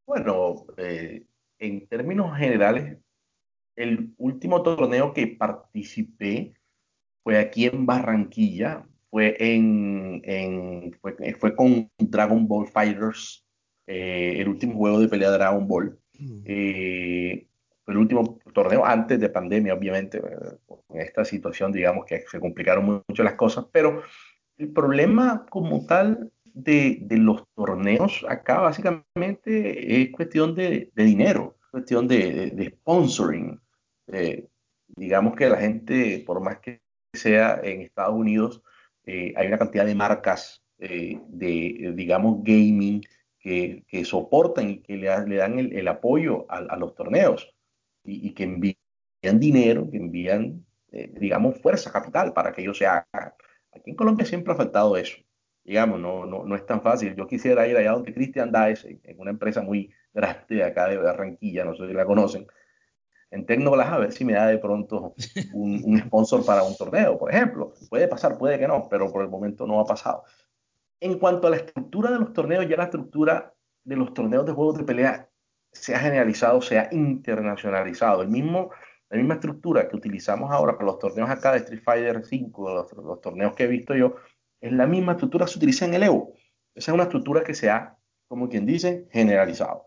Bueno, 0.06 0.66
eh, 0.78 1.24
en 1.60 1.88
términos 1.88 2.38
generales, 2.38 2.98
el 3.78 4.14
último 4.18 4.62
torneo 4.62 5.14
que 5.14 5.28
participé 5.28 6.54
fue 7.24 7.38
aquí 7.38 7.66
en 7.66 7.86
Barranquilla, 7.86 8.86
fue, 9.10 9.36
en, 9.40 10.94
fue, 11.40 11.56
con 11.56 11.90
Dragon 11.98 12.48
Ball 12.48 12.68
Fighters, 12.68 13.46
eh, 13.88 14.36
el 14.40 14.50
último 14.50 14.76
juego 14.76 15.00
de 15.00 15.08
pelea 15.08 15.32
de 15.32 15.38
Dragon 15.38 15.68
Ball. 15.68 15.98
Mm 16.20 16.44
el 17.88 17.98
último 17.98 18.40
torneo 18.54 18.86
antes 18.86 19.20
de 19.20 19.30
pandemia, 19.30 19.74
obviamente, 19.74 20.22
en 20.90 21.02
esta 21.02 21.24
situación, 21.24 21.72
digamos 21.72 22.06
que 22.06 22.24
se 22.30 22.40
complicaron 22.40 23.04
mucho 23.08 23.24
las 23.24 23.34
cosas, 23.34 23.66
pero 23.72 24.02
el 24.58 24.72
problema 24.72 25.46
como 25.50 25.86
tal 25.86 26.32
de, 26.46 27.00
de 27.02 27.18
los 27.18 27.44
torneos 27.56 28.26
acá 28.28 28.60
básicamente 28.60 30.02
es 30.02 30.12
cuestión 30.12 30.56
de, 30.56 30.92
de 30.94 31.04
dinero, 31.04 31.58
cuestión 31.72 32.08
de, 32.08 32.52
de 32.52 32.70
sponsoring. 32.72 33.60
Eh, 34.08 34.48
digamos 34.88 35.36
que 35.36 35.50
la 35.50 35.58
gente, 35.58 36.24
por 36.26 36.42
más 36.42 36.60
que 36.60 36.82
sea 37.14 37.60
en 37.64 37.82
Estados 37.82 38.16
Unidos, 38.16 38.62
eh, 39.06 39.34
hay 39.36 39.48
una 39.48 39.58
cantidad 39.58 39.86
de 39.86 39.96
marcas 39.96 40.64
eh, 40.80 41.20
de, 41.28 41.94
digamos, 41.96 42.44
gaming 42.44 43.02
que, 43.40 43.84
que, 43.88 44.06
soportan 44.06 44.70
y 44.70 44.82
que 44.82 44.98
le, 44.98 45.08
dan 45.08 45.60
el, 45.60 45.88
apoyo 45.88 46.46
a, 46.50 46.78
los 46.78 46.96
torneos 46.96 47.54
y, 48.04 48.34
que 48.34 48.44
envían 48.44 49.40
dinero, 49.40 49.90
que 49.90 49.98
envían, 49.98 50.66
digamos, 50.92 51.58
fuerza, 51.60 51.92
capital 51.92 52.34
para 52.34 52.52
que 52.52 52.62
ellos 52.62 52.78
se 52.78 52.86
hagan. 52.86 53.34
Aquí 53.74 53.92
en 53.92 53.96
Colombia 53.96 54.26
siempre 54.26 54.54
ha 54.54 54.58
faltado 54.58 54.98
eso. 54.98 55.18
Digamos, 55.64 56.00
no, 56.00 56.26
no, 56.26 56.46
no 56.46 56.56
es 56.56 56.66
tan 56.66 56.82
fácil. 56.82 57.16
Yo 57.16 57.28
quisiera 57.28 57.68
ir 57.68 57.78
allá 57.78 57.92
donde 57.92 58.14
Cristian 58.14 58.52
Daes, 58.52 58.86
en 58.86 59.20
una 59.20 59.32
empresa 59.32 59.62
muy 59.62 59.92
grande 60.14 60.64
acá 60.64 60.88
de 60.88 60.98
Barranquilla, 60.98 61.66
no 61.66 61.76
sé 61.76 61.88
si 61.88 61.94
la 61.94 62.06
conocen, 62.06 62.48
en 63.32 63.46
Tecnoglas 63.46 63.90
a 63.90 63.98
ver 63.98 64.12
si 64.12 64.24
me 64.24 64.34
da 64.34 64.48
de 64.48 64.58
pronto 64.58 65.14
un, 65.54 65.82
un, 65.84 66.00
sponsor 66.00 66.46
para 66.46 66.64
un 66.64 66.76
torneo, 66.76 67.18
por 67.18 67.34
ejemplo. 67.34 67.74
Puede 67.90 68.08
pasar, 68.08 68.38
puede 68.38 68.58
que 68.58 68.68
no, 68.68 68.88
pero 68.90 69.12
por 69.12 69.24
el 69.24 69.30
momento 69.30 69.68
no 69.68 69.80
ha 69.80 69.86
pasado. 69.86 70.24
En 71.00 71.20
cuanto 71.20 71.48
a 71.48 71.50
la 71.52 71.58
estructura 71.58 72.12
de 72.12 72.20
los 72.20 72.34
torneos, 72.34 72.68
ya 72.68 72.78
la 72.78 72.86
estructura 72.86 73.54
de 73.84 73.96
los 73.96 74.14
torneos 74.14 74.46
de 74.46 74.52
juegos 74.54 74.78
de 74.78 74.84
pelea 74.84 75.30
se 75.72 75.96
ha 75.96 76.00
generalizado, 76.00 76.62
se 76.62 76.80
ha 76.80 76.90
internacionalizado. 76.92 78.22
El 78.22 78.30
mismo, 78.30 78.72
la 79.10 79.18
misma 79.18 79.36
estructura 79.36 79.88
que 79.88 79.96
utilizamos 79.96 80.52
ahora 80.52 80.74
para 80.74 80.86
los 80.86 81.00
torneos 81.00 81.30
acá 81.30 81.52
de 81.52 81.60
Street 81.60 81.84
Fighter 81.84 82.26
5, 82.26 82.74
los, 82.74 83.22
torneos 83.22 83.56
que 83.56 83.64
he 83.64 83.68
visto 83.68 83.96
yo, 83.96 84.16
es 84.60 84.72
la 84.72 84.88
misma 84.88 85.14
estructura 85.14 85.46
que 85.46 85.52
se 85.52 85.60
utiliza 85.60 85.86
en 85.86 85.94
el 85.94 86.04
Evo. 86.04 86.34
Esa 86.74 86.92
es 86.92 86.94
una 86.94 87.04
estructura 87.04 87.44
que 87.44 87.54
se 87.54 87.70
ha, 87.70 87.98
como 88.28 88.50
quien 88.50 88.66
dice, 88.66 89.08
generalizado. 89.12 89.87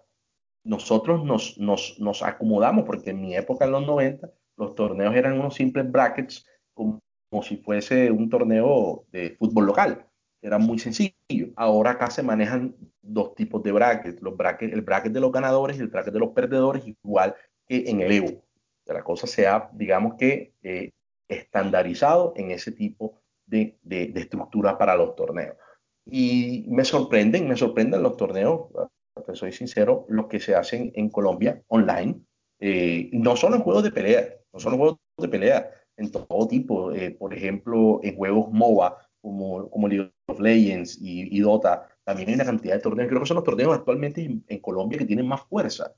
Nosotros 0.65 1.25
nos, 1.25 1.59
nos, 1.59 1.99
nos 1.99 2.23
acomodamos, 2.23 2.85
porque 2.85 3.11
en 3.11 3.21
mi 3.21 3.35
época, 3.35 3.65
en 3.65 3.73
los 3.73 3.87
90, 3.87 4.31
los 4.57 4.75
torneos 4.75 5.15
eran 5.15 5.39
unos 5.39 5.55
simples 5.55 5.91
brackets, 5.91 6.47
como, 6.75 7.01
si 7.43 7.57
fuese 7.59 8.11
un 8.11 8.29
torneo 8.29 9.05
de 9.13 9.37
fútbol 9.39 9.67
local 9.67 10.07
era 10.43 10.59
muy 10.59 10.79
sencillo. 10.79 11.15
Ahora 11.57 11.93
acá 11.93 12.11
se 12.11 12.23
manejan 12.23 12.75
dos 13.03 13.35
tipos 13.35 13.63
de 13.63 13.73
brackets, 13.73 14.23
los 14.23 14.37
brackets 14.37 14.73
el 14.73 14.83
bracket 14.83 15.13
de 15.13 15.21
los 15.21 15.33
ganadores 15.33 15.77
y 15.77 15.81
el 15.81 15.89
bracket 15.89 16.13
de 16.13 16.21
los 16.21 16.31
perdedores, 16.31 16.87
igual 16.87 17.35
que 17.67 17.91
en 17.91 18.01
el 18.01 18.13
Evo. 18.13 18.45
La 18.87 19.05
cosa 19.05 19.27
sea, 19.27 19.71
digamos 19.73 20.15
que, 20.15 20.55
eh, 20.63 20.91
estandarizado 21.29 22.33
en 22.37 22.51
ese 22.51 22.73
tipo 22.73 23.23
de, 23.47 23.79
de, 23.83 24.13
estructura 24.17 24.79
para 24.79 24.97
los 24.97 25.15
torneos. 25.15 25.57
Y 26.05 26.65
me 26.69 26.85
sorprenden, 26.85 27.47
me 27.47 27.57
sorprenden 27.57 28.03
los 28.03 28.17
torneos, 28.17 28.69
te 29.23 29.35
soy 29.35 29.53
sincero, 29.53 30.07
los 30.09 30.27
que 30.27 30.41
se 30.41 30.55
hacen 30.55 30.93
en 30.95 31.11
Colombia 31.11 31.63
online, 31.69 32.21
eh, 32.59 33.11
no 33.13 33.37
solo 33.37 33.57
en 33.57 33.63
juegos 33.63 33.85
de 33.85 33.93
pelea, 33.93 34.29
no 34.53 34.61
solo 34.61 34.75
en 34.75 34.81
juegos 34.81 34.99
de 35.19 35.29
pelea, 35.29 35.71
en 35.97 36.11
todo 36.11 36.49
tipo, 36.49 36.93
eh, 36.93 37.11
por 37.11 37.35
ejemplo, 37.35 38.01
en 38.03 38.17
juegos 38.17 38.51
MOBA, 38.51 38.97
como, 39.21 39.69
como 39.69 39.89
League 39.89 40.11
of 40.27 40.41
Legends 40.41 40.99
y, 41.01 41.41
Dota, 41.41 41.87
también 42.05 42.31
hay 42.31 42.35
una 42.37 42.45
cantidad 42.45 42.75
de 42.75 42.81
torneos. 42.81 43.09
Creo 43.09 43.21
que 43.21 43.27
son 43.27 43.37
los 43.37 43.45
torneos 43.45 43.75
actualmente 43.75 44.23
en, 44.47 44.59
Colombia 44.61 44.99
que 44.99 45.05
tienen 45.05 45.27
más 45.27 45.43
fuerza. 45.43 45.95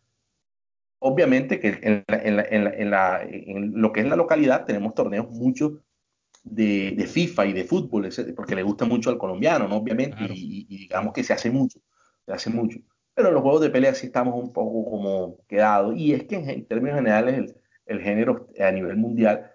Obviamente 0.99 1.61
que 1.61 1.69
en, 1.83 2.05
en, 2.09 2.39
en, 2.51 2.91
la, 2.91 3.23
en, 3.23 3.81
lo 3.81 3.93
que 3.93 4.01
es 4.01 4.07
la 4.07 4.17
localidad 4.17 4.65
tenemos 4.65 4.95
torneos 4.95 5.31
muchos 5.31 5.75
de, 6.45 6.93
de, 6.97 7.07
FIFA 7.07 7.47
y 7.47 7.53
de 7.53 7.65
fútbol, 7.65 8.09
porque 8.35 8.55
le 8.55 8.63
gusta 8.63 8.85
mucho 8.85 9.11
al 9.11 9.19
colombiano, 9.19 9.69
¿no? 9.69 9.77
Obviamente, 9.77 10.17
y, 10.35 10.65
digamos 10.65 11.13
que 11.13 11.25
se 11.25 11.33
hace 11.33 11.51
mucho, 11.51 11.81
se 12.27 12.33
hace 12.33 12.51
mucho. 12.51 12.79
Pero 13.15 13.29
en 13.29 13.35
los 13.35 13.43
juegos 13.43 13.61
de 13.61 13.71
pelea 13.71 13.95
sí 13.95 14.07
estamos 14.07 14.35
un 14.35 14.53
poco 14.53 14.91
como 14.91 15.39
quedados. 15.47 15.95
Y 15.97 16.15
es 16.15 16.25
que 16.25 16.37
en, 16.37 16.67
términos 16.67 16.97
generales 16.97 17.39
el, 17.39 17.57
el 17.87 18.01
género 18.01 18.49
a 18.59 18.71
nivel 18.71 18.97
mundial 18.97 19.53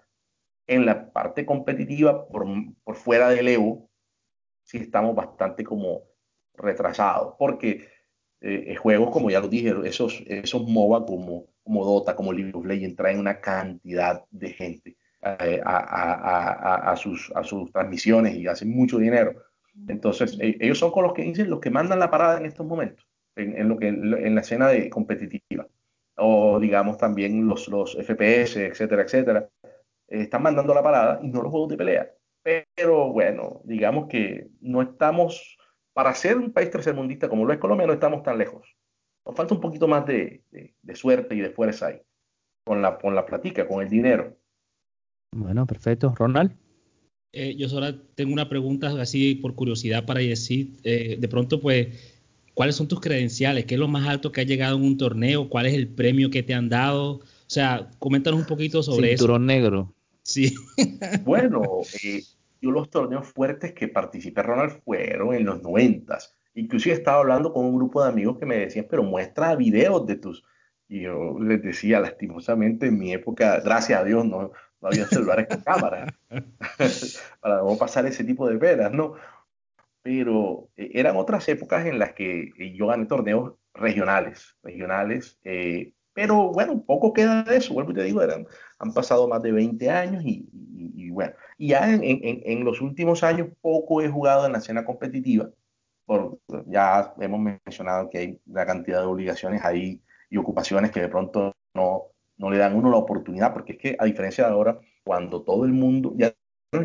en 0.66 0.86
la 0.86 1.10
parte 1.10 1.44
competitiva, 1.46 2.28
por, 2.28 2.46
por 2.84 2.96
fuera 2.96 3.30
del 3.30 3.48
Evo, 3.48 3.90
sí 4.62 4.78
estamos 4.78 5.16
bastante 5.16 5.64
como 5.64 6.02
retrasados, 6.54 7.34
porque 7.38 7.88
eh, 8.40 8.76
juegos, 8.76 9.10
como 9.10 9.30
ya 9.30 9.40
lo 9.40 9.48
dije, 9.48 9.74
esos, 9.84 10.22
esos 10.26 10.62
MOBA 10.62 11.06
como, 11.06 11.46
como 11.64 11.84
Dota, 11.84 12.14
como 12.14 12.32
League 12.32 12.52
of 12.54 12.66
Legends, 12.66 12.96
traen 12.96 13.18
una 13.18 13.40
cantidad 13.40 14.24
de 14.30 14.50
gente 14.50 14.96
eh, 15.22 15.60
a, 15.64 15.76
a, 15.78 16.92
a, 16.92 16.96
sus, 16.96 17.32
a 17.34 17.42
sus 17.42 17.72
transmisiones 17.72 18.36
y 18.36 18.46
hacen 18.46 18.70
mucho 18.70 18.98
dinero. 18.98 19.42
Entonces, 19.88 20.36
e, 20.38 20.56
ellos 20.60 20.78
son 20.78 20.92
con 20.92 21.04
los 21.04 21.14
que 21.14 21.22
dicen 21.22 21.50
los 21.50 21.60
que 21.60 21.70
mandan 21.70 21.98
la 21.98 22.10
parada 22.10 22.38
en 22.38 22.46
estos 22.46 22.66
momentos, 22.66 23.06
en, 23.38 23.56
en 23.56 23.68
lo 23.68 23.78
que, 23.78 23.88
en 23.88 24.34
la 24.34 24.40
escena 24.40 24.68
de 24.68 24.90
competitiva. 24.90 25.68
o 26.16 26.58
digamos 26.60 26.98
también 26.98 27.46
los, 27.46 27.68
los 27.68 27.96
FPS, 27.96 28.56
etcétera, 28.56 29.02
etcétera, 29.02 29.48
eh, 30.08 30.22
están 30.22 30.42
mandando 30.42 30.74
la 30.74 30.82
parada 30.82 31.20
y 31.22 31.28
no 31.28 31.42
los 31.42 31.50
juegos 31.50 31.70
de 31.70 31.76
pelea. 31.76 32.10
Pero 32.42 33.12
bueno, 33.12 33.60
digamos 33.64 34.08
que 34.08 34.48
no 34.60 34.82
estamos, 34.82 35.58
para 35.92 36.14
ser 36.14 36.38
un 36.38 36.52
país 36.52 36.70
tercermundista 36.70 37.28
como 37.28 37.44
lo 37.44 37.52
es 37.52 37.58
Colombia, 37.58 37.86
no 37.86 37.92
estamos 37.92 38.22
tan 38.22 38.38
lejos. 38.38 38.76
Nos 39.26 39.36
falta 39.36 39.54
un 39.54 39.60
poquito 39.60 39.86
más 39.86 40.06
de, 40.06 40.42
de, 40.50 40.94
suerte 40.94 41.34
y 41.34 41.40
de 41.40 41.50
fuerza 41.50 41.88
ahí, 41.88 42.00
con 42.64 42.80
la, 42.80 42.98
con 42.98 43.14
la 43.14 43.26
platica, 43.26 43.68
con 43.68 43.82
el 43.82 43.88
dinero. 43.90 44.36
Bueno, 45.36 45.66
perfecto. 45.66 46.14
Ronald. 46.16 46.56
Eh, 47.32 47.54
yo 47.56 47.68
solo 47.68 48.00
tengo 48.14 48.32
una 48.32 48.48
pregunta 48.48 48.88
así 49.00 49.34
por 49.34 49.54
curiosidad 49.54 50.06
para 50.06 50.20
decir, 50.20 50.76
eh, 50.82 51.18
de 51.20 51.28
pronto 51.28 51.60
pues 51.60 52.17
¿Cuáles 52.58 52.74
son 52.74 52.88
tus 52.88 53.00
credenciales? 53.00 53.66
¿Qué 53.66 53.74
es 53.74 53.78
lo 53.78 53.86
más 53.86 54.08
alto 54.08 54.32
que 54.32 54.40
ha 54.40 54.44
llegado 54.44 54.76
en 54.76 54.82
un 54.82 54.98
torneo? 54.98 55.48
¿Cuál 55.48 55.66
es 55.66 55.74
el 55.74 55.86
premio 55.86 56.28
que 56.28 56.42
te 56.42 56.54
han 56.54 56.68
dado? 56.68 57.18
O 57.18 57.22
sea, 57.46 57.88
coméntanos 58.00 58.40
un 58.40 58.46
poquito 58.46 58.82
sobre 58.82 59.12
eso. 59.12 59.22
Cinturón 59.22 59.46
negro. 59.46 59.94
Sí. 60.24 60.56
bueno, 61.24 61.62
eh, 62.02 62.24
yo 62.60 62.72
los 62.72 62.90
torneos 62.90 63.28
fuertes 63.28 63.74
que 63.74 63.86
participé, 63.86 64.42
Ronald, 64.42 64.82
fueron 64.84 65.34
en 65.34 65.44
los 65.44 65.62
noventas. 65.62 66.34
Inclusive 66.56 66.96
estaba 66.96 67.20
hablando 67.20 67.52
con 67.52 67.64
un 67.64 67.76
grupo 67.76 68.02
de 68.02 68.08
amigos 68.08 68.38
que 68.40 68.46
me 68.46 68.58
decían, 68.58 68.88
pero 68.90 69.04
muestra 69.04 69.54
videos 69.54 70.04
de 70.08 70.16
tus... 70.16 70.42
Y 70.88 71.02
yo 71.02 71.38
les 71.38 71.62
decía, 71.62 72.00
lastimosamente, 72.00 72.86
en 72.86 72.98
mi 72.98 73.12
época, 73.12 73.60
gracias 73.60 74.00
a 74.00 74.04
Dios, 74.04 74.24
no, 74.24 74.50
no 74.80 74.88
había 74.88 75.06
celulares 75.06 75.46
con 75.46 75.60
cámara 75.60 76.12
para 77.40 77.58
no 77.58 77.78
pasar 77.78 78.04
ese 78.06 78.24
tipo 78.24 78.48
de 78.48 78.58
penas, 78.58 78.90
¿no? 78.90 79.14
Pero 80.08 80.70
eh, 80.78 80.90
eran 80.94 81.16
otras 81.18 81.46
épocas 81.50 81.84
en 81.84 81.98
las 81.98 82.14
que 82.14 82.50
eh, 82.58 82.72
yo 82.74 82.86
gané 82.86 83.04
torneos 83.04 83.52
regionales, 83.74 84.56
regionales, 84.62 85.38
eh, 85.44 85.92
pero 86.14 86.50
bueno, 86.50 86.82
poco 86.82 87.12
queda 87.12 87.42
de 87.42 87.58
eso, 87.58 87.74
vuelvo 87.74 87.90
y 87.90 87.94
te 87.94 88.04
digo, 88.04 88.22
han 88.78 88.94
pasado 88.94 89.28
más 89.28 89.42
de 89.42 89.52
20 89.52 89.90
años 89.90 90.24
y, 90.24 90.48
bueno, 91.10 91.34
y 91.58 91.68
ya 91.68 91.92
en, 91.92 92.02
en, 92.02 92.20
en, 92.22 92.64
los 92.64 92.80
últimos 92.80 93.22
años 93.22 93.48
poco 93.60 94.00
he 94.00 94.08
jugado 94.08 94.46
en 94.46 94.52
la 94.52 94.58
escena 94.58 94.82
competitiva, 94.82 95.50
por, 96.06 96.38
ya 96.68 97.12
hemos 97.20 97.40
mencionado 97.40 98.08
que 98.08 98.18
hay 98.18 98.40
una 98.46 98.64
cantidad 98.64 99.00
de 99.00 99.06
obligaciones 99.06 99.62
ahí 99.62 100.00
y 100.30 100.38
ocupaciones 100.38 100.90
que 100.90 101.02
de 101.02 101.08
pronto 101.08 101.54
no, 101.74 102.04
no 102.38 102.50
le 102.50 102.56
dan 102.56 102.74
uno 102.74 102.90
la 102.90 102.96
oportunidad, 102.96 103.52
porque 103.52 103.72
es 103.72 103.78
que 103.78 103.96
a 103.98 104.06
diferencia 104.06 104.46
de 104.46 104.52
ahora, 104.52 104.80
cuando 105.04 105.42
todo 105.42 105.66
el 105.66 105.72
mundo, 105.74 106.14
ya, 106.16 106.32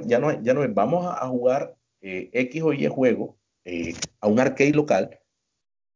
ya, 0.03 0.19
no, 0.19 0.41
ya 0.41 0.53
no 0.53 0.61
vamos 0.73 1.05
a 1.07 1.25
jugar 1.27 1.73
eh, 2.03 2.29
X 2.33 2.61
o 2.61 2.73
Y 2.73 2.85
juego 2.87 3.37
eh, 3.63 3.93
a 4.19 4.27
un 4.27 4.37
arcade 4.37 4.73
local 4.73 5.21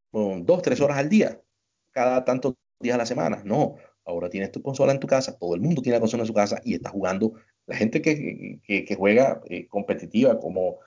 con 0.09 0.45
dos, 0.45 0.61
tres 0.61 0.79
horas 0.79 0.97
al 0.97 1.09
día, 1.09 1.41
cada 1.91 2.23
tantos 2.23 2.55
días 2.79 2.95
a 2.95 2.99
la 2.99 3.05
semana. 3.05 3.41
No, 3.43 3.75
ahora 4.05 4.29
tienes 4.29 4.53
tu 4.53 4.61
consola 4.61 4.93
en 4.93 5.01
tu 5.01 5.07
casa, 5.07 5.37
todo 5.37 5.53
el 5.53 5.59
mundo 5.59 5.81
tiene 5.81 5.97
la 5.97 5.99
consola 5.99 6.23
en 6.23 6.27
su 6.27 6.33
casa 6.33 6.61
y 6.63 6.75
está 6.75 6.89
jugando. 6.89 7.33
La 7.65 7.75
gente 7.75 8.01
que, 8.01 8.61
que, 8.65 8.95
juega 8.95 9.41
eh, 9.49 9.67
competitiva 9.67 10.39
como, 10.39 10.77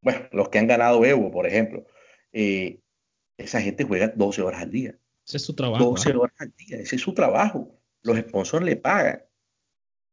bueno, 0.00 0.28
los 0.30 0.48
que 0.48 0.58
han 0.60 0.68
ganado 0.68 1.04
Evo, 1.04 1.32
por 1.32 1.48
ejemplo, 1.48 1.84
esa 2.32 3.60
gente 3.60 3.82
juega 3.82 4.06
12 4.14 4.42
horas 4.42 4.62
al 4.62 4.70
día. 4.70 4.96
Ese 5.26 5.38
es 5.38 5.42
su 5.42 5.56
trabajo. 5.56 5.84
12 5.84 6.14
horas 6.14 6.36
al 6.38 6.54
día, 6.56 6.78
ese 6.78 6.94
es 6.94 7.02
su 7.02 7.12
trabajo. 7.12 7.76
Los 8.02 8.16
sponsors 8.18 8.64
le 8.64 8.76
pagan. 8.76 9.26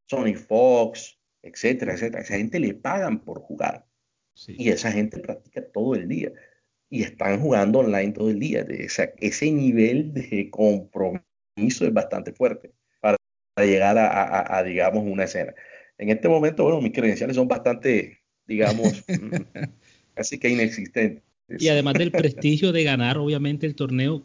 Sony 0.08 0.36
Fox, 0.36 1.18
etcétera, 1.42 1.94
etcétera. 1.94 2.22
Esa 2.22 2.38
gente 2.38 2.60
le 2.60 2.74
pagan 2.74 3.24
por 3.24 3.40
jugar. 3.40 3.86
Y 4.48 4.70
esa 4.70 4.92
gente 4.92 5.20
practica 5.20 5.64
todo 5.72 5.96
el 5.96 6.08
día. 6.08 6.32
Y 6.90 7.04
están 7.04 7.40
jugando 7.40 7.80
online 7.80 8.12
todo 8.14 8.30
el 8.30 8.40
día. 8.40 8.66
ese 8.70 9.52
nivel 9.52 10.14
de 10.14 10.50
compromiso 10.50 11.24
es 11.58 11.94
bastante 11.94 12.34
fuerte 12.34 12.72
para, 13.00 13.18
llegar 13.58 13.98
a, 13.98 14.58
a, 14.58 14.64
digamos, 14.64 15.04
una 15.06 15.26
escena. 15.26 15.54
En 15.98 16.10
este 16.10 16.28
momento, 16.28 16.64
bueno, 16.64 16.82
mis 16.82 16.92
credenciales 16.92 17.36
son 17.36 17.48
bastante, 17.48 18.20
digamos, 18.46 19.04
casi 20.16 20.40
que 20.40 20.50
inexistentes. 20.50 21.24
Y 21.48 21.68
además 21.68 21.96
del 21.96 22.12
prestigio 22.12 22.72
de 22.72 22.84
ganar, 22.84 23.18
obviamente, 23.18 23.68
el 23.68 23.76
torneo, 23.76 24.24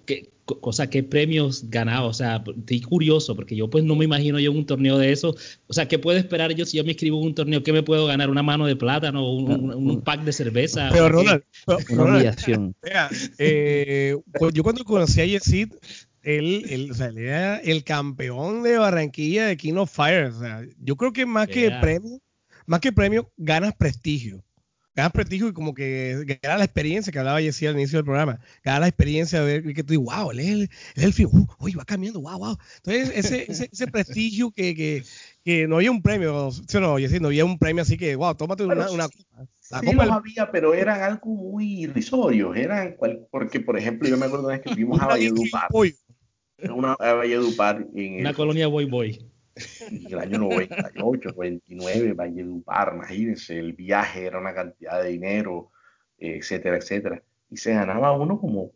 ¿qué, 0.48 0.60
cosa, 0.60 0.88
¿qué 0.88 1.02
premios 1.02 1.70
ganaba? 1.70 2.06
O 2.06 2.12
sea, 2.12 2.42
estoy 2.56 2.80
curioso, 2.80 3.36
porque 3.36 3.54
yo 3.54 3.68
pues 3.68 3.84
no 3.84 3.94
me 3.94 4.04
imagino 4.04 4.38
yo 4.38 4.52
un 4.52 4.66
torneo 4.66 4.98
de 4.98 5.12
eso. 5.12 5.36
O 5.66 5.72
sea, 5.72 5.86
¿qué 5.88 5.98
puedo 5.98 6.18
esperar 6.18 6.52
yo 6.54 6.64
si 6.64 6.76
yo 6.76 6.84
me 6.84 6.92
inscribo 6.92 7.20
en 7.20 7.26
un 7.26 7.34
torneo? 7.34 7.62
¿Qué 7.62 7.72
me 7.72 7.82
puedo 7.82 8.06
ganar? 8.06 8.30
¿Una 8.30 8.42
mano 8.42 8.66
de 8.66 8.76
plátano? 8.76 9.30
¿Un, 9.30 9.72
un, 9.72 10.00
pack 10.02 10.24
de 10.24 10.32
cerveza? 10.32 10.88
Pero 10.92 11.08
Ronald, 11.08 11.42
una 11.90 12.04
humillación. 12.04 12.74
Eh, 13.38 14.16
yo 14.52 14.62
cuando 14.62 14.84
conocí 14.84 15.20
a 15.20 15.26
Yesid, 15.26 15.72
él, 16.22 16.64
él, 16.68 16.90
o 16.90 16.94
sea, 16.94 17.06
él, 17.06 17.18
era 17.18 17.58
el 17.58 17.84
campeón 17.84 18.62
de 18.62 18.78
Barranquilla 18.78 19.46
de 19.46 19.56
King 19.56 19.74
of 19.74 19.92
Fire. 19.92 20.26
O 20.26 20.40
sea, 20.40 20.62
yo 20.78 20.96
creo 20.96 21.12
que 21.12 21.26
más 21.26 21.48
que 21.48 21.70
premio, 21.80 22.20
más 22.66 22.80
que 22.80 22.92
premio, 22.92 23.30
ganas 23.36 23.74
prestigio 23.74 24.42
ganas 24.98 25.12
prestigio 25.12 25.46
y 25.46 25.52
como 25.52 25.74
que 25.74 26.38
gana 26.42 26.58
la 26.58 26.64
experiencia 26.64 27.12
que 27.12 27.20
hablaba 27.20 27.40
Jessy 27.40 27.66
al 27.66 27.74
inicio 27.74 27.98
del 27.98 28.04
programa, 28.04 28.40
gana 28.64 28.80
la 28.80 28.88
experiencia 28.88 29.40
de 29.40 29.60
ver 29.60 29.74
que 29.74 29.84
tú 29.84 29.92
dices, 29.92 30.04
wow, 30.04 30.32
él 30.32 30.40
es 30.40 30.48
el, 30.48 30.62
es 30.96 31.04
el 31.04 31.12
film, 31.12 31.30
uh, 31.32 31.46
uy, 31.60 31.72
va 31.74 31.84
cambiando, 31.84 32.20
wow, 32.20 32.36
wow. 32.36 32.56
Entonces, 32.78 33.12
ese, 33.14 33.44
ese, 33.48 33.68
ese 33.70 33.86
prestigio 33.86 34.50
que, 34.50 34.74
que, 34.74 35.04
que, 35.44 35.68
no 35.68 35.76
había 35.76 35.92
un 35.92 36.02
premio, 36.02 36.50
¿sí 36.50 36.80
no, 36.80 36.96
Jessy? 36.98 37.20
No 37.20 37.28
había 37.28 37.44
un 37.44 37.60
premio 37.60 37.82
así 37.82 37.96
que, 37.96 38.16
wow, 38.16 38.34
tómate 38.34 38.64
una, 38.64 38.90
una 38.90 39.08
La 39.70 39.80
sí 39.80 39.92
los 39.92 40.10
había, 40.10 40.50
pero 40.50 40.74
eran 40.74 41.00
algo 41.00 41.32
muy 41.32 41.82
irrisorio, 41.84 42.52
eran 42.56 42.94
cual, 42.96 43.24
porque, 43.30 43.60
por 43.60 43.78
ejemplo, 43.78 44.08
yo 44.08 44.16
me 44.16 44.26
acuerdo 44.26 44.46
una 44.46 44.56
vez 44.56 44.64
que 44.64 44.74
fuimos 44.74 45.00
a 45.00 45.06
Valledupar, 45.06 45.68
una, 46.74 46.94
a 46.94 47.12
Valledupar 47.12 47.86
en 47.94 48.20
una 48.22 48.34
colonia 48.34 48.66
Boy 48.66 48.86
Boy 48.86 49.30
en 49.90 50.06
el 50.06 50.18
año 50.18 50.38
98, 50.38 51.30
99, 51.30 52.12
Valledupar, 52.12 52.92
imagínense, 52.94 53.58
el 53.58 53.72
viaje 53.72 54.26
era 54.26 54.38
una 54.38 54.54
cantidad 54.54 55.02
de 55.02 55.10
dinero, 55.10 55.70
etcétera, 56.18 56.76
etcétera. 56.76 57.22
Y 57.50 57.56
se 57.56 57.72
ganaba 57.72 58.12
uno 58.12 58.38
como, 58.38 58.72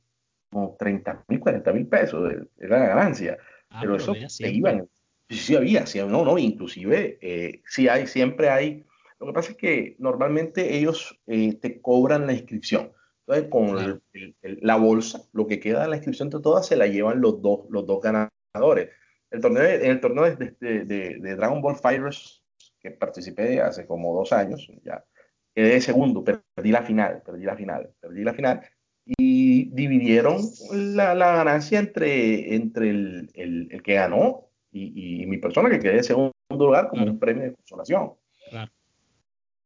como 0.51 0.77
30 0.79 1.25
mil, 1.29 1.41
40 1.41 1.73
mil 1.73 1.87
pesos, 1.87 2.33
era 2.59 2.79
la 2.79 2.87
ganancia. 2.87 3.39
Ah, 3.71 3.81
pero, 3.81 3.97
eso 3.97 4.15
se 4.29 4.51
iban. 4.51 4.89
Sí, 5.29 5.37
sí 5.39 5.57
había, 5.57 5.87
sí, 5.87 5.99
no, 5.99 6.25
no, 6.25 6.39
inclusive 6.39 7.19
eh, 7.21 7.63
sí 7.67 7.89
hay, 7.89 8.07
siempre 8.07 8.51
hay. 8.51 8.85
Lo 9.19 9.29
que 9.29 9.33
pasa 9.33 9.53
es 9.53 9.57
que 9.57 9.97
normalmente 9.99 10.77
ellos 10.77 11.19
eh, 11.27 11.55
te 11.55 11.81
cobran 11.81 12.27
la 12.27 12.33
inscripción. 12.33 12.93
Entonces, 13.27 13.49
con 13.51 14.03
la 14.43 14.77
bolsa, 14.77 15.23
lo 15.33 15.47
que 15.47 15.61
queda 15.61 15.83
de 15.83 15.89
la 15.89 15.97
inscripción 15.97 16.29
de 16.29 16.41
todas 16.41 16.67
se 16.67 16.77
la 16.77 16.89
llevan 16.89 17.21
los 17.21 17.41
dos, 17.41 17.61
los 17.71 17.87
dos 17.87 18.01
ganadores. 18.03 18.91
El 19.33 19.41
torneo, 19.41 19.65
en 19.65 19.91
el 19.91 20.01
torneo 20.01 20.25
de, 20.37 20.85
de, 20.85 21.37
Dragon 21.37 21.63
Ball 21.63 21.77
Fighters, 21.77 22.43
que 22.81 22.91
participé 22.91 23.61
hace 23.61 23.87
como 23.87 24.15
dos 24.15 24.33
años, 24.33 24.71
ya 24.85 25.05
quedé 25.55 25.81
segundo, 25.81 26.25
perdí 26.25 26.71
la 26.71 26.83
final, 26.83 27.23
perdí 27.25 27.45
la 27.45 27.57
final, 27.57 27.91
perdí 28.01 28.25
la 28.25 28.35
final. 28.35 28.61
Y 29.19 29.71
dividieron 29.75 30.41
la, 30.73 31.15
la 31.15 31.35
ganancia 31.37 31.79
entre, 31.79 32.55
entre 32.55 32.91
el, 32.91 33.31
el, 33.35 33.69
el 33.71 33.83
que 33.83 33.95
ganó 33.95 34.49
y, 34.71 35.23
y, 35.23 35.27
mi 35.27 35.39
persona 35.39 35.69
que 35.69 35.81
quedé 35.81 35.99
en 35.99 36.05
segundo 36.05 36.33
lugar 36.51 36.89
como 36.89 37.05
un 37.05 37.19
premio 37.19 37.45
de 37.45 37.55
consolación. 37.55 38.13
Claro. 38.49 38.73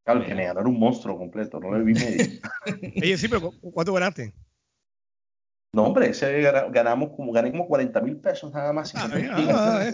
Claro, 0.03 0.25
que 0.25 0.35
me 0.35 0.45
ganó 0.45 0.61
era 0.61 0.69
un 0.69 0.79
monstruo 0.79 1.17
completo, 1.17 1.59
no 1.59 1.77
le 1.77 1.83
vi 1.83 1.93
medio. 1.93 2.25
Oye, 3.01 3.17
sí, 3.17 3.27
pero 3.27 3.51
¿cuánto 3.73 3.93
ganaste? 3.93 4.33
No, 5.73 5.83
hombre, 5.83 6.09
ese 6.09 6.41
ganamos 6.71 7.11
como, 7.15 7.31
gané 7.31 7.51
como 7.51 7.67
40 7.67 8.01
mil 8.01 8.17
pesos 8.17 8.53
nada 8.53 8.73
más. 8.73 8.95
Ah, 8.95 9.09
ah, 9.13 9.91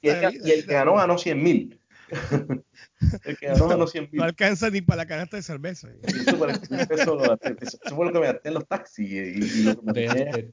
y, 0.00 0.08
el, 0.08 0.40
y, 0.46 0.50
el, 0.50 0.66
que 0.66 0.72
ganó 0.72 0.94
ganó 0.94 1.18
100 1.18 1.42
mil. 1.42 1.80
el 3.24 3.36
que 3.36 3.46
ganó 3.48 3.68
ganó 3.68 3.86
100 3.86 4.08
mil. 4.12 4.18
No 4.20 4.24
alcanza 4.24 4.70
ni 4.70 4.80
para 4.80 4.98
la 4.98 5.06
canasta 5.06 5.36
de 5.36 5.42
cerveza. 5.42 5.88
Eso, 6.02 6.36
fue 6.36 6.46
lo 6.46 8.12
que 8.12 8.20
me 8.20 8.26
gasté 8.26 8.48
en 8.48 8.54
los 8.54 8.66
taxis 8.66 9.10
y, 9.10 9.62
lo 9.64 9.80
que 9.80 9.92
me 9.92 10.06
gasté. 10.06 10.52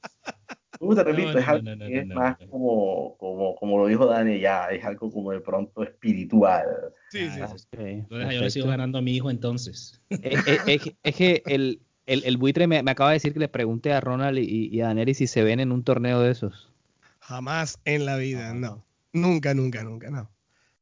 Te 0.78 1.04
repito, 1.04 1.38
es 1.38 1.48
algo 1.48 1.64
que 1.78 1.98
es 2.00 2.06
más 2.08 2.36
como, 2.50 3.16
como, 3.16 3.56
como 3.56 3.78
lo 3.78 3.86
dijo 3.86 4.04
Dani, 4.04 4.40
ya 4.40 4.66
es 4.66 4.84
algo 4.84 5.10
como 5.10 5.30
de 5.30 5.40
pronto 5.40 5.82
espiritual. 5.82 6.66
Sí, 7.10 7.30
sí. 7.30 7.40
sí. 7.56 7.66
Entonces, 7.78 8.34
yo 8.34 8.40
le 8.42 8.50
sigo 8.50 8.66
ganando 8.66 8.98
a 8.98 9.02
mi 9.02 9.16
hijo 9.16 9.30
entonces. 9.30 10.02
es, 10.10 10.94
es 11.02 11.16
que 11.16 11.42
el, 11.46 11.80
el, 12.06 12.24
el 12.24 12.36
buitre 12.36 12.66
me, 12.66 12.78
acaba 12.78 13.10
de 13.10 13.16
decir 13.16 13.32
que 13.32 13.40
le 13.40 13.48
pregunte 13.48 13.92
a 13.92 14.00
Ronald 14.00 14.38
y, 14.38 14.80
a 14.80 14.86
Daneri 14.86 15.14
si 15.14 15.26
se 15.26 15.42
ven 15.42 15.60
en 15.60 15.72
un 15.72 15.82
torneo 15.82 16.20
de 16.20 16.30
esos. 16.30 16.72
Jamás 17.20 17.80
en 17.84 18.06
la 18.06 18.16
vida, 18.16 18.54
no. 18.54 18.84
Nunca, 19.12 19.54
nunca, 19.54 19.82
nunca, 19.82 20.10
no. 20.10 20.30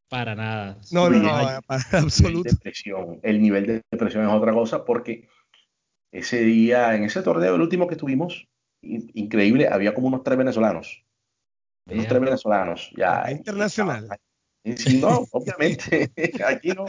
Para 0.08 0.34
nada. 0.34 0.78
No, 0.92 1.08
no, 1.08 1.18
no, 1.18 1.62
para 1.66 1.82
absoluto. 1.92 2.50
El 3.22 3.40
nivel 3.40 3.66
de 3.66 3.82
depresión 3.90 4.24
es 4.24 4.32
otra 4.32 4.52
cosa 4.52 4.84
porque 4.84 5.28
ese 6.12 6.42
día, 6.42 6.94
en 6.94 7.04
ese 7.04 7.22
torneo, 7.22 7.54
el 7.54 7.60
último 7.60 7.88
que 7.88 7.96
tuvimos, 7.96 8.46
increíble, 8.82 9.66
había 9.68 9.94
como 9.94 10.08
unos 10.08 10.22
tres 10.22 10.36
venezolanos. 10.36 11.04
Unos 11.90 12.06
tres 12.06 12.20
venezolanos, 12.20 12.90
ya. 12.96 13.30
Internacional. 13.30 14.08
Sí, 14.76 14.98
no, 14.98 15.26
obviamente, 15.32 16.10
aquí 16.46 16.68
no, 16.68 16.86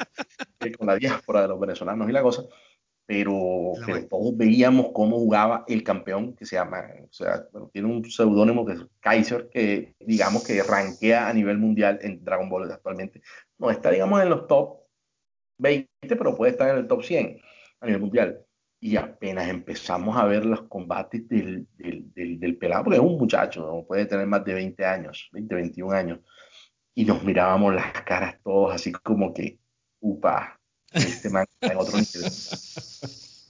con 0.78 0.88
la 0.88 0.96
diáspora 0.96 1.42
de 1.42 1.50
los 1.50 1.60
venezolanos 1.60 2.10
y 2.10 2.14
la 2.14 2.22
cosa. 2.22 2.44
Pero, 3.06 3.74
pero 3.86 4.08
todos 4.08 4.36
veíamos 4.36 4.88
cómo 4.94 5.18
jugaba 5.18 5.64
el 5.68 5.84
campeón 5.84 6.36
que 6.36 6.46
se 6.46 6.56
llama, 6.56 6.84
o 7.04 7.14
sea, 7.14 7.46
tiene 7.72 7.88
un 7.88 8.04
seudónimo 8.10 8.66
que 8.66 8.74
es 8.74 8.80
Kaiser, 9.00 9.48
que 9.50 9.96
digamos 10.00 10.44
que 10.44 10.64
rankea 10.64 11.28
a 11.28 11.34
nivel 11.34 11.60
mundial 11.60 12.00
en 12.02 12.24
Dragon 12.24 12.50
Ball 12.50 12.72
actualmente. 12.72 13.22
No 13.60 13.70
está, 13.70 13.92
digamos, 13.92 14.22
en 14.22 14.30
los 14.30 14.48
top 14.48 14.80
20, 15.60 15.88
pero 16.02 16.36
puede 16.36 16.54
estar 16.54 16.70
en 16.70 16.78
el 16.78 16.88
top 16.88 17.04
100 17.04 17.40
a 17.82 17.86
nivel 17.86 18.02
mundial. 18.02 18.42
Y 18.80 18.98
apenas 18.98 19.50
empezamos 19.50 20.18
a 20.18 20.26
ver 20.26 20.46
los 20.46 20.64
combates 20.64 21.28
del, 21.28 21.68
del, 21.78 22.12
del, 22.40 22.58
pelado, 22.58 22.86
porque 22.86 22.98
es 22.98 23.04
un 23.04 23.18
muchacho, 23.18 23.66
¿no? 23.66 23.86
puede 23.86 24.06
tener 24.06 24.28
más 24.28 24.44
de 24.46 24.54
20 24.54 24.86
años, 24.86 25.30
20, 25.32 25.56
21 25.56 25.92
años, 25.96 26.20
y 26.96 27.06
nos 27.06 27.24
mirábamos 27.24 27.74
las 27.74 27.92
caras 28.04 28.38
todos 28.44 28.74
así 28.74 28.92
como 28.92 29.34
que, 29.34 29.60
upa, 30.00 30.60
este 30.94 31.30
man 31.30 31.46
en 31.62 31.78
otro 31.78 31.98
nivel. 31.98 32.32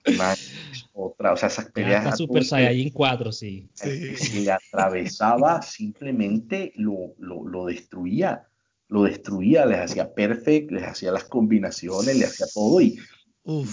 otra, 0.94 1.34
o 1.34 1.38
sea, 1.38 1.48
esas 1.48 1.72
peleas. 1.72 2.06
Está 2.06 2.16
Super 2.16 2.46
Saiyajin 2.46 2.92
4, 2.92 3.32
sí. 3.32 3.70
sí. 3.74 4.44
Le 4.44 4.52
atravesaba, 4.52 5.62
simplemente 5.62 6.72
lo, 6.76 7.16
lo, 7.18 7.48
lo, 7.48 7.66
destruía. 7.66 8.48
Lo 8.88 9.04
destruía, 9.04 9.66
les 9.66 9.80
hacía 9.80 10.14
perfect, 10.14 10.72
les 10.72 10.84
hacía 10.84 11.12
las 11.12 11.24
combinaciones, 11.24 12.16
le 12.16 12.26
hacía 12.26 12.46
todo 12.54 12.82
y 12.82 13.00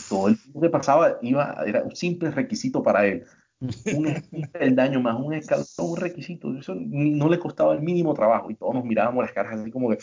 todo 0.09 0.29
el 0.29 0.41
tiempo 0.41 0.61
que 0.61 0.71
pasaba 0.71 1.19
iba, 1.23 1.63
era 1.67 1.83
un 1.83 1.95
simple 1.95 2.31
requisito 2.31 2.83
para 2.83 3.07
él. 3.07 3.25
Un, 3.95 4.23
el 4.55 4.75
daño 4.75 5.01
más 5.01 5.19
un 5.21 5.35
escalón, 5.35 5.67
un 5.79 5.97
requisito. 5.97 6.57
Eso 6.57 6.75
no 6.75 7.29
le 7.29 7.39
costaba 7.39 7.75
el 7.75 7.83
mínimo 7.83 8.15
trabajo 8.15 8.51
y 8.51 8.55
todos 8.55 8.75
nos 8.75 8.85
mirábamos 8.85 9.25
las 9.25 9.33
caras 9.33 9.59
así 9.59 9.71
como 9.71 9.91
que 9.91 9.99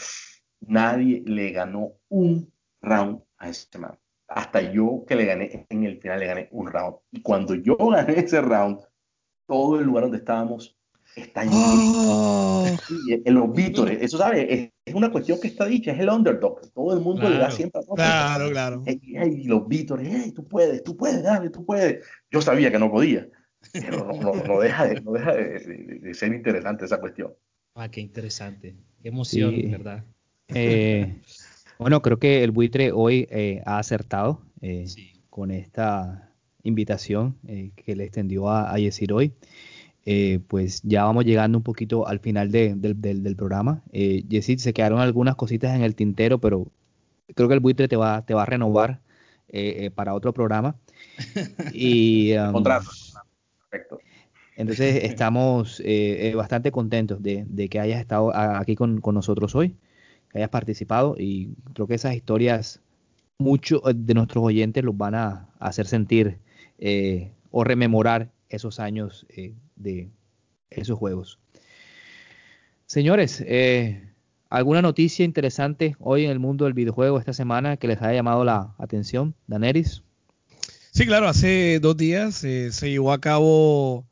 nadie 0.61 1.23
le 1.25 1.51
ganó 1.51 1.93
un 2.07 2.51
round 2.81 3.21
a 3.39 3.49
ese 3.49 3.77
man. 3.77 3.97
Hasta 4.27 4.61
yo 4.71 5.03
que 5.07 5.15
le 5.15 5.25
gané, 5.25 5.65
en 5.69 5.83
el 5.83 5.99
final 5.99 6.19
le 6.19 6.27
gané 6.27 6.49
un 6.51 6.67
round. 6.67 6.97
Y 7.11 7.21
cuando 7.21 7.55
yo 7.55 7.75
gané 7.77 8.19
ese 8.19 8.41
round, 8.41 8.79
todo 9.47 9.79
el 9.79 9.85
lugar 9.85 10.03
donde 10.03 10.19
estábamos 10.19 10.79
está 11.15 11.43
lleno. 11.43 11.57
Oh. 11.57 12.67
en 13.07 13.33
los 13.33 13.53
vítores, 13.53 13.99
eso 14.01 14.17
sabe, 14.17 14.71
es, 14.85 14.93
una 14.93 15.11
cuestión 15.11 15.39
que 15.39 15.47
está 15.47 15.65
dicha, 15.65 15.91
es 15.91 15.99
el 15.99 16.09
underdog. 16.09 16.61
Todo 16.73 16.93
el 16.93 17.01
mundo 17.01 17.27
le 17.29 17.37
da 17.37 17.51
siempre 17.51 17.81
a 17.81 17.95
Claro, 17.95 18.49
claro. 18.51 18.83
Y, 18.85 19.45
los 19.45 19.67
vítores, 19.67 20.07
hey, 20.11 20.31
tú 20.35 20.47
puedes, 20.47 20.83
tú 20.83 20.95
puedes, 20.95 21.23
dale, 21.23 21.49
tú 21.49 21.65
puedes. 21.65 22.05
Yo 22.31 22.41
sabía 22.41 22.71
que 22.71 22.79
no 22.79 22.91
podía, 22.91 23.27
pero 23.73 24.11
no, 24.13 24.33
no, 24.33 24.59
deja, 24.59 24.85
de, 24.85 25.01
no 25.01 25.11
deja 25.11 25.33
de, 25.33 26.13
ser 26.13 26.33
interesante 26.33 26.85
esa 26.85 26.99
cuestión. 26.99 27.33
Ah, 27.75 27.89
qué 27.89 28.01
interesante. 28.01 28.75
Qué 29.01 29.09
emoción, 29.09 29.55
¿verdad? 29.71 30.03
Eh, 30.47 31.21
bueno, 31.79 32.01
creo 32.01 32.19
que 32.19 32.43
el 32.43 32.51
buitre 32.51 32.91
hoy 32.91 33.25
eh, 33.31 33.63
ha 33.65 33.79
acertado 33.79 34.41
eh, 34.61 34.85
con 35.29 35.49
esta 35.49 36.29
invitación 36.63 37.37
eh, 37.47 37.71
que 37.73 37.95
le 37.95 38.03
extendió 38.03 38.49
a, 38.49 38.73
a 38.73 38.77
Yesir 38.77 39.13
hoy. 39.13 39.33
pues 40.49 40.81
ya 40.83 41.05
vamos 41.05 41.23
llegando 41.23 41.57
un 41.57 41.63
poquito 41.63 42.05
al 42.05 42.19
final 42.19 42.51
del, 42.51 43.35
programa. 43.37 43.81
Eh, 43.93 44.25
Yesir, 44.27 44.59
se 44.59 44.73
quedaron 44.73 44.99
algunas 44.99 45.35
cositas 45.35 45.73
en 45.73 45.81
el 45.81 45.95
tintero, 45.95 46.39
pero 46.39 46.67
creo 47.33 47.47
que 47.47 47.53
el 47.53 47.61
buitre 47.61 47.87
te 47.87 47.95
va, 47.95 48.25
te 48.25 48.33
va 48.33 48.43
a 48.43 48.45
renovar 48.45 48.99
para 49.95 50.13
otro 50.13 50.33
programa. 50.33 50.75
Y, 51.73 52.33
um, 52.37 52.51
Contrato. 52.51 52.89
Perfecto. 53.69 53.99
Entonces 54.57 55.05
estamos 55.05 55.81
bastante 56.35 56.73
contentos 56.73 57.23
de, 57.23 57.69
que 57.69 57.79
hayas 57.79 58.01
estado 58.01 58.35
aquí 58.35 58.75
con 58.75 59.01
nosotros 59.13 59.55
hoy 59.55 59.77
que 60.29 60.39
hayas 60.39 60.49
participado 60.49 61.15
y 61.17 61.55
creo 61.73 61.87
que 61.87 61.95
esas 61.95 62.15
historias 62.15 62.81
muchos 63.37 63.81
de 63.95 64.13
nuestros 64.13 64.43
oyentes 64.43 64.83
los 64.83 64.95
van 64.97 65.15
a, 65.15 65.49
hacer 65.59 65.87
sentir 65.87 66.39
eh, 66.77 67.31
o 67.51 67.63
rememorar 67.63 68.31
esos 68.47 68.79
años 68.79 69.25
eh, 69.29 69.53
de 69.75 70.09
esos 70.69 70.97
juegos. 70.97 71.39
Señores, 72.85 73.43
eh, 73.45 74.09
¿alguna 74.49 74.81
noticia 74.81 75.25
interesante 75.25 75.95
hoy 75.99 76.25
en 76.25 76.31
el 76.31 76.39
mundo 76.39 76.65
del 76.65 76.73
videojuego 76.73 77.19
esta 77.19 77.33
semana 77.33 77.77
que 77.77 77.87
les 77.87 78.01
haya 78.01 78.13
llamado 78.13 78.45
la 78.45 78.73
atención, 78.77 79.35
Daneris? 79.47 80.03
Sí, 80.91 81.05
claro, 81.05 81.27
hace 81.27 81.79
dos 81.79 81.97
días 81.97 82.35
se 82.35 82.89
llevó 82.89 83.11
a 83.11 83.21
cabo 83.21 84.08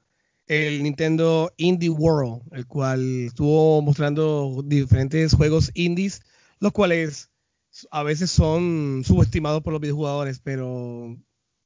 el 0.48 0.84
Nintendo 0.84 1.54
Indie 1.58 1.90
World, 1.90 2.42
el 2.54 2.66
cual 2.66 3.26
estuvo 3.26 3.82
mostrando 3.82 4.64
diferentes 4.66 5.34
juegos 5.34 5.72
indies, 5.74 6.22
los 6.60 6.72
cuales 6.72 7.30
a 7.92 8.04
veces 8.04 8.32
son 8.32 9.04
subestimados 9.06 9.62
por 9.62 9.74
los 9.74 9.82
videojugadores, 9.82 10.40
pero 10.40 11.18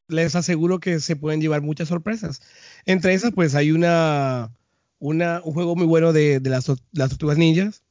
les 0.08 0.36
aseguro 0.36 0.80
que 0.80 1.00
se 1.00 1.16
pueden 1.16 1.42
llevar 1.42 1.62
muchas 1.62 1.88
sorpresas. 1.88 2.42
Entre 2.86 3.14
esas, 3.14 3.32
pues 3.32 3.56
hay 3.56 3.72
una, 3.72 4.52
una 5.00 5.42
un 5.44 5.54
juego 5.54 5.76
muy 5.76 5.86
bueno 5.86 6.12
de, 6.12 6.42
las, 6.44 6.72
las 6.92 7.10
tortugas 7.10 7.38
ninjas. 7.38 7.84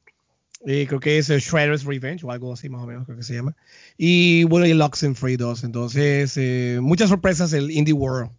Eh, 0.67 0.85
creo 0.87 0.99
que 0.99 1.17
es 1.17 1.29
el 1.31 1.39
Shredder's 1.39 1.85
Revenge 1.85 2.23
o 2.23 2.29
algo 2.29 2.53
así 2.53 2.69
más 2.69 2.83
o 2.83 2.85
menos 2.85 3.05
creo 3.05 3.17
que 3.17 3.23
se 3.23 3.33
llama. 3.33 3.55
Y 3.97 4.43
bueno, 4.43 4.67
y 4.67 4.71
el 4.71 5.15
Free 5.15 5.37
2. 5.37 5.63
Entonces, 5.63 6.37
eh, 6.37 6.77
muchas 6.81 7.09
sorpresas 7.09 7.53
el 7.53 7.71
Indie 7.71 7.93
World 7.93 8.29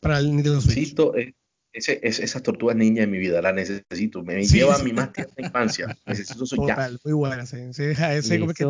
para 0.00 0.18
el 0.18 0.34
Nintendo 0.34 0.60
Switch. 0.62 0.94
Eh, 1.16 1.34
ese, 1.74 1.98
es, 2.02 2.20
esas 2.20 2.42
tortugas 2.42 2.76
ninja 2.76 3.02
en 3.02 3.10
mi 3.10 3.18
vida, 3.18 3.42
las 3.42 3.54
necesito. 3.54 4.22
Me 4.22 4.44
lleva 4.44 4.76
a 4.76 4.82
mi 4.82 4.92
más 4.92 5.12
tierna 5.12 5.34
infancia. 5.36 5.98
Necesito 6.06 6.44
eso 6.44 6.56
Total, 6.56 6.92
ya. 6.92 6.98
Muy 7.04 7.12
buena, 7.12 7.44
sí. 7.44 7.56
ese 7.58 8.40
como 8.40 8.54
que 8.54 8.64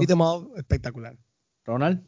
espectacular. 0.57 1.17
Ronald. 1.67 2.01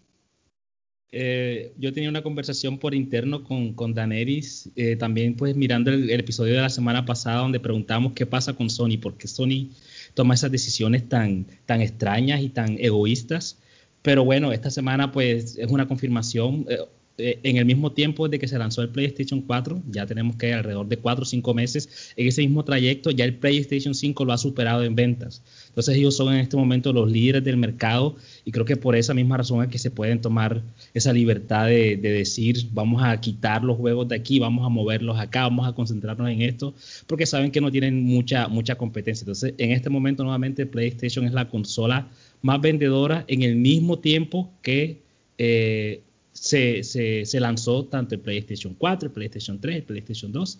Eh, 1.12 1.72
yo 1.78 1.92
tenía 1.92 2.08
una 2.08 2.22
conversación 2.22 2.78
por 2.78 2.94
interno 2.94 3.44
con, 3.44 3.74
con 3.74 3.94
Daneris, 3.94 4.70
eh, 4.74 4.96
también 4.96 5.36
pues 5.36 5.54
mirando 5.54 5.90
el, 5.90 6.10
episodio 6.10 6.54
de 6.54 6.60
la 6.60 6.68
semana 6.68 7.04
pasada 7.04 7.38
donde 7.38 7.60
preguntamos 7.60 8.12
qué 8.12 8.26
pasa 8.26 8.54
con 8.54 8.68
Sony, 8.68 8.98
por 9.00 9.16
qué 9.16 9.28
Sony 9.28 9.70
toma 10.14 10.34
esas 10.34 10.50
decisiones 10.50 11.08
tan, 11.08 11.46
tan 11.64 11.80
extrañas 11.80 12.40
y 12.40 12.48
tan 12.48 12.76
egoístas. 12.78 13.58
Pero 14.02 14.24
bueno, 14.24 14.52
esta 14.52 14.70
semana 14.70 15.12
pues 15.12 15.56
es 15.56 15.70
una 15.70 15.86
confirmación. 15.86 16.66
Eh, 16.68 16.78
eh, 17.18 17.38
en 17.44 17.56
el 17.56 17.64
mismo 17.64 17.92
tiempo 17.92 18.28
de 18.28 18.38
que 18.38 18.46
se 18.46 18.58
lanzó 18.58 18.82
el 18.82 18.90
PlayStation 18.90 19.40
4, 19.40 19.82
ya 19.90 20.04
tenemos 20.04 20.36
que 20.36 20.52
alrededor 20.52 20.86
de 20.86 20.98
4 20.98 21.22
o 21.22 21.24
5 21.24 21.54
meses, 21.54 22.12
en 22.14 22.26
ese 22.26 22.42
mismo 22.42 22.62
trayecto 22.62 23.10
ya 23.10 23.24
el 23.24 23.34
PlayStation 23.34 23.94
5 23.94 24.24
lo 24.26 24.34
ha 24.34 24.38
superado 24.38 24.84
en 24.84 24.94
ventas. 24.94 25.42
Entonces 25.68 25.96
ellos 25.96 26.14
son 26.14 26.34
en 26.34 26.40
este 26.40 26.58
momento 26.58 26.92
los 26.92 27.10
líderes 27.10 27.42
del 27.42 27.56
mercado 27.56 28.16
y 28.44 28.52
creo 28.52 28.66
que 28.66 28.76
por 28.76 28.96
esa 28.96 29.14
misma 29.14 29.38
razón 29.38 29.62
es 29.62 29.70
que 29.70 29.78
se 29.78 29.90
pueden 29.90 30.20
tomar 30.20 30.62
esa 30.92 31.12
libertad 31.12 31.66
de, 31.66 31.96
decir 31.96 32.68
vamos 32.72 33.02
a 33.02 33.18
quitar 33.20 33.64
los 33.64 33.78
juegos 33.78 34.08
de 34.08 34.16
aquí, 34.16 34.38
vamos 34.38 34.66
a 34.66 34.68
moverlos 34.68 35.18
acá, 35.18 35.42
vamos 35.42 35.66
a 35.66 35.72
concentrarnos 35.72 36.28
en 36.30 36.42
esto, 36.42 36.74
porque 37.06 37.24
saben 37.24 37.50
que 37.50 37.60
no 37.62 37.70
tienen 37.70 38.04
mucha, 38.04 38.48
mucha 38.48 38.74
competencia. 38.76 39.24
Entonces 39.24 39.54
en 39.56 39.72
este 39.72 39.88
momento 39.88 40.22
nuevamente 40.22 40.66
PlayStation 40.66 41.24
es 41.24 41.32
la 41.32 41.48
consola 41.48 42.08
más 42.42 42.60
vendedora 42.60 43.24
en 43.26 43.42
el 43.42 43.56
mismo 43.56 43.98
tiempo 43.98 44.52
que 44.62 45.00
eh, 45.38 46.02
se, 46.36 47.24
se, 47.24 47.40
lanzó 47.40 47.86
tanto 47.86 48.14
el 48.14 48.20
PlayStation 48.20 48.74
4, 48.74 49.08
el 49.08 49.12
PlayStation 49.12 49.60
3, 49.60 49.76
el 49.76 49.82
PlayStation 49.84 50.32
2 50.32 50.58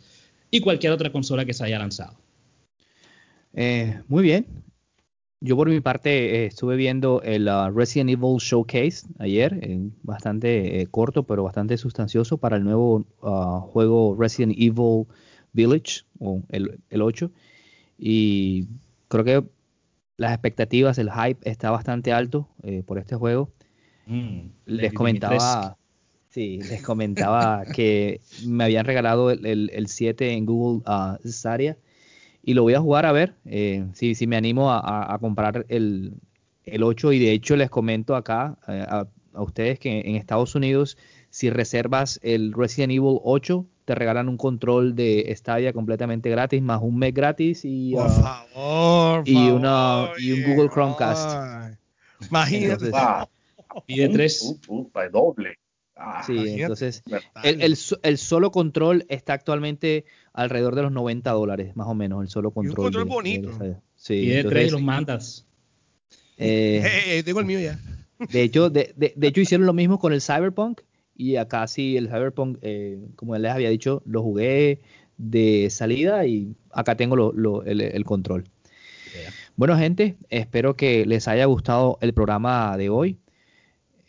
y 0.51 0.61
cualquier 0.61 0.93
otra 0.93 1.13
consola 1.13 1.45
que 1.45 1.53
se 1.53 1.65
haya 1.65 1.79
lanzado. 1.79 2.17
Eh, 3.53 4.01
muy 4.09 4.23
bien. 4.23 4.47
Yo 5.41 5.55
por 5.55 5.69
mi 5.69 5.81
parte 5.81 6.45
eh, 6.45 6.47
estuve 6.47 6.77
viendo 6.77 7.21
el 7.23 7.47
uh, 7.49 7.71
Resident 7.71 8.09
Evil 8.11 8.39
Showcase 8.39 9.07
ayer, 9.19 9.61
bastante 10.03 10.81
eh, 10.81 10.87
corto 10.87 11.25
pero 11.25 11.45
bastante 11.45 11.77
sustancioso 11.77 12.39
para 12.39 12.57
el 12.57 12.65
nuevo 12.65 13.07
uh, 13.21 13.61
juego 13.61 14.17
Resident 14.19 14.55
Evil 14.57 15.07
Village, 15.53 16.05
o 16.21 16.43
el, 16.49 16.81
el 16.89 17.03
8. 17.03 17.31
Y 17.99 18.67
creo 19.09 19.25
que 19.25 19.45
las 20.17 20.33
expectativas, 20.33 20.97
el 20.97 21.11
hype 21.11 21.39
está 21.49 21.71
bastante 21.71 22.13
alto 22.13 22.49
por 22.87 22.99
este 22.99 23.17
juego. 23.17 23.51
Mm, 24.07 24.51
les 24.67 24.93
comentaba, 24.93 25.77
sí, 26.31 26.61
les 26.63 26.81
comentaba 26.81 27.65
que 27.65 28.21
me 28.47 28.65
habían 28.65 28.87
regalado 28.87 29.33
el, 29.33 29.71
el, 29.71 29.87
7 29.89 30.33
en 30.33 30.47
Google 30.47 30.83
uh, 30.87 31.29
Stadia 31.29 31.77
y 32.43 32.55
lo 32.55 32.63
voy 32.63 32.75
a 32.75 32.81
jugar 32.81 33.05
a 33.05 33.13
ver 33.13 33.35
eh, 33.45 33.85
si, 33.95 34.15
si 34.15 34.29
me 34.29 34.37
animo 34.37 34.73
a, 34.73 35.19
comprar 35.21 35.67
el, 35.69 36.15
el 36.65 36.83
8 36.85 37.13
y 37.13 37.19
de 37.19 37.33
hecho 37.33 37.57
les 37.57 37.69
comento 37.69 38.15
acá 38.15 38.57
eh, 38.69 38.87
a, 38.89 39.07
ustedes 39.43 39.81
que 39.81 40.01
en 40.01 40.15
Estados 40.15 40.55
Unidos 40.55 40.97
si 41.29 41.51
reservas 41.51 42.21
el 42.23 42.53
Resident 42.53 42.93
Evil 42.93 43.19
8 43.25 43.67
te 43.85 43.95
regalan 43.97 44.29
un 44.29 44.37
control 44.37 44.95
de 44.95 45.35
Stadia 45.37 45.73
completamente 45.73 46.31
gratis 46.31 46.63
más 46.63 46.81
un 46.81 46.97
mes 46.97 47.13
gratis 47.13 47.63
y, 47.65 47.93
Por 47.93 48.07
uh, 48.07 48.11
favor, 48.11 49.23
y, 49.29 49.49
una, 49.49 50.11
y 50.19 50.33
un 50.33 50.55
Google 50.55 50.71
Chromecast. 50.71 51.77
Imagínate. 52.31 52.91
Pide 53.87 54.09
tres. 54.09 54.59
doble. 55.13 55.59
Ah, 55.99 56.23
sí, 56.27 56.37
entonces 56.61 57.03
el, 57.43 57.75
el, 58.03 58.19
solo 58.19 58.51
control 58.51 59.07
está 59.09 59.33
actualmente 59.33 60.05
alrededor 60.35 60.75
de 60.75 60.83
los 60.83 60.93
90 60.93 61.31
dólares, 61.31 61.75
más 61.75 61.87
o 61.87 61.95
menos, 61.95 62.23
el 62.23 62.29
solo 62.29 62.51
control. 62.51 62.79
un 62.79 62.85
control 62.85 63.05
bonito. 63.07 63.51
sí, 63.95 64.21
Pide 64.21 64.45
tres 64.45 64.69
y 64.69 64.71
los 64.73 64.83
mandas. 64.83 65.47
Eh, 66.37 67.23
tengo 67.25 67.41
el 67.41 67.47
mío 67.47 67.61
ya. 67.61 67.81
De 68.31 68.43
hecho, 68.43 68.71
de, 68.71 68.95
de, 68.97 69.27
hecho, 69.27 69.41
hicieron 69.43 69.67
lo 69.67 69.75
mismo 69.75 69.99
con 69.99 70.15
el 70.15 70.23
Cyberpunk 70.23 70.81
Y 71.15 71.37
acá 71.37 71.67
sí, 71.67 71.99
el 71.99 72.09
Cyberpunk, 72.09 72.59
eh, 72.63 72.99
como 73.15 73.37
les 73.37 73.53
había 73.53 73.69
dicho, 73.69 74.03
lo 74.07 74.23
jugué 74.23 74.81
de 75.19 75.69
salida 75.71 76.27
y 76.27 76.55
acá 76.71 76.97
tengo 76.97 77.15
el, 77.65 78.05
control. 78.05 78.45
Bueno, 79.57 79.77
gente, 79.77 80.17
espero 80.29 80.77
que 80.77 81.05
les 81.07 81.29
haya 81.29 81.45
gustado 81.47 81.99
el 82.01 82.15
programa 82.15 82.77
de 82.77 82.91
hoy. 82.91 83.19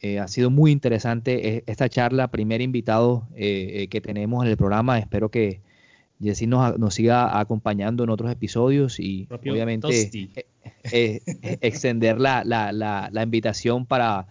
Eh, 0.01 0.19
ha 0.19 0.27
sido 0.27 0.49
muy 0.49 0.71
interesante 0.71 1.55
eh, 1.55 1.63
esta 1.65 1.89
charla, 1.89 2.29
primer 2.29 2.61
invitado 2.61 3.27
que 3.35 4.01
tenemos 4.03 4.43
en 4.43 4.51
el 4.51 4.57
programa. 4.57 4.99
Espero 4.99 5.29
que 5.29 5.61
Jessy 6.21 6.47
nos, 6.47 6.77
nos 6.77 6.93
siga 6.93 7.39
acompañando 7.39 8.03
en 8.03 8.09
otros 8.09 8.31
episodios 8.31 8.99
y 8.99 9.27
obviamente 9.31 10.19
extender 11.61 12.19
la, 12.19 12.43
la 12.43 13.23
invitación 13.23 13.85
para 13.85 14.27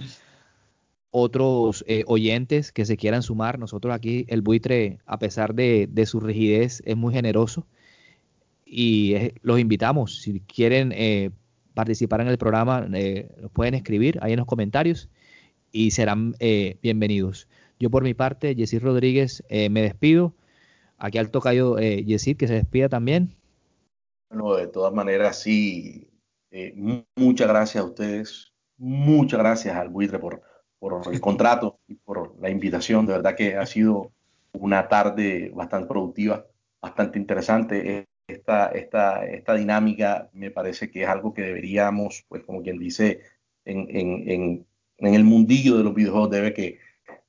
otros 1.18 1.82
eh, 1.88 2.04
oyentes 2.06 2.72
que 2.72 2.84
se 2.84 2.98
quieran 2.98 3.22
sumar. 3.22 3.58
Nosotros 3.58 3.94
aquí, 3.94 4.26
el 4.28 4.42
buitre, 4.42 4.98
a 5.06 5.18
pesar 5.18 5.54
de, 5.54 5.88
su 6.04 6.20
rigidez, 6.20 6.82
es 6.84 6.94
muy 6.94 7.14
generoso 7.14 7.66
y 8.66 9.14
los 9.40 9.58
invitamos. 9.58 10.20
Si 10.20 10.40
quieren 10.40 10.92
eh, 10.94 11.30
participar 11.72 12.20
en 12.20 12.28
el 12.28 12.36
programa, 12.36 12.86
eh, 12.92 13.30
nos 13.40 13.50
pueden 13.50 13.72
escribir 13.72 14.18
ahí 14.20 14.32
en 14.34 14.40
los 14.40 14.46
comentarios 14.46 15.08
y 15.76 15.90
serán 15.90 16.34
bienvenidos. 16.82 17.48
Yo 17.78 17.90
por 17.90 18.02
mi 18.02 18.14
parte, 18.14 18.54
Yesid 18.54 18.82
Rodríguez, 18.82 19.44
me 19.50 19.82
despido. 19.82 20.34
Aquí 20.98 21.18
al 21.18 21.30
tocayo 21.30 21.78
Yesid, 21.78 22.36
que 22.36 22.48
se 22.48 22.54
despida 22.54 22.88
también. 22.88 23.34
Bueno, 24.30 24.54
de 24.54 24.66
todas 24.66 24.94
maneras, 24.94 25.40
sí, 25.42 26.08
muchas 27.16 27.48
gracias 27.48 27.84
a 27.84 27.86
ustedes, 27.86 28.52
muchas 28.78 29.38
gracias 29.40 29.76
al 29.76 29.90
buitre 29.90 30.18
por 30.18 30.42
por 30.78 31.02
el 31.12 31.20
contrato 31.20 31.78
y 31.86 31.94
por 31.94 32.38
la 32.40 32.50
invitación. 32.50 33.06
De 33.06 33.12
verdad 33.12 33.36
que 33.36 33.56
ha 33.56 33.66
sido 33.66 34.12
una 34.52 34.88
tarde 34.88 35.50
bastante 35.54 35.88
productiva, 35.88 36.46
bastante 36.80 37.18
interesante. 37.18 38.06
Esta, 38.28 38.68
esta, 38.68 39.24
esta 39.24 39.54
dinámica 39.54 40.28
me 40.32 40.50
parece 40.50 40.90
que 40.90 41.02
es 41.02 41.08
algo 41.08 41.32
que 41.32 41.42
deberíamos, 41.42 42.24
pues 42.28 42.42
como 42.44 42.62
quien 42.62 42.78
dice, 42.78 43.20
en, 43.64 44.66
el 44.98 45.24
mundillo 45.24 45.76
de 45.76 45.84
los 45.84 45.94
videojuegos 45.94 46.30
debe, 46.30 46.54
que, 46.54 46.78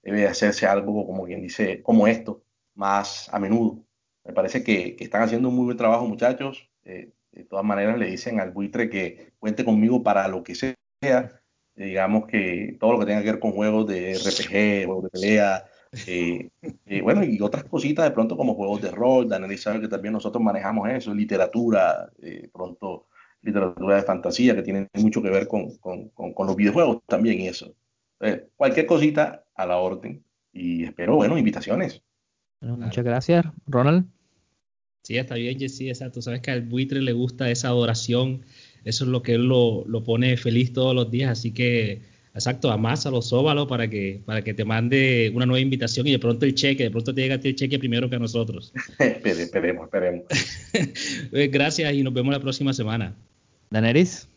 debe 0.04 0.28
hacerse 0.28 0.66
algo, 0.66 1.06
como 1.06 1.26
quien 1.26 1.42
dice, 1.42 1.82
como 1.84 2.08
esto, 2.08 2.44
más 2.76 3.30
a 3.34 3.40
menudo. 3.40 3.84
Me 4.24 4.34
parece 4.34 4.64
que, 4.64 4.96
que 4.96 5.04
están 5.04 5.24
haciendo 5.24 5.50
un 5.50 5.56
muy 5.56 5.66
buen 5.66 5.78
trabajo, 5.78 6.06
muchachos. 6.06 6.70
Eh, 6.84 7.12
de 7.32 7.44
todas 7.44 7.66
maneras, 7.66 7.98
le 7.98 8.08
dicen 8.08 8.40
al 8.40 8.52
buitre 8.52 8.90
que 8.90 9.34
cuente 9.40 9.64
conmigo 9.66 10.04
para 10.04 10.28
lo 10.28 10.44
que 10.44 10.56
sea 10.56 10.76
digamos 11.78 12.26
que 12.26 12.76
todo 12.80 12.94
lo 12.94 13.00
que 13.00 13.06
tenga 13.06 13.22
que 13.22 13.32
ver 13.32 13.40
con 13.40 13.52
juegos 13.52 13.88
de 13.88 14.16
RPG, 14.16 14.86
juegos 14.86 15.04
de 15.04 15.10
pelea, 15.10 15.66
eh, 16.08 16.50
eh, 16.86 17.02
bueno, 17.02 17.24
y 17.24 17.40
otras 17.40 17.64
cositas 17.66 18.06
de 18.06 18.12
pronto 18.12 18.36
como 18.36 18.56
juegos 18.56 18.82
de 18.82 18.92
rol, 18.92 19.30
de 19.30 19.36
analizar 19.36 19.80
que 19.80 19.88
también 19.88 20.14
nosotros 20.14 20.44
manejamos 20.44 20.90
eso, 20.90 21.14
literatura, 21.14 22.12
eh, 22.22 22.50
pronto 22.52 23.08
literatura 23.42 23.96
de 23.98 24.04
fantasía, 24.04 24.56
que 24.56 24.64
tiene 24.64 24.88
mucho 24.96 25.22
que 25.22 25.30
ver 25.30 25.48
con, 25.48 25.78
con, 25.78 26.10
con, 26.10 26.48
los 26.48 26.56
videojuegos 26.56 27.00
también 27.08 27.40
y 27.40 27.48
eso. 27.48 27.74
cualquier 28.56 28.86
cosita 28.86 29.46
a 29.56 29.66
la 29.66 29.78
orden 29.78 30.24
y 30.52 30.84
espero, 30.84 31.16
bueno, 31.16 31.38
invitaciones. 31.38 32.02
muchas 32.62 33.04
gracias, 33.04 33.46
Ronald. 33.66 34.06
Sí, 35.04 35.18
está 35.18 35.36
bien, 35.36 35.58
Jessy, 35.58 35.88
exacto. 35.88 36.22
Sabes 36.22 36.42
que 36.42 36.52
al 36.52 36.64
buitre 36.64 37.02
le 37.02 37.14
gusta 37.14 37.50
esa 37.50 37.70
adoración 37.70 38.44
eso 38.88 39.04
es 39.04 39.10
lo 39.10 39.22
que 39.22 39.34
él 39.34 39.48
lo, 39.48 40.04
pone 40.06 40.38
feliz 40.38 40.72
todos 40.72 40.96
los 40.96 41.12
días, 41.12 41.32
así 41.32 41.54
que 41.54 42.04
exacto, 42.38 42.72
amásalo, 42.72 43.22
sóbalo 43.22 43.68
para 43.68 43.90
que, 43.90 44.22
para 44.26 44.44
que 44.44 44.54
te 44.54 44.64
mande 44.64 45.32
una 45.34 45.46
nueva 45.46 45.60
invitación 45.60 46.08
y 46.08 46.12
de 46.12 46.20
pronto 46.20 46.46
el 46.46 46.56
cheque, 46.56 46.84
de 46.84 46.92
pronto 46.92 47.14
te 47.14 47.22
llega 47.22 47.36
el 47.36 47.56
cheque 47.56 47.80
primero 47.80 48.10
que 48.10 48.16
a 48.16 48.20
nosotros. 48.20 48.74
esperemos, 49.00 49.86
esperemos. 49.86 50.26
Pues 51.32 51.52
gracias 51.52 51.94
y 51.94 52.04
nos 52.04 52.14
vemos 52.14 52.34
la 52.34 52.40
próxima 52.40 52.74
semana. 52.74 53.16
Daneris. 53.70 54.28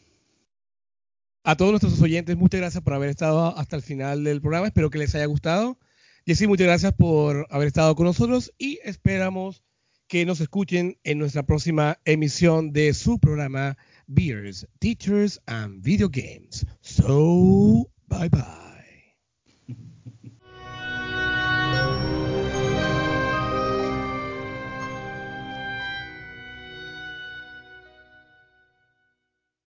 A 1.44 1.57
todos 1.57 1.70
nuestros 1.70 2.01
oyentes, 2.03 2.36
muchas 2.36 2.61
gracias 2.61 2.82
por 2.82 2.92
haber 2.92 3.11
estado 3.11 3.57
hasta 3.57 3.76
el 3.76 3.82
final 3.82 4.24
del 4.24 4.40
programa. 4.40 4.66
Espero 4.66 4.90
que 4.90 4.98
les 4.98 5.14
haya 5.14 5.26
gustado. 5.26 5.78
Jessy, 6.26 6.46
muchas 6.46 6.66
gracias 6.66 6.92
por 6.92 7.46
haber 7.51 7.68
estado 7.68 7.94
con 7.94 8.07
nosotros 8.07 8.53
y 8.59 8.78
esperamos 8.84 9.62
que 10.07 10.26
nos 10.26 10.40
escuchen 10.40 10.98
en 11.05 11.18
nuestra 11.18 11.44
próxima 11.44 11.98
emisión 12.05 12.72
de 12.72 12.92
su 12.94 13.18
programa 13.18 13.78
beers, 14.14 14.64
teachers, 14.80 15.38
and 15.48 15.82
video 15.82 16.08
games. 16.08 16.64
So, 16.82 17.90
bye 18.08 18.28
bye. 18.28 18.70